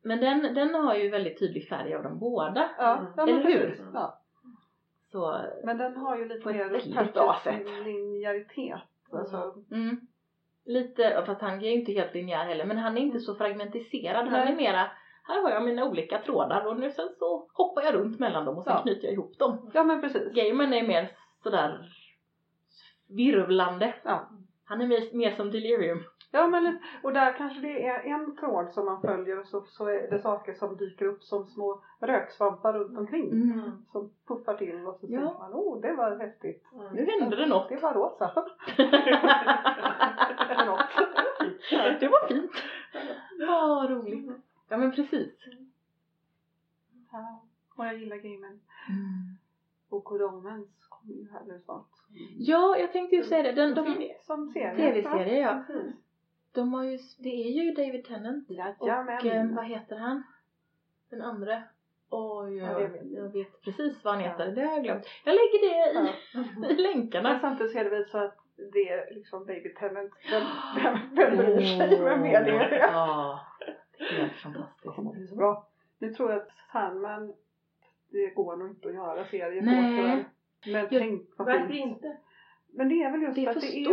Men 0.03 0.21
den, 0.21 0.55
den 0.55 0.75
har 0.75 0.95
ju 0.95 1.09
väldigt 1.11 1.39
tydlig 1.39 1.69
färg 1.69 1.95
av 1.95 2.03
dem 2.03 2.19
båda. 2.19 2.71
Ja, 2.79 2.97
Mm. 2.99 3.29
Eller 3.29 3.45
hur? 3.45 3.81
Ja. 3.95 4.19
Så, 5.13 5.41
Men 5.65 5.79
den 5.79 5.97
har 5.97 6.17
ju 6.19 6.29
lite 6.29 6.49
mer 6.49 7.85
linjäritet. 7.85 8.81
Alltså, 9.13 9.55
mm. 9.71 10.01
Lite, 10.65 11.23
fast 11.27 11.41
han 11.41 11.59
är 11.59 11.61
ju 11.67 11.73
inte 11.73 11.93
helt 11.93 12.15
linjär 12.15 12.45
heller, 12.45 12.65
men 12.67 12.79
han 12.79 12.99
är 12.99 13.03
inte 13.03 13.21
så 13.21 13.35
fragmentiserad. 13.35 14.29
Han 14.29 14.41
Nej. 14.41 14.53
är 14.53 14.57
mera, 14.57 14.91
här 15.29 15.43
har 15.43 15.51
jag 15.51 15.65
mina 15.65 15.85
olika 15.85 16.19
trådar 16.19 16.67
och 16.67 16.77
nu 16.81 16.91
sen 16.91 17.09
så 17.19 17.49
hoppar 17.53 17.83
jag 17.83 17.95
runt 17.95 18.19
mellan 18.21 18.45
dem 18.45 18.57
och 18.57 18.65
sen 18.65 18.73
Ja. 18.77 18.83
knyter 18.83 19.05
jag 19.05 19.13
ihop 19.13 19.39
dem. 19.39 19.71
Ja 19.75 19.85
men 19.85 20.01
precis. 20.01 20.33
Gaiman 20.33 20.73
är 20.73 20.89
mer 20.89 21.11
sådär 21.43 21.89
virvlande. 23.09 23.95
Ja. 24.03 24.29
Han 24.65 24.81
är 24.81 24.87
mer, 24.87 25.17
mer 25.17 25.37
som 25.37 25.51
delirium. 25.51 26.05
Ja 26.31 26.47
men 26.47 26.79
och 27.03 27.13
där 27.13 27.33
kanske 27.39 27.61
det 27.61 27.87
är 27.87 28.01
en 28.01 28.37
tråd 28.37 28.73
som 28.73 28.85
man 28.85 29.01
följer 29.01 29.39
och 29.41 29.47
så, 29.47 29.61
så 29.61 29.87
är 29.87 30.11
det 30.11 30.19
saker 30.19 30.55
som 30.55 30.77
dyker 30.77 31.05
upp 31.05 31.23
som 31.23 31.47
små 31.47 31.83
röksvampar 32.01 32.73
runt 32.73 32.99
omkring. 32.99 33.31
Mm. 33.33 33.71
Som 33.93 34.11
puffar 34.29 34.55
till 34.55 34.87
och 34.87 34.99
så 35.01 35.07
Ja. 35.09 35.21
tänker 35.21 35.39
man 35.39 35.53
oh 35.53 35.81
det 35.81 35.93
var 35.95 36.17
häftigt. 36.19 36.65
Nu 36.93 37.07
hände 37.21 37.37
det 37.37 37.47
något. 37.47 37.69
Det 37.69 37.77
var 37.77 37.95
rosa. 37.95 38.45
Det 42.01 42.09
var 42.09 42.29
fint. 42.29 42.51
Ja, 43.39 43.87
roligt. 43.91 44.31
Ja 44.69 44.77
men 44.77 44.93
precis. 44.93 45.33
Ja. 47.13 47.43
Och 47.77 47.87
jag 47.87 47.99
gillar 47.99 48.17
gamen. 48.17 48.61
Mm. 48.89 49.37
Och 49.89 50.05
kommer 50.05 50.65
ju 51.13 51.29
här 51.33 51.43
nu 51.47 51.61
snart. 51.65 51.87
Ja, 52.39 52.77
jag 52.79 52.93
tänkte 52.93 53.17
ju 53.17 53.25
säga 53.25 53.43
det. 53.43 53.53
Den, 53.53 53.75
de, 53.75 54.13
Som 54.23 54.49
serie. 54.53 54.77
TV-serie, 54.77 55.41
ja. 55.41 55.65
Precis. 55.67 55.95
de 56.53 56.73
har 56.73 56.85
ju, 56.85 56.99
det 57.19 57.29
är 57.29 57.63
ju 57.65 57.73
David 57.73 58.05
Tennant. 58.05 58.51
Och 58.51 58.57
Jajamän. 58.89 59.27
eh, 59.51 59.57
vad 59.57 59.65
heter 59.67 59.97
han? 59.97 60.23
Den 61.11 61.23
andra? 61.23 61.63
Oj, 62.11 62.57
Ja, 62.57 62.67
det 62.75 62.81
jag, 62.83 62.89
vet 62.89 63.03
jag 63.13 63.29
vet 63.33 63.61
precis 63.63 64.05
vad 64.05 64.15
han 64.15 64.25
Ja. 64.25 64.31
heter. 64.31 64.53
Det 64.53 64.63
har 64.65 64.73
jag 64.73 64.83
glömt. 64.85 65.05
Jag 65.25 65.33
lägger 65.33 65.61
det 65.61 66.01
i, 66.01 66.13
i 66.39 66.61
Men 66.61 66.77
länkarna. 66.77 67.39
samtidigt 67.41 67.73
så 67.73 67.79
är 67.79 67.85
det 67.85 67.91
väl 67.91 68.09
så 68.11 68.19
att 68.19 68.37
det 68.73 68.89
är 68.89 69.15
liksom 69.15 69.47
David 69.47 69.77
Tennant. 69.77 70.13
Vem, 70.31 70.43
vem, 70.83 70.99
vem 71.17 71.37
bryr 71.37 71.61
sig? 71.79 72.01
Vem 72.03 72.25
är 72.25 72.45
det? 72.45 72.79
Ja, 72.93 73.41
helt 74.11 74.33
fantastiskt. 74.33 74.83
Det 75.15 75.23
är 75.23 75.27
så 75.27 75.37
bra. 75.37 75.69
Nu 75.99 76.15
tror 76.15 76.31
jag 76.31 76.41
att 76.43 76.49
Sandman, 76.73 77.35
det 78.11 78.27
går 78.35 78.57
nog 78.57 78.69
inte 78.71 78.89
att 78.89 78.95
göra 78.95 79.25
serier 79.25 79.61
på 79.61 79.67
Nej. 79.67 80.25
Men 80.67 80.75
Jag- 80.75 80.89
tänk 80.91 81.23
vad 81.37 81.47
Varför 81.47 81.69
fint. 81.69 81.87
inte? 81.97 82.17
Men 82.73 82.89
det 82.89 83.03
är 83.03 83.11
väl 83.11 83.23
just 83.23 83.35
Det 83.35 83.41
är 83.41 83.45
för 83.45 83.61
att 83.61 83.61
det 83.61 83.79
är, 83.79 83.89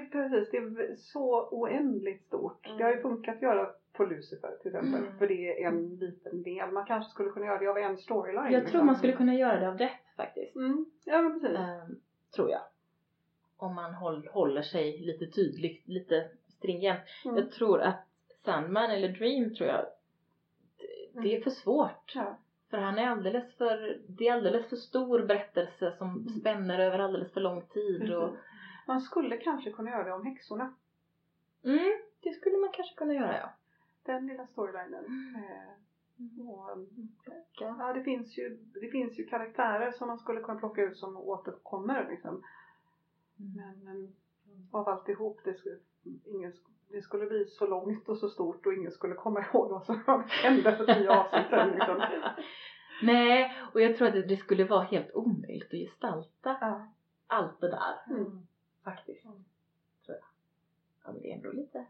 det 0.00 0.10
precis, 0.10 0.50
det 0.50 0.56
är 0.58 0.96
så 0.96 1.48
oändligt 1.50 2.24
stort. 2.26 2.66
Mm. 2.66 2.78
Det 2.78 2.84
har 2.84 2.90
ju 2.90 3.02
funkat 3.02 3.36
att 3.36 3.42
göra 3.42 3.70
på 3.92 4.04
Lucifer 4.04 4.56
till 4.62 4.68
exempel. 4.76 5.00
Mm. 5.00 5.18
För 5.18 5.28
det 5.28 5.62
är 5.62 5.68
en 5.68 5.96
liten 5.96 6.42
del. 6.42 6.70
Man 6.70 6.86
kanske 6.86 7.10
skulle 7.10 7.30
kunna 7.30 7.46
göra 7.46 7.58
det 7.58 7.66
av 7.66 7.78
en 7.78 7.96
storyline. 7.98 8.52
Jag 8.52 8.62
tror 8.62 8.62
liksom. 8.62 8.86
man 8.86 8.96
skulle 8.96 9.12
kunna 9.12 9.34
göra 9.34 9.60
det 9.60 9.68
av 9.68 9.76
det 9.76 9.90
faktiskt. 10.16 10.56
Mm. 10.56 10.86
Ja 11.04 11.22
men 11.22 11.40
precis. 11.40 11.58
Ehm, 11.58 12.00
tror 12.36 12.50
jag. 12.50 12.60
Om 13.56 13.74
man 13.74 13.94
håll, 13.94 14.28
håller 14.32 14.62
sig 14.62 14.98
lite 14.98 15.26
tydligt, 15.26 15.88
lite 15.88 16.30
stringent. 16.48 17.00
Mm. 17.24 17.36
Jag 17.36 17.50
tror 17.52 17.80
att 17.80 18.06
Sandman 18.44 18.90
eller 18.90 19.08
Dream 19.08 19.54
tror 19.54 19.68
jag, 19.68 19.84
det, 21.12 21.20
det 21.20 21.36
är 21.36 21.40
för 21.40 21.50
svårt. 21.50 22.12
Ja. 22.14 22.38
För 22.70 22.78
han 22.78 22.98
är 22.98 23.06
alldeles 23.08 23.56
för, 23.56 24.00
det 24.08 24.28
är 24.28 24.32
alldeles 24.32 24.68
för 24.68 24.76
stor 24.76 25.22
berättelse 25.22 25.94
som 25.98 26.28
spänner 26.40 26.78
över 26.78 26.98
alldeles 26.98 27.32
för 27.32 27.40
lång 27.40 27.62
tid. 27.66 28.14
Och, 28.14 28.30
Precis. 28.30 28.44
Man 28.86 29.00
skulle 29.00 29.36
kanske 29.36 29.70
kunna 29.72 29.90
göra 29.90 30.04
det 30.04 30.12
om 30.12 30.26
häxorna. 30.26 30.74
mm, 31.64 32.00
det 32.22 32.30
skulle 32.32 32.56
man 32.56 32.70
kanske 32.72 32.94
kunna 32.94 33.14
göra 33.14 33.38
ja. 33.38 33.50
Den 34.02 34.26
lilla 34.26 34.46
storylinen. 34.46 35.04
Mm. 35.04 36.48
Och, 36.48 36.78
Ja. 37.60 37.92
det 37.94 38.02
finns, 38.02 38.38
ju, 38.38 38.56
det 38.80 38.88
finns 38.90 39.18
ju 39.18 39.26
karaktärer 39.26 39.92
som 39.92 40.08
man 40.08 40.18
skulle 40.18 40.40
kunna 40.40 40.58
plocka 40.58 40.82
ut 40.82 40.96
som 40.96 41.16
återkommer 41.16 42.06
liksom. 42.10 42.42
Men 43.36 44.14
av 44.72 44.88
alltihop, 44.88 45.40
det 45.44 45.54
skulle, 45.54 45.78
ingen, 46.24 46.52
det 46.90 47.02
skulle 47.02 47.26
bli 47.26 47.44
så 47.46 47.66
långt 47.66 48.08
och 48.08 48.18
så 48.18 48.28
stort 48.28 48.66
och 48.66 48.72
ingen 48.74 48.92
skulle 48.92 49.14
komma 49.14 49.44
ihåg 49.54 49.70
vad 49.70 49.84
som 49.84 50.24
hände 50.28 50.76
för 50.76 50.84
tio 50.94 51.10
avsnitt. 51.10 51.74
Liksom. 51.74 52.02
Nej, 53.02 53.52
och 53.74 53.80
jag 53.80 53.96
tror 53.96 54.08
att 54.08 54.14
det, 54.14 54.22
det 54.22 54.36
skulle 54.36 54.64
vara 54.64 54.82
helt 54.82 55.10
omöjligt 55.14 55.64
att 55.72 55.78
gestalta 55.78 56.56
Ja. 56.60 56.86
allt 57.26 57.60
det 57.60 57.68
där 57.68 58.14
Mm. 58.16 58.46
faktiskt. 58.84 59.22
Tror 59.22 59.36
jag. 60.06 60.16
Ja 61.04 61.12
men 61.12 61.22
det 61.22 61.30
är 61.32 61.34
ändå 61.36 61.50
lite 61.52 61.84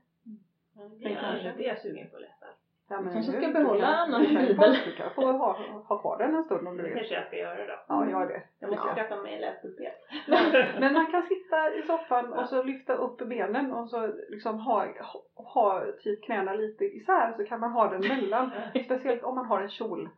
Det 0.99 1.15
är, 1.15 1.55
det 1.57 1.65
är 1.65 1.69
jag 1.69 1.79
sugen 1.79 2.11
på 2.11 2.17
att 2.17 2.23
läsa. 2.23 2.47
Ja, 2.89 2.97
Du 3.01 3.13
kanske 3.13 3.33
ska 3.33 3.49
behålla 3.49 4.07
kan- 4.11 4.23
bibel. 4.23 4.77
Du 4.85 4.93
kan 4.97 5.11
få 5.15 5.33
ha, 5.33 5.59
ha 5.89 5.99
kvar 5.99 6.19
den 6.19 6.35
en 6.35 6.45
stund 6.45 6.69
om 6.69 6.77
du 6.77 6.83
Det 6.83 6.89
vill. 6.89 6.99
kanske 6.99 7.15
jag 7.15 7.27
ska 7.27 7.37
göra 7.37 7.67
då. 7.67 7.79
Ja, 7.89 8.11
gör 8.11 8.27
det. 8.27 8.43
Jag 8.59 8.71
måste 8.71 8.89
Ja. 8.89 8.95
skaffa 8.95 9.17
mig 9.23 9.35
en 9.35 9.41
läspulpet. 9.41 9.98
Men 10.81 10.93
man 10.93 11.07
kan 11.07 11.23
sitta 11.23 11.75
i 11.75 11.83
soffan 11.83 12.33
och 12.33 12.49
så 12.49 12.63
lyfta 12.63 12.95
upp 12.95 13.19
benen 13.19 13.73
och 13.73 13.89
så 13.91 14.07
liksom 14.29 14.59
ha, 14.59 14.87
ha 15.35 15.83
typ 16.03 16.25
knäna 16.25 16.53
lite 16.55 16.85
isär 16.85 17.35
så 17.37 17.45
kan 17.45 17.61
man 17.61 17.73
ha 17.73 17.89
den 17.91 18.01
mellan. 18.09 18.51
Speciellt 18.85 19.23
om 19.23 19.35
man 19.35 19.47
har 19.47 19.61
en 19.61 19.69
kjol. 19.71 20.09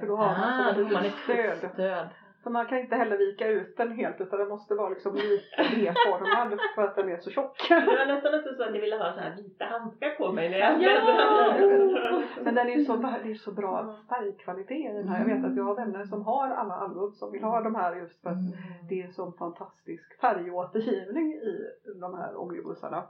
För 0.00 0.06
då 0.06 0.16
har 0.16 0.26
man 0.26 0.60
Ah, 0.68 0.74
som 0.74 0.84
då 0.88 0.94
man 0.94 1.04
ett 1.04 1.14
stöd. 1.24 1.70
stöd. 1.72 2.08
För 2.46 2.50
man 2.50 2.66
kan 2.66 2.78
inte 2.78 2.96
heller 2.96 3.16
vika 3.18 3.48
ut 3.48 3.76
den 3.76 3.92
helt 3.92 4.20
utan 4.20 4.38
den 4.38 4.48
måste 4.48 4.74
vara 4.74 4.88
liksom 4.88 5.14
lika 5.14 5.62
V-formad 5.76 6.58
för 6.74 6.82
att 6.82 6.96
den 6.96 7.08
är 7.08 7.16
så 7.16 7.30
tjock. 7.30 7.66
Det 7.68 7.74
var 7.74 8.06
nästan 8.14 8.34
också 8.34 8.54
så 8.56 8.62
att 8.62 8.74
jag 8.74 8.80
ville 8.80 8.96
ha 8.96 9.12
så 9.12 9.20
här 9.20 9.36
vita 9.36 9.64
handskar 9.64 10.10
på 10.10 10.32
mig 10.32 10.50
när 10.50 10.58
jag 10.58 10.72
Ja! 10.72 10.78
bläddrade. 10.78 12.26
Men 12.44 12.54
den 12.54 12.68
är 12.68 12.72
ju 12.76 12.84
så, 12.84 12.96
det 12.96 13.30
är 13.30 13.34
så 13.34 13.52
bra 13.52 13.96
färgkvalitet 14.08 14.90
i 14.90 14.96
den 14.96 15.08
här. 15.08 15.18
Jag 15.28 15.36
vet 15.36 15.44
att 15.44 15.56
jag 15.56 15.64
har 15.64 15.74
vänner 15.74 16.04
som 16.04 16.22
har 16.22 16.48
alla 16.50 16.74
album 16.74 17.12
som 17.12 17.32
vill 17.32 17.44
ha 17.44 17.60
de 17.60 17.74
här 17.74 17.96
just 17.96 18.22
för 18.22 18.30
att 18.30 18.36
Mm. 18.36 18.52
det 18.88 19.02
är 19.02 19.08
så 19.10 19.32
fantastisk 19.32 20.20
färgåtergivning 20.20 21.32
i 21.32 21.72
de 22.00 22.14
här 22.14 22.34
omnibusarna. 22.40 23.04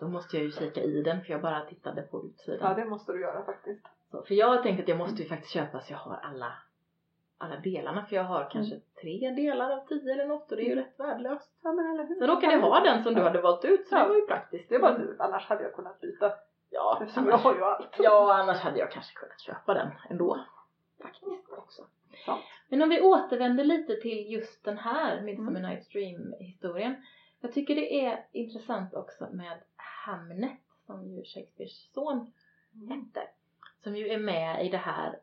Då 0.00 0.08
måste 0.08 0.36
jag 0.36 0.44
ju 0.44 0.50
kika 0.50 0.80
i 0.82 1.02
den 1.02 1.20
för 1.20 1.32
jag 1.32 1.42
bara 1.42 1.60
tittade 1.60 2.02
på 2.02 2.16
Ja, 2.22 2.28
utsidan. 2.28 2.76
det 2.76 2.84
måste 2.84 3.12
du 3.12 3.20
göra 3.20 3.44
faktiskt. 3.44 3.86
Så, 4.10 4.22
för 4.22 4.34
jag 4.34 4.46
har 4.48 4.62
tänkt 4.62 4.80
att 4.82 4.88
jag 4.88 4.98
måste 4.98 5.22
ju 5.22 5.28
faktiskt 5.28 5.52
köpa 5.52 5.80
så 5.80 5.92
jag 5.92 5.98
har 5.98 6.16
alla, 6.22 6.52
alla 7.38 7.56
delarna. 7.56 8.06
För 8.06 8.16
jag 8.16 8.24
har 8.24 8.50
kanske 8.50 8.80
tre 9.00 9.30
delar 9.30 9.70
av 9.70 9.86
tio 9.86 10.12
eller 10.12 10.26
något 10.26 10.50
och 10.50 10.56
det 10.56 10.62
är 10.62 10.68
ju 10.68 10.74
rätt 10.74 11.00
värdelöst. 11.00 11.50
Ja, 11.62 11.72
men 11.72 11.90
eller 11.90 12.04
hur? 12.06 12.14
Sen 12.18 12.26
råkade 12.28 12.52
jag 12.52 12.60
ha 12.60 12.80
den 12.80 13.02
som 13.04 13.14
du 13.14 13.22
hade 13.22 13.40
valt 13.40 13.64
ut 13.64 13.88
så 13.88 13.94
Ja. 13.94 14.02
det 14.02 14.08
var 14.08 14.16
ju 14.16 14.26
praktiskt. 14.26 14.68
Det 14.68 14.78
var 14.78 14.94
tur, 14.94 15.16
annars 15.18 15.46
hade 15.46 15.62
jag 15.62 15.72
kunnat 15.74 16.00
byta. 16.00 16.32
Ja, 16.70 16.98
Eftersom 17.02 17.24
jag 17.24 17.32
annars, 17.32 17.44
har 17.44 17.54
ju 17.54 17.64
allt. 17.64 17.94
ja, 17.98 18.34
annars 18.42 18.58
hade 18.60 18.78
jag 18.78 18.90
kanske 18.90 19.14
kunnat 19.14 19.40
köpa 19.40 19.74
den 19.74 19.88
ändå. 20.10 20.40
Faktiskt 21.02 21.52
också. 21.58 21.82
Sant. 22.24 22.42
Men 22.68 22.82
om 22.82 22.88
vi 22.88 23.00
återvänder 23.00 23.64
lite 23.64 23.96
till 23.96 24.32
just 24.32 24.64
den 24.64 24.78
här 24.78 25.20
Midsummer 25.20 25.60
Mm. 25.60 25.70
Night's 25.72 25.92
Dream 25.92 26.34
historien. 26.40 26.94
Jag 27.40 27.52
tycker 27.52 27.74
det 27.74 28.06
är 28.06 28.24
intressant 28.32 28.94
också 28.94 29.28
med 29.32 29.58
Hamnet 29.76 30.58
som 30.86 31.06
ju 31.06 31.22
Shakespeares 31.24 31.92
son 31.94 32.32
hette. 32.88 33.28
Som 33.82 33.96
ju 33.96 34.08
är 34.08 34.18
med 34.18 34.66
i 34.66 34.68
det 34.68 34.76
här 34.76 35.18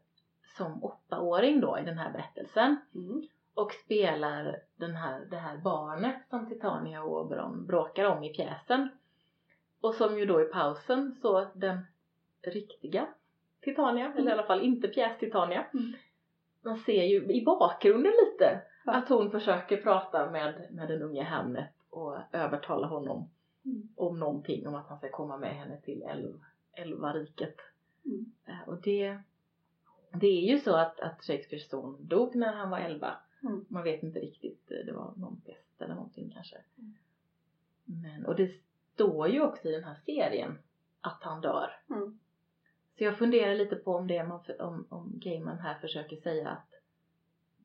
som 0.57 0.83
åttaåring 0.83 1.61
då 1.61 1.79
i 1.79 1.83
den 1.83 1.97
här 1.97 2.11
berättelsen. 2.11 2.77
Mm. 2.95 3.27
Och 3.55 3.71
spelar 3.71 4.59
den 4.75 4.95
här, 4.95 5.25
det 5.29 5.37
här 5.37 5.57
barnet 5.57 6.15
som 6.29 6.49
Titania 6.49 7.03
och 7.03 7.21
Oberon 7.21 7.65
bråkar 7.65 8.05
om 8.05 8.23
i 8.23 8.33
pjäsen. 8.33 8.89
Och 9.81 9.95
som 9.95 10.19
ju 10.19 10.25
då 10.25 10.41
i 10.41 10.45
pausen 10.45 11.15
så 11.21 11.47
den 11.53 11.79
riktiga 12.41 13.07
Titania, 13.61 14.13
eller 14.17 14.29
i 14.29 14.33
alla 14.33 14.43
fall 14.43 14.61
inte 14.61 14.87
pjäs-Titania. 14.87 15.65
Mm. 15.73 15.93
Man 16.61 16.77
ser 16.77 17.03
ju 17.03 17.33
i 17.33 17.45
bakgrunden 17.45 18.11
lite 18.25 18.61
Ja. 18.85 18.93
att 18.93 19.09
hon 19.09 19.31
försöker 19.31 19.77
prata 19.77 20.31
med, 20.31 20.67
med 20.71 20.87
den 20.87 21.01
unge 21.01 21.23
Hamnet 21.23 21.69
och 21.89 22.17
övertala 22.31 22.87
honom 22.87 23.29
Mm. 23.65 23.87
om 23.95 24.19
någonting, 24.19 24.67
om 24.67 24.75
att 24.75 24.87
han 24.87 24.97
ska 24.97 25.09
komma 25.11 25.37
med 25.37 25.55
henne 25.55 25.81
till 25.81 26.03
älv, 26.03 26.33
älvariket. 26.73 27.55
Mm. 28.05 28.25
Eh, 28.45 28.69
Och 28.69 28.81
det, 28.81 29.17
det 30.13 30.27
är 30.27 30.41
ju 30.53 30.59
så 30.59 30.75
att, 30.75 30.99
att 30.99 31.23
Shakespeares 31.23 31.69
son 31.69 31.97
dog 32.07 32.35
när 32.35 32.53
han 32.53 32.69
var 32.69 32.79
11. 32.79 33.17
Mm. 33.43 33.65
Man 33.69 33.83
vet 33.83 34.03
inte 34.03 34.19
riktigt, 34.19 34.71
eh, 34.71 34.85
det 34.85 34.93
var 34.93 35.13
någon 35.15 35.41
pest 35.41 35.81
eller 35.81 35.95
någonting 35.95 36.29
kanske. 36.33 36.57
Mm. 36.77 36.93
Men, 37.85 38.25
och 38.25 38.35
det 38.35 38.51
står 38.93 39.27
ju 39.27 39.41
också 39.41 39.67
i 39.67 39.71
den 39.71 39.83
här 39.83 39.99
serien 40.05 40.59
att 41.01 41.23
han 41.23 41.41
dör. 41.41 41.69
Mm. 41.89 42.19
Så 42.97 43.03
jag 43.03 43.17
funderar 43.17 43.55
lite 43.55 43.75
på 43.75 43.95
om 43.95 44.07
det 44.07 44.23
man, 44.23 44.39
om, 44.59 44.85
om 44.89 45.11
Gaiman 45.19 45.59
här 45.59 45.79
försöker 45.79 46.15
säga 46.15 46.49
att 46.49 46.73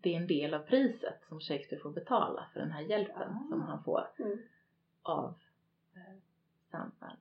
det 0.00 0.14
är 0.14 0.20
en 0.20 0.26
del 0.26 0.54
av 0.54 0.58
priset 0.60 1.22
som 1.28 1.40
Shakespeare 1.40 1.82
får 1.82 1.90
betala 1.90 2.46
för 2.52 2.60
den 2.60 2.70
här 2.70 2.82
hjälpen 2.82 3.32
Ah. 3.32 3.48
som 3.50 3.60
han 3.62 3.84
får 3.84 4.06
Mm. 4.18 4.38
av 5.02 5.34
eh, 5.94 6.16
Sandman. 6.70 7.16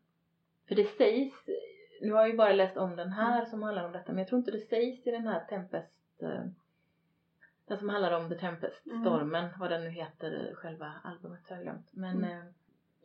För 0.68 0.76
det 0.76 0.98
sägs, 0.98 1.34
nu 2.02 2.12
har 2.14 2.20
jag 2.20 2.30
ju 2.30 2.38
bara 2.38 2.54
läst 2.54 2.78
om 2.78 2.96
den 2.96 3.12
här 3.12 3.46
som 3.46 3.64
handlar 3.64 3.86
om 3.86 3.92
detta 3.92 4.12
men 4.12 4.18
jag 4.20 4.28
tror 4.28 4.40
inte 4.40 4.52
det 4.52 4.68
sägs 4.70 5.08
i 5.08 5.12
den 5.12 5.28
här 5.28 5.46
Tempest 5.50 5.94
eh, 6.22 6.42
den 7.68 7.78
som 7.78 7.90
handlar 7.90 8.12
om 8.24 8.30
The 8.30 8.36
Tempest, 8.38 8.86
Mm. 8.86 9.02
stormen, 9.02 9.50
vad 9.60 9.70
den 9.72 9.84
nu 9.84 9.90
heter, 9.90 10.52
själva 10.56 10.94
albumet 11.04 11.50
har 11.50 11.56
jag 11.56 11.64
glömt. 11.64 11.88
Men 11.94 12.18
Mm. 12.18 12.38
eh, 12.38 12.44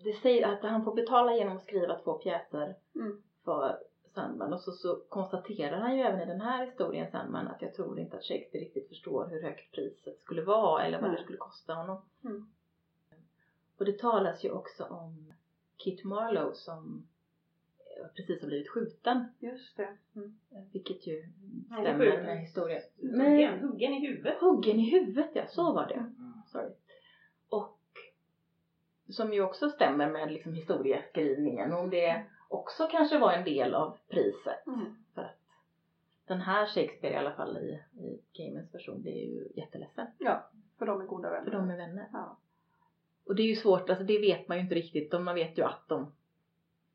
det 0.05 0.13
säger 0.13 0.49
att 0.53 0.63
han 0.63 0.85
får 0.85 0.95
betala 0.95 1.35
genom 1.35 1.57
att 1.57 1.63
skriva 1.63 1.99
två 1.99 2.13
pjäser 2.15 2.75
Mm. 2.95 3.23
för 3.45 3.79
Sandman 4.15 4.53
och 4.53 4.61
så, 4.61 4.73
så 4.73 4.97
konstaterar 5.09 5.79
han 5.79 5.97
ju 5.97 6.03
även 6.03 6.21
i 6.21 6.27
den 6.27 6.41
här 6.41 6.67
historien 6.67 7.11
Sandman 7.11 7.49
att 7.49 7.63
jag 7.63 7.75
tror 7.75 7.99
inte 7.99 8.17
att 8.17 8.25
Shakespeare 8.25 8.65
riktigt 8.65 8.89
förstår 8.89 9.27
hur 9.27 9.43
högt 9.43 9.73
priset 9.73 10.19
skulle 10.21 10.43
vara 10.43 10.83
eller 10.85 11.01
vad 11.01 11.11
det 11.11 11.23
skulle 11.23 11.39
kosta 11.39 11.75
honom. 11.75 12.03
Mm. 12.25 12.47
Och 13.79 13.85
det 13.85 13.99
talas 13.99 14.45
ju 14.45 14.51
också 14.51 14.85
om 14.85 15.33
Kit 15.77 16.05
Marlowe 16.05 16.55
som 16.55 17.07
precis 18.17 18.41
har 18.41 18.49
blivit 18.49 18.69
skjuten. 18.69 19.25
Just 19.39 19.77
det. 19.77 19.89
Mm. 20.17 20.35
Vilket 20.73 21.07
ju 21.07 21.19
är 21.71 21.83
stämmer 21.83 22.23
med 22.23 22.41
historien. 22.41 22.83
Huggen, 23.01 23.61
huggen 23.61 23.93
i 23.93 24.07
huvudet. 24.07 24.41
Huggen 24.41 24.81
i 24.81 24.91
huvudet 24.91 25.31
ja, 25.33 25.47
så 25.47 25.73
var 25.73 25.87
det. 25.87 25.95
Mm. 25.95 26.33
Sorry. 26.47 26.71
Och 27.49 27.79
som 29.09 29.33
ju 29.33 29.43
också 29.43 29.71
stämmer 29.71 30.11
med 30.11 30.33
liksom 30.33 30.55
historieskrivningen. 30.55 31.73
Om 31.73 31.91
det 31.91 32.25
också 32.49 32.89
kanske 32.91 33.19
var 33.19 33.33
en 33.33 33.45
del 33.45 33.75
av 33.75 33.97
priset. 34.09 34.67
Mm. 34.67 34.97
För 35.15 35.23
att 35.23 35.39
den 36.27 36.41
här 36.41 36.67
Shakespeare 36.67 37.15
i 37.15 37.19
alla 37.19 37.33
fall 37.33 37.59
i, 37.59 37.83
i 38.01 38.21
Gamens 38.33 38.75
version 38.75 39.03
blir 39.03 39.35
ju 39.35 39.49
jätteledsen. 39.55 40.07
Ja, 40.19 40.51
för 40.79 40.87
de 40.87 41.01
är 41.01 41.07
goda 41.07 41.31
vänner. 41.31 41.45
För 41.45 41.51
de 41.51 41.71
är 41.71 41.77
vänner. 41.77 42.09
Ja. 42.13 42.39
Och 43.27 43.35
det 43.35 43.43
är 43.43 43.47
ju 43.47 43.57
svårt, 43.57 43.91
alltså 43.91 44.05
det 44.05 44.19
vet 44.19 44.49
man 44.49 44.57
ju 44.57 44.63
inte 44.63 44.75
riktigt. 44.75 45.13
Man 45.13 45.35
vet 45.35 45.59
ju 45.59 45.63
att 45.63 45.89
de 45.89 46.13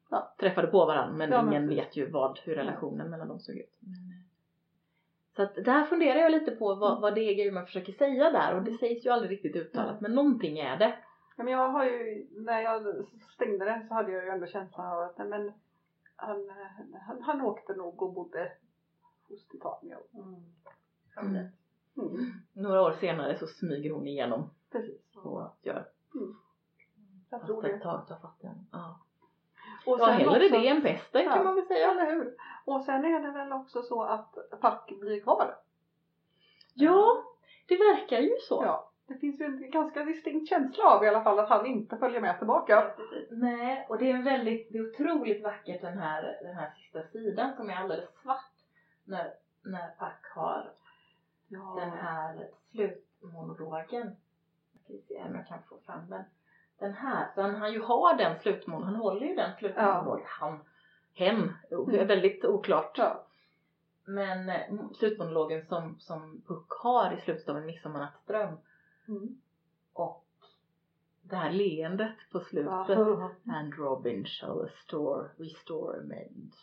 Ja. 0.10 0.34
träffade 0.40 0.68
på 0.68 0.86
varandra 0.86 1.18
men 1.18 1.32
Ja, 1.32 1.48
ingen 1.48 1.68
precis. 1.68 1.86
vet 1.86 1.96
ju 1.98 2.10
vad, 2.12 2.40
hur 2.40 2.56
relationen 2.56 3.10
mellan 3.10 3.28
dem 3.28 3.40
såg 3.40 3.56
ut. 3.56 3.76
Men, 3.80 3.94
eh, 3.94 4.24
så 5.36 5.42
att 5.44 5.56
där 5.66 5.84
funderar 5.84 6.20
jag 6.20 6.32
lite 6.32 6.52
på 6.52 6.76
vad, 6.76 7.02
vad 7.02 7.16
det 7.16 7.22
är 7.22 7.36
Gaiman 7.36 7.66
försöker 7.66 7.94
säga 7.94 8.32
där 8.32 8.56
och 8.56 8.64
det 8.64 8.78
sägs 8.78 9.06
ju 9.06 9.10
aldrig 9.10 9.32
riktigt 9.32 9.56
uttalat 9.56 9.90
Mm. 9.90 10.02
men 10.02 10.16
någonting 10.16 10.60
är 10.60 10.78
det. 10.78 10.98
Ja, 11.38 11.44
men 11.44 11.54
jag 11.54 11.70
har 11.70 11.86
ju, 11.86 12.28
när 12.32 12.62
jag 12.62 13.06
stängde 13.34 13.66
den 13.66 13.88
så 13.88 13.94
hade 13.94 14.12
jag 14.12 14.24
ju 14.24 14.30
ändå 14.30 14.48
känslan 14.48 14.88
av 14.88 15.00
att 15.04 15.18
nej, 15.18 15.28
men 15.28 15.52
han, 16.16 16.50
han, 17.08 17.22
han 17.22 17.42
åkte 17.42 17.74
nog 17.74 18.02
och 18.02 18.14
bodde 18.14 18.52
hos 19.30 19.48
Titania. 19.48 19.98
Mm. 20.14 20.36
Mm. 21.22 21.48
Mm. 21.98 22.32
Några 22.54 22.82
år 22.82 22.92
senare 23.00 23.38
så 23.38 23.48
smyger 23.48 23.92
hon 23.92 24.08
igenom 24.08 24.50
Precis. 24.72 25.02
och 25.16 25.42
gör 25.62 25.88
Jag 27.30 27.46
tror 27.46 27.62
det. 27.62 27.80
tag 27.80 28.08
tar 28.08 28.20
fatt. 28.20 28.38
Ja, 28.72 29.00
Och 29.88 30.00
ja 30.00 30.06
hellre 30.06 30.30
också- 30.30 30.50
det 30.60 30.68
än 30.68 30.82
pesten 30.82 31.24
Ja. 31.26 31.34
kan 31.34 31.44
man 31.46 31.56
väl 31.56 31.66
säga. 31.66 31.92
Eller 31.92 32.06
hur? 32.16 32.36
Och 32.66 32.82
sen 32.82 33.06
är 33.06 33.20
det 33.20 33.32
väl 33.32 33.54
också 33.54 33.82
så 33.82 34.04
att 34.04 34.36
Pack 34.62 34.92
blir 35.00 35.20
kvar. 35.22 35.56
Ja, 36.74 37.24
det 37.68 37.76
verkar 37.78 38.20
ju 38.20 38.36
så. 38.48 38.64
Ja. 38.66 38.90
Det 39.08 39.16
finns 39.18 39.42
ju 39.42 39.46
en 39.46 39.72
ganska 39.72 40.04
distinkt 40.04 40.50
känsla 40.50 40.84
av 40.84 41.04
i 41.04 41.08
alla 41.08 41.24
fall 41.24 41.40
att 41.40 41.50
han 41.50 41.66
inte 41.66 41.98
följer 41.98 42.22
med 42.22 42.38
tillbaka. 42.38 42.92
Nej, 43.30 43.86
och 43.90 43.98
det 43.98 44.12
är 44.12 44.16
en 44.16 44.24
väldigt, 44.24 44.72
det 44.72 44.78
är 44.78 44.90
otroligt 44.90 45.44
vackert 45.44 45.82
den 45.82 45.98
här, 45.98 46.38
den 46.42 46.56
här 46.56 46.72
sista 46.78 47.04
sidan 47.08 47.56
som 47.56 47.70
är 47.70 47.76
alldeles 47.76 48.10
svart 48.22 48.52
när, 49.04 49.34
när 49.64 49.88
Pack 50.00 50.26
har 50.36 50.72
Ja. 51.48 51.76
den 51.80 51.90
här 51.92 52.48
slutmonologen. 52.72 54.16
Jag 54.74 54.84
ska 54.84 55.08
se 55.08 55.22
om 55.30 55.36
jag 55.36 55.48
kan 55.48 55.60
få 55.70 55.78
fram 55.86 56.10
den. 56.10 56.24
Den 56.80 56.94
här, 56.94 57.28
så 57.36 57.42
han, 57.42 57.74
ju 57.74 57.82
har 57.82 58.18
den 58.18 58.40
slutmonologen, 58.40 58.94
han 58.94 59.02
håller 59.02 59.28
ju 59.28 59.36
den 59.36 59.52
slutmonologen. 59.60 60.26
Han, 60.30 60.60
hen, 61.14 61.54
o- 61.72 61.90
Mm. 61.90 62.08
väldigt 62.08 62.46
oklart. 62.46 62.98
Ja. 62.98 63.24
Men 64.06 64.50
eh, 64.50 64.76
slutmonologen 65.00 65.66
som, 65.66 66.00
som 66.00 66.42
Puck 66.48 66.70
har 66.70 67.14
i 67.18 67.22
slutet 67.22 67.50
av 67.50 67.58
En 67.58 67.66
midsommarnattsdröm 67.66 68.58
Mm. 69.08 69.42
och 69.94 70.24
det 71.22 71.36
här 71.36 71.52
leendet 71.52 72.16
på 72.32 72.40
slutet. 72.40 72.72
Ja. 72.88 73.32
And 73.54 73.74
Robin 73.74 74.26
shall 74.26 74.58
restore, 74.60 75.30
restore 75.38 76.02
mend. 76.02 76.54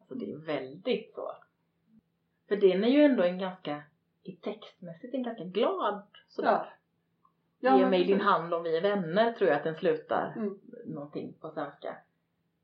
Alltså 0.00 0.14
det 0.14 0.32
är 0.32 0.36
väldigt 0.36 1.14
så. 1.14 1.32
För 2.48 2.56
den 2.56 2.84
är 2.84 2.88
ju 2.88 3.02
ändå 3.04 3.22
en 3.22 3.38
ganska, 3.38 3.82
i 4.22 4.32
textmässigt 4.36 5.14
en 5.14 5.22
ganska 5.22 5.44
glad 5.44 6.02
sådär. 6.28 6.74
Ja. 7.60 7.70
Ja, 7.70 7.78
Ge 7.78 7.86
mig 7.90 8.04
din 8.04 8.20
hand 8.20 8.54
om 8.54 8.62
vi 8.62 8.76
är 8.76 8.82
vänner 8.82 9.32
tror 9.32 9.50
jag 9.50 9.56
att 9.58 9.64
den 9.64 9.74
slutar. 9.76 10.32
Mm. 10.36 10.60
Någonting 10.84 11.32
på 11.40 11.50
svenska. 11.50 11.96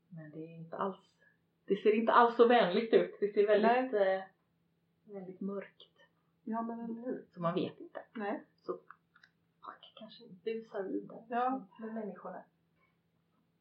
Men 0.09 0.31
det 0.31 0.37
är 0.37 0.55
inte 0.55 0.77
alls, 0.77 0.97
det 1.65 1.75
ser 1.75 1.93
inte 1.95 2.11
alls 2.11 2.35
så 2.35 2.47
vänligt 2.47 2.93
ut. 2.93 3.17
Det 3.19 3.33
ser 3.33 3.47
väldigt, 3.47 3.93
eh, 3.93 4.21
väldigt 5.03 5.41
mörkt. 5.41 5.83
Ja 6.43 6.61
men 6.61 6.79
eller 6.79 7.01
hur. 7.05 7.25
Så 7.33 7.39
man 7.41 7.53
vet 7.53 7.79
inte. 7.79 8.01
Nej. 8.13 8.43
Pack 9.61 9.93
kanske 9.95 10.23
busar 10.43 10.83
vidare 10.83 11.23
Ja. 11.29 11.61
med 11.79 11.93
människorna. 11.93 12.43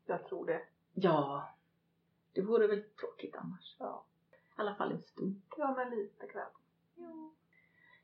Jag 0.07 0.25
tror 0.29 0.47
det. 0.47 0.63
Ja, 0.95 1.49
det 2.33 2.43
vore 2.43 2.67
väl 2.67 2.83
tråkigt 2.83 3.37
annars. 3.37 3.77
Ja. 3.79 4.05
I 4.33 4.61
alla 4.61 4.75
fall 4.75 4.93
en 4.93 5.03
stund. 5.03 5.43
Ja 5.57 5.75
men 5.77 5.91
lite 5.91 6.27
grann. 6.27 6.51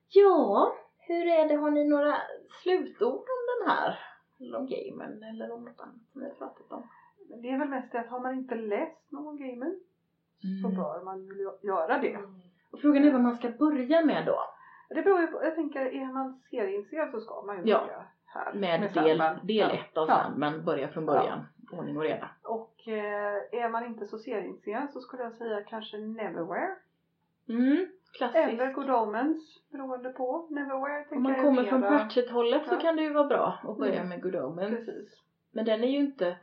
Ja, 0.09 0.77
hur 0.99 1.27
är 1.27 1.49
det? 1.49 1.55
Har 1.55 1.71
ni 1.71 1.89
några 1.89 2.17
slutord 2.63 3.15
om 3.37 3.43
den 3.59 3.71
här? 3.71 3.99
Eller 4.41 4.59
om 4.59 4.67
gamen 4.67 5.23
eller 5.23 5.53
om 5.53 5.65
något 5.65 5.81
annat 5.81 5.95
som 6.13 6.21
vi 6.21 6.27
har 6.29 6.35
pratat 6.35 6.73
om? 6.73 6.89
Men 7.31 7.43
det 7.43 7.51
är 7.51 7.59
väl 7.59 7.69
mest 7.69 7.93
det 7.93 8.01
att 8.01 8.09
har 8.09 8.21
man 8.21 8.35
inte 8.35 8.55
läst 8.55 9.11
någon 9.13 9.37
gamer 9.37 9.75
så 10.63 10.69
Mm. 10.69 10.77
bör 10.77 11.05
man 11.05 11.25
ju 11.27 11.51
göra 11.63 11.99
det. 11.99 12.19
Och 12.71 12.81
frågan 12.81 13.05
är 13.05 13.13
vad 13.13 13.21
man 13.21 13.37
ska 13.37 13.51
börja 13.51 14.05
med 14.05 14.27
då? 14.27 14.39
Det 14.89 15.03
beror 15.03 15.21
ju 15.21 15.27
på, 15.27 15.45
jag 15.45 15.55
tänker 15.55 15.81
är 15.81 16.13
man 16.13 16.41
serieintresserad 16.51 17.11
så 17.11 17.21
ska 17.21 17.43
man 17.43 17.57
ju 17.57 17.71
Ja. 17.71 17.79
börja 17.81 18.05
här. 18.27 18.53
Med, 18.55 18.81
del, 18.81 19.19
Sandman. 19.19 19.47
del 19.47 19.57
Ja. 19.57 19.71
ett 19.71 19.97
av 19.97 20.09
Ja. 20.09 20.15
Sandman, 20.23 20.65
börja 20.65 20.89
från 20.89 21.07
början. 21.07 21.41
Ordning 21.73 21.97
och 21.97 22.03
reda. 22.03 22.31
Och 22.43 22.89
eh, 22.89 23.35
är 23.65 23.69
man 23.69 23.85
inte 23.87 24.07
så 24.07 24.19
serieintresserad 24.19 24.91
så 24.93 25.01
skulle 25.01 25.23
jag 25.23 25.33
säga 25.33 25.63
kanske 25.63 25.99
Neverwhere. 25.99 26.77
Mm, 27.49 27.87
klassiskt. 28.13 28.37
Eller 28.49 28.73
Good 28.73 28.91
Omens 28.91 29.59
beroende 29.71 30.11
på. 30.13 30.47
Neverwhere 30.51 30.99
tänker 31.05 31.17
Om 31.17 31.23
man 31.23 31.35
kommer 31.43 31.65
från 31.65 31.83
Pratchett-hållet 31.83 32.69
så 32.69 32.75
Ja. 32.75 32.81
kan 32.81 32.97
det 32.97 33.03
ju 33.03 33.13
vara 33.13 33.25
bra 33.27 33.59
att 33.63 33.79
börja 33.79 33.95
Mm. 33.97 34.09
med 34.09 34.23
Good 34.23 34.35
Omens. 34.37 34.87
Precis. 34.87 35.21
Men 35.51 35.65
den 35.65 35.85
är 35.85 35.89
ju 35.89 35.99
inte, 35.99 36.37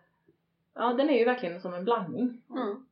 ja 0.73 0.93
den 0.93 1.09
är 1.09 1.19
ju 1.19 1.25
verkligen 1.25 1.61
som 1.61 1.73
en 1.73 1.83
blandning. 1.85 2.41
Mm. 2.49 2.85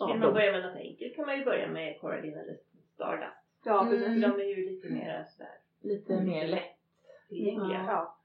av 0.00 0.08
Vill 0.08 0.18
man 0.20 0.32
börja 0.34 0.52
med 0.52 0.62
något 0.62 0.76
enkelt 0.76 1.16
kan 1.16 1.26
man 1.26 1.38
ju 1.38 1.44
börja 1.44 1.68
med 1.68 2.00
Coradin 2.00 2.34
eller 2.38 2.56
Stardust. 2.94 3.32
Ja 3.64 3.80
Mm. 3.82 3.90
precis. 3.92 4.22
De 4.22 4.40
är 4.40 4.56
ju 4.58 4.70
lite 4.70 4.88
mer 4.88 5.26
sådär 5.36 5.50
Lite 5.80 6.12
Mm. 6.14 6.26
mer 6.26 6.48
lätt. 6.48 6.76
tillgängliga. 7.28 7.84
Ja. 7.88 8.16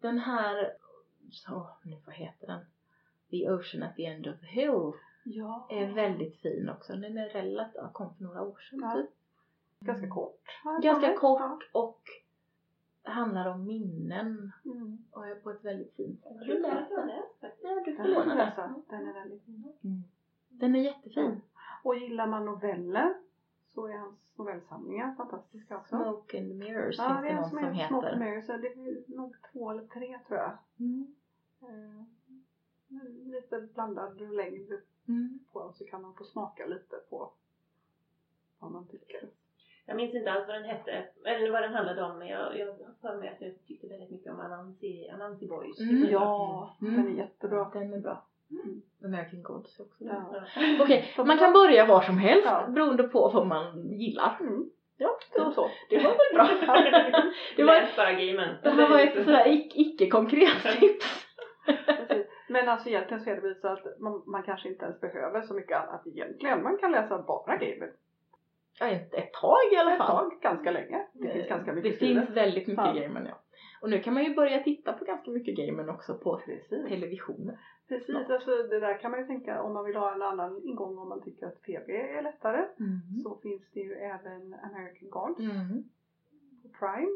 Den 0.00 0.18
här, 0.18 0.72
så, 1.30 1.66
nu 1.82 1.96
vad 2.06 2.14
heter 2.14 2.46
den? 2.46 2.60
The 3.30 3.50
Ocean 3.50 3.82
at 3.82 3.96
the 3.96 4.04
End 4.06 4.26
of 4.26 4.40
the 4.40 4.46
Hill 4.46 4.92
ja. 5.26 5.66
är 5.70 5.92
väldigt 5.94 6.40
fin 6.40 6.68
också. 6.70 6.92
Den 6.92 7.18
är 7.18 7.28
relativt, 7.28 7.92
kom 7.92 8.14
för 8.14 8.24
några 8.24 8.42
år 8.42 8.58
sedan 8.70 8.80
Ja. 8.82 8.94
typ. 8.94 9.10
Ganska 9.80 10.08
kort. 10.08 10.40
Ganska 10.82 11.06
mig. 11.06 11.16
kort 11.16 11.70
och 11.72 12.00
handlar 13.02 13.46
om 13.50 13.66
minnen. 13.66 14.52
Mm. 14.64 14.98
och 15.10 15.26
är 15.26 15.34
på 15.34 15.50
ett 15.50 15.64
väldigt 15.64 15.96
fint 15.96 16.22
sätt. 16.22 16.32
Jag 16.40 16.56
har 16.70 17.06
läst 17.06 17.40
faktiskt. 17.40 17.64
Ja, 17.64 17.82
du 17.84 17.96
får 17.96 18.02
Den, 18.02 18.12
låna 18.12 18.24
den. 18.26 18.36
läsa. 18.36 18.74
den 18.88 19.08
är 19.08 19.12
väldigt 19.12 19.44
fin. 19.44 19.72
Mm. 19.84 20.02
Den 20.48 20.76
är 20.76 20.80
jättefin. 20.80 21.40
Och 21.82 21.96
gillar 21.96 22.26
man 22.26 22.44
noveller 22.44 23.14
så 23.74 23.86
är 23.86 23.98
hans 23.98 24.18
novellsamlingar 24.34 25.14
fantastiska 25.14 25.76
också. 25.76 25.96
Smoke 25.96 26.38
and 26.38 26.54
Mirrors 26.58 26.98
Ja, 26.98 27.04
finns 27.08 27.20
det 27.22 27.28
det 27.28 27.32
är 27.32 27.34
någon 27.36 27.50
som 27.50 27.58
som 27.58 27.72
heter 27.72 27.88
Smoke 27.88 28.08
and. 28.08 28.20
Mirrors. 28.20 28.46
Det 28.46 28.52
är 28.52 29.16
nog 29.16 29.36
två 29.52 29.70
eller 29.70 29.86
tre 29.86 30.18
tror 30.28 30.38
jag. 30.40 30.58
Mm. 30.80 31.14
Eh, 32.90 33.30
lite 33.32 33.68
blandad 33.74 34.20
längd 34.34 34.72
Mm. 35.08 35.38
på 35.52 35.72
så 35.74 35.84
kan 35.84 36.02
man 36.02 36.14
få 36.14 36.24
smaka 36.24 36.66
lite 36.66 36.96
på 37.10 37.32
vad 38.58 38.70
man 38.72 38.88
tycker. 38.88 39.20
Jag 39.86 39.96
minns 39.96 40.14
inte 40.14 40.32
alls 40.32 40.46
vad 40.48 40.56
den 40.56 40.64
hette, 40.64 41.06
eller 41.24 41.50
vad 41.52 41.62
den 41.62 41.74
handlade 41.74 42.02
om, 42.02 42.18
men 42.18 42.28
jag, 42.28 42.58
jag 42.58 42.66
har 42.66 42.94
för 43.00 43.16
mig 43.20 43.28
att 43.28 43.40
jag 43.40 43.52
tyckte 43.66 43.86
väldigt 43.88 44.10
mycket 44.10 44.32
om 44.32 44.40
Anansi, 44.40 45.08
Anansi 45.08 45.46
Boys. 45.46 45.80
Mm. 45.80 46.08
Ja, 46.10 46.76
Mm. 46.82 46.94
den 46.96 47.12
är 47.12 47.18
jättebra. 47.18 47.70
Den 47.72 47.92
är 47.94 47.98
bra. 48.00 48.26
Mm. 48.50 48.82
American 49.04 49.42
Gods 49.42 49.80
också. 49.80 50.04
Ja. 50.04 50.44
Okej, 50.80 51.14
man 51.16 51.38
kan 51.38 51.52
börja 51.52 51.86
var 51.86 52.00
som 52.02 52.18
helst 52.18 52.46
Ja. 52.46 52.66
beroende 52.68 53.02
på 53.02 53.30
vad 53.34 53.46
man 53.46 53.88
gillar. 53.92 54.36
Mm. 54.40 54.70
Ja, 54.98 55.18
Så, 55.36 55.52
så. 55.52 55.68
det 55.90 55.96
var 55.96 56.10
väl 56.10 56.34
bra. 56.34 56.46
Det 57.56 57.64
var- 57.64 57.74
Läs 57.80 57.96
bara 57.96 58.12
gamen. 58.12 58.56
Det 58.62 58.70
här 58.70 58.90
var 58.90 58.98
ett 59.00 59.14
sådär 59.24 59.44
ic- 59.46 59.72
icke-konkret 59.74 60.62
tips. 60.80 61.26
Men 62.56 62.68
alltså 62.68 62.88
egentligen 62.88 63.24
så 63.24 63.30
är 63.30 63.34
det 63.34 63.40
väl 63.40 63.60
så 63.60 63.68
att 63.68 64.00
man, 64.00 64.22
man 64.26 64.42
kanske 64.42 64.68
inte 64.68 64.84
ens 64.84 65.00
behöver 65.00 65.42
så 65.42 65.54
mycket 65.54 65.76
annat 65.78 66.06
egentligen. 66.06 66.62
Man 66.62 66.78
kan 66.78 66.92
läsa 66.92 67.22
bara 67.22 67.56
gamer. 67.56 67.92
Ja, 68.80 68.86
ett, 68.86 69.14
ett 69.14 69.32
tag 69.32 69.56
i 69.72 69.76
alla 69.76 69.92
Ett 69.92 69.98
fall. 69.98 70.30
tag, 70.30 70.40
ganska 70.42 70.70
länge. 70.70 71.06
Det 71.12 71.32
finns 71.32 71.48
ganska 71.48 71.72
mycket 71.72 71.92
Det 71.92 72.06
finns 72.06 72.30
väldigt 72.30 72.66
mycket 72.66 72.84
Ja. 72.84 72.92
gamen 73.00 73.26
ja. 73.26 73.34
Och 73.80 73.90
nu 73.90 73.98
kan 74.02 74.14
man 74.14 74.24
ju 74.24 74.34
börja 74.34 74.62
titta 74.62 74.92
på 74.92 75.04
ganska 75.04 75.30
mycket 75.30 75.56
gamen 75.56 75.88
också 75.90 76.18
på 76.18 76.36
Precis. 76.46 76.88
televisionen. 76.88 77.56
Precis, 77.88 78.30
alltså 78.30 78.50
det 78.50 78.80
där 78.80 78.98
kan 79.00 79.10
man 79.10 79.20
ju 79.20 79.26
tänka 79.26 79.62
om 79.62 79.72
man 79.72 79.84
vill 79.84 79.96
ha 79.96 80.14
en 80.14 80.22
annan 80.22 80.60
ingång 80.64 80.98
om 80.98 81.08
man 81.08 81.22
tycker 81.22 81.46
att 81.46 81.62
tv 81.62 81.92
är 82.18 82.22
lättare. 82.22 82.58
Mm. 82.80 83.00
Så 83.22 83.38
finns 83.42 83.62
det 83.72 83.80
ju 83.80 83.94
även 83.94 84.54
American 84.54 85.10
Gods 85.10 85.40
Mm. 85.40 85.84
på 86.62 86.68
Prime. 86.78 87.10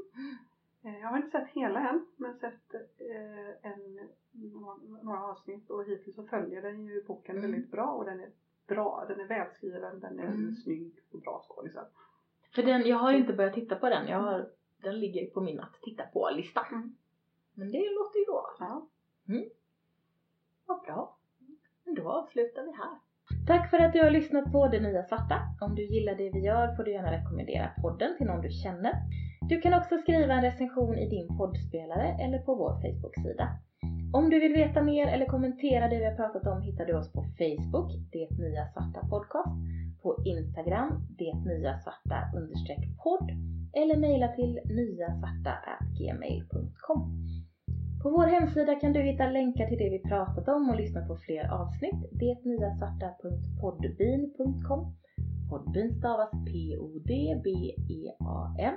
Eh, 0.85 0.99
Jag 0.99 1.09
har 1.09 1.17
inte 1.17 1.31
sett 1.31 1.49
hela 1.49 1.89
än 1.89 2.07
men 2.17 2.35
sett 2.39 2.75
eh, 2.75 3.71
en, 3.73 4.01
några, 5.03 5.25
avsnitt 5.25 5.71
och 5.71 5.85
hittills 5.85 6.17
så 6.17 6.25
följer 6.27 6.63
den 6.63 6.87
ju 6.87 7.05
boken 7.05 7.37
Mm. 7.39 7.51
väldigt 7.51 7.71
bra 7.71 7.87
och 7.87 8.05
den 8.05 8.21
är 8.21 8.31
bra, 8.67 9.05
den 9.09 9.21
är 9.21 9.25
välskriven, 9.29 10.01
den 10.01 10.19
är 10.19 10.25
Mm. 10.25 10.55
snygg 10.55 10.93
och 11.13 11.21
bra 11.21 11.43
skådisar. 11.49 11.87
För 12.55 12.63
den, 12.63 12.87
jag 12.87 12.97
har 12.97 13.13
inte 13.13 13.33
börjat 13.33 13.55
titta 13.55 13.77
på 13.77 13.89
den. 13.89 14.09
Jag 14.09 14.19
har, 14.21 14.51
den 14.83 15.01
ligger 15.01 15.27
på 15.31 15.41
min 15.41 15.61
att 15.61 15.75
titta 15.83 16.03
på-lista. 16.07 16.61
Mm. 16.73 16.97
Men 17.55 17.71
det 17.71 17.79
låter 17.99 18.19
ju 18.19 18.25
då. 18.25 18.47
Ja. 18.59 18.87
Vad 20.67 20.81
bra. 20.83 21.17
Men 21.85 21.95
då 21.95 22.09
avslutar 22.11 22.63
vi 22.65 22.73
här. 22.73 22.99
Tack 23.47 23.71
för 23.71 23.79
att 23.79 23.93
du 23.93 24.01
har 24.03 24.11
lyssnat 24.11 24.53
på 24.53 24.69
Det 24.69 24.81
Nya 24.81 25.03
Svarta. 25.05 25.39
Om 25.61 25.75
du 25.75 25.83
gillar 25.83 26.15
det 26.15 26.31
vi 26.31 26.39
gör 26.41 26.77
får 26.77 26.85
du 26.85 26.93
gärna 26.93 27.13
rekommendera 27.13 27.71
podden 27.83 28.17
till 28.17 28.27
någon 28.27 28.41
du 28.41 28.51
känner. 28.51 28.93
Du 29.51 29.61
kan 29.61 29.75
också 29.75 29.99
skriva 29.99 30.35
en 30.35 30.43
recension 30.43 30.99
i 30.99 31.09
din 31.09 31.37
poddspelare 31.37 32.17
eller 32.23 32.39
på 32.39 32.55
vår 32.55 32.73
Facebook-sida. 32.83 33.49
Om 34.13 34.31
du 34.31 34.41
vill 34.41 34.53
veta 34.53 34.83
mer 34.83 35.07
eller 35.07 35.27
kommentera 35.27 35.89
det 35.89 35.99
vi 35.99 36.05
har 36.05 36.17
pratat 36.17 36.47
om 36.47 36.63
hittar 36.63 36.87
du 36.87 36.95
oss 36.95 37.13
på 37.13 37.25
Facebook, 37.39 37.93
Det 38.13 38.31
Nya 38.39 38.67
Svarta 38.67 39.01
Podcast, 39.13 39.51
på 40.03 40.23
Instagram, 40.25 41.07
Det 41.19 41.35
Nya 41.35 41.79
Svarta 41.79 42.33
podd 43.03 43.31
eller 43.81 43.97
mejla 43.97 44.29
till 44.29 44.61
nyasvarta.gmail.com. 44.65 47.01
På 48.03 48.11
vår 48.11 48.27
hemsida 48.27 48.75
kan 48.75 48.93
du 48.93 49.03
hitta 49.03 49.31
länkar 49.31 49.67
till 49.67 49.79
det 49.79 49.91
vi 49.91 49.99
pratat 49.99 50.49
om 50.49 50.71
och 50.71 50.77
lyssna 50.77 51.07
på 51.07 51.17
fler 51.17 51.53
avsnitt, 51.61 52.01
detnyasvarta.podbean.com. 52.23 54.95
Podbean 55.51 55.91
stavas 55.91 56.31
P-O-D-B-E-A-N. 56.31 58.75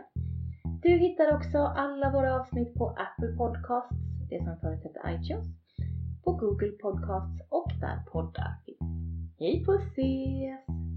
Du 0.83 0.89
hittar 0.89 1.35
också 1.35 1.57
alla 1.57 2.11
våra 2.11 2.39
avsnitt 2.39 2.73
på 2.73 2.89
Apple 2.89 3.37
Podcasts, 3.37 3.95
det 4.29 4.43
som 4.43 4.57
förut 4.61 4.83
hette 4.83 4.99
iTunes, 5.07 5.47
på 6.23 6.31
Google 6.31 6.71
Podcasts 6.71 7.41
och 7.49 7.71
där 7.79 7.99
poddar 8.11 8.55
finns. 8.65 9.39
Hej 9.39 9.65
på 9.65 9.73
ses! 9.73 10.92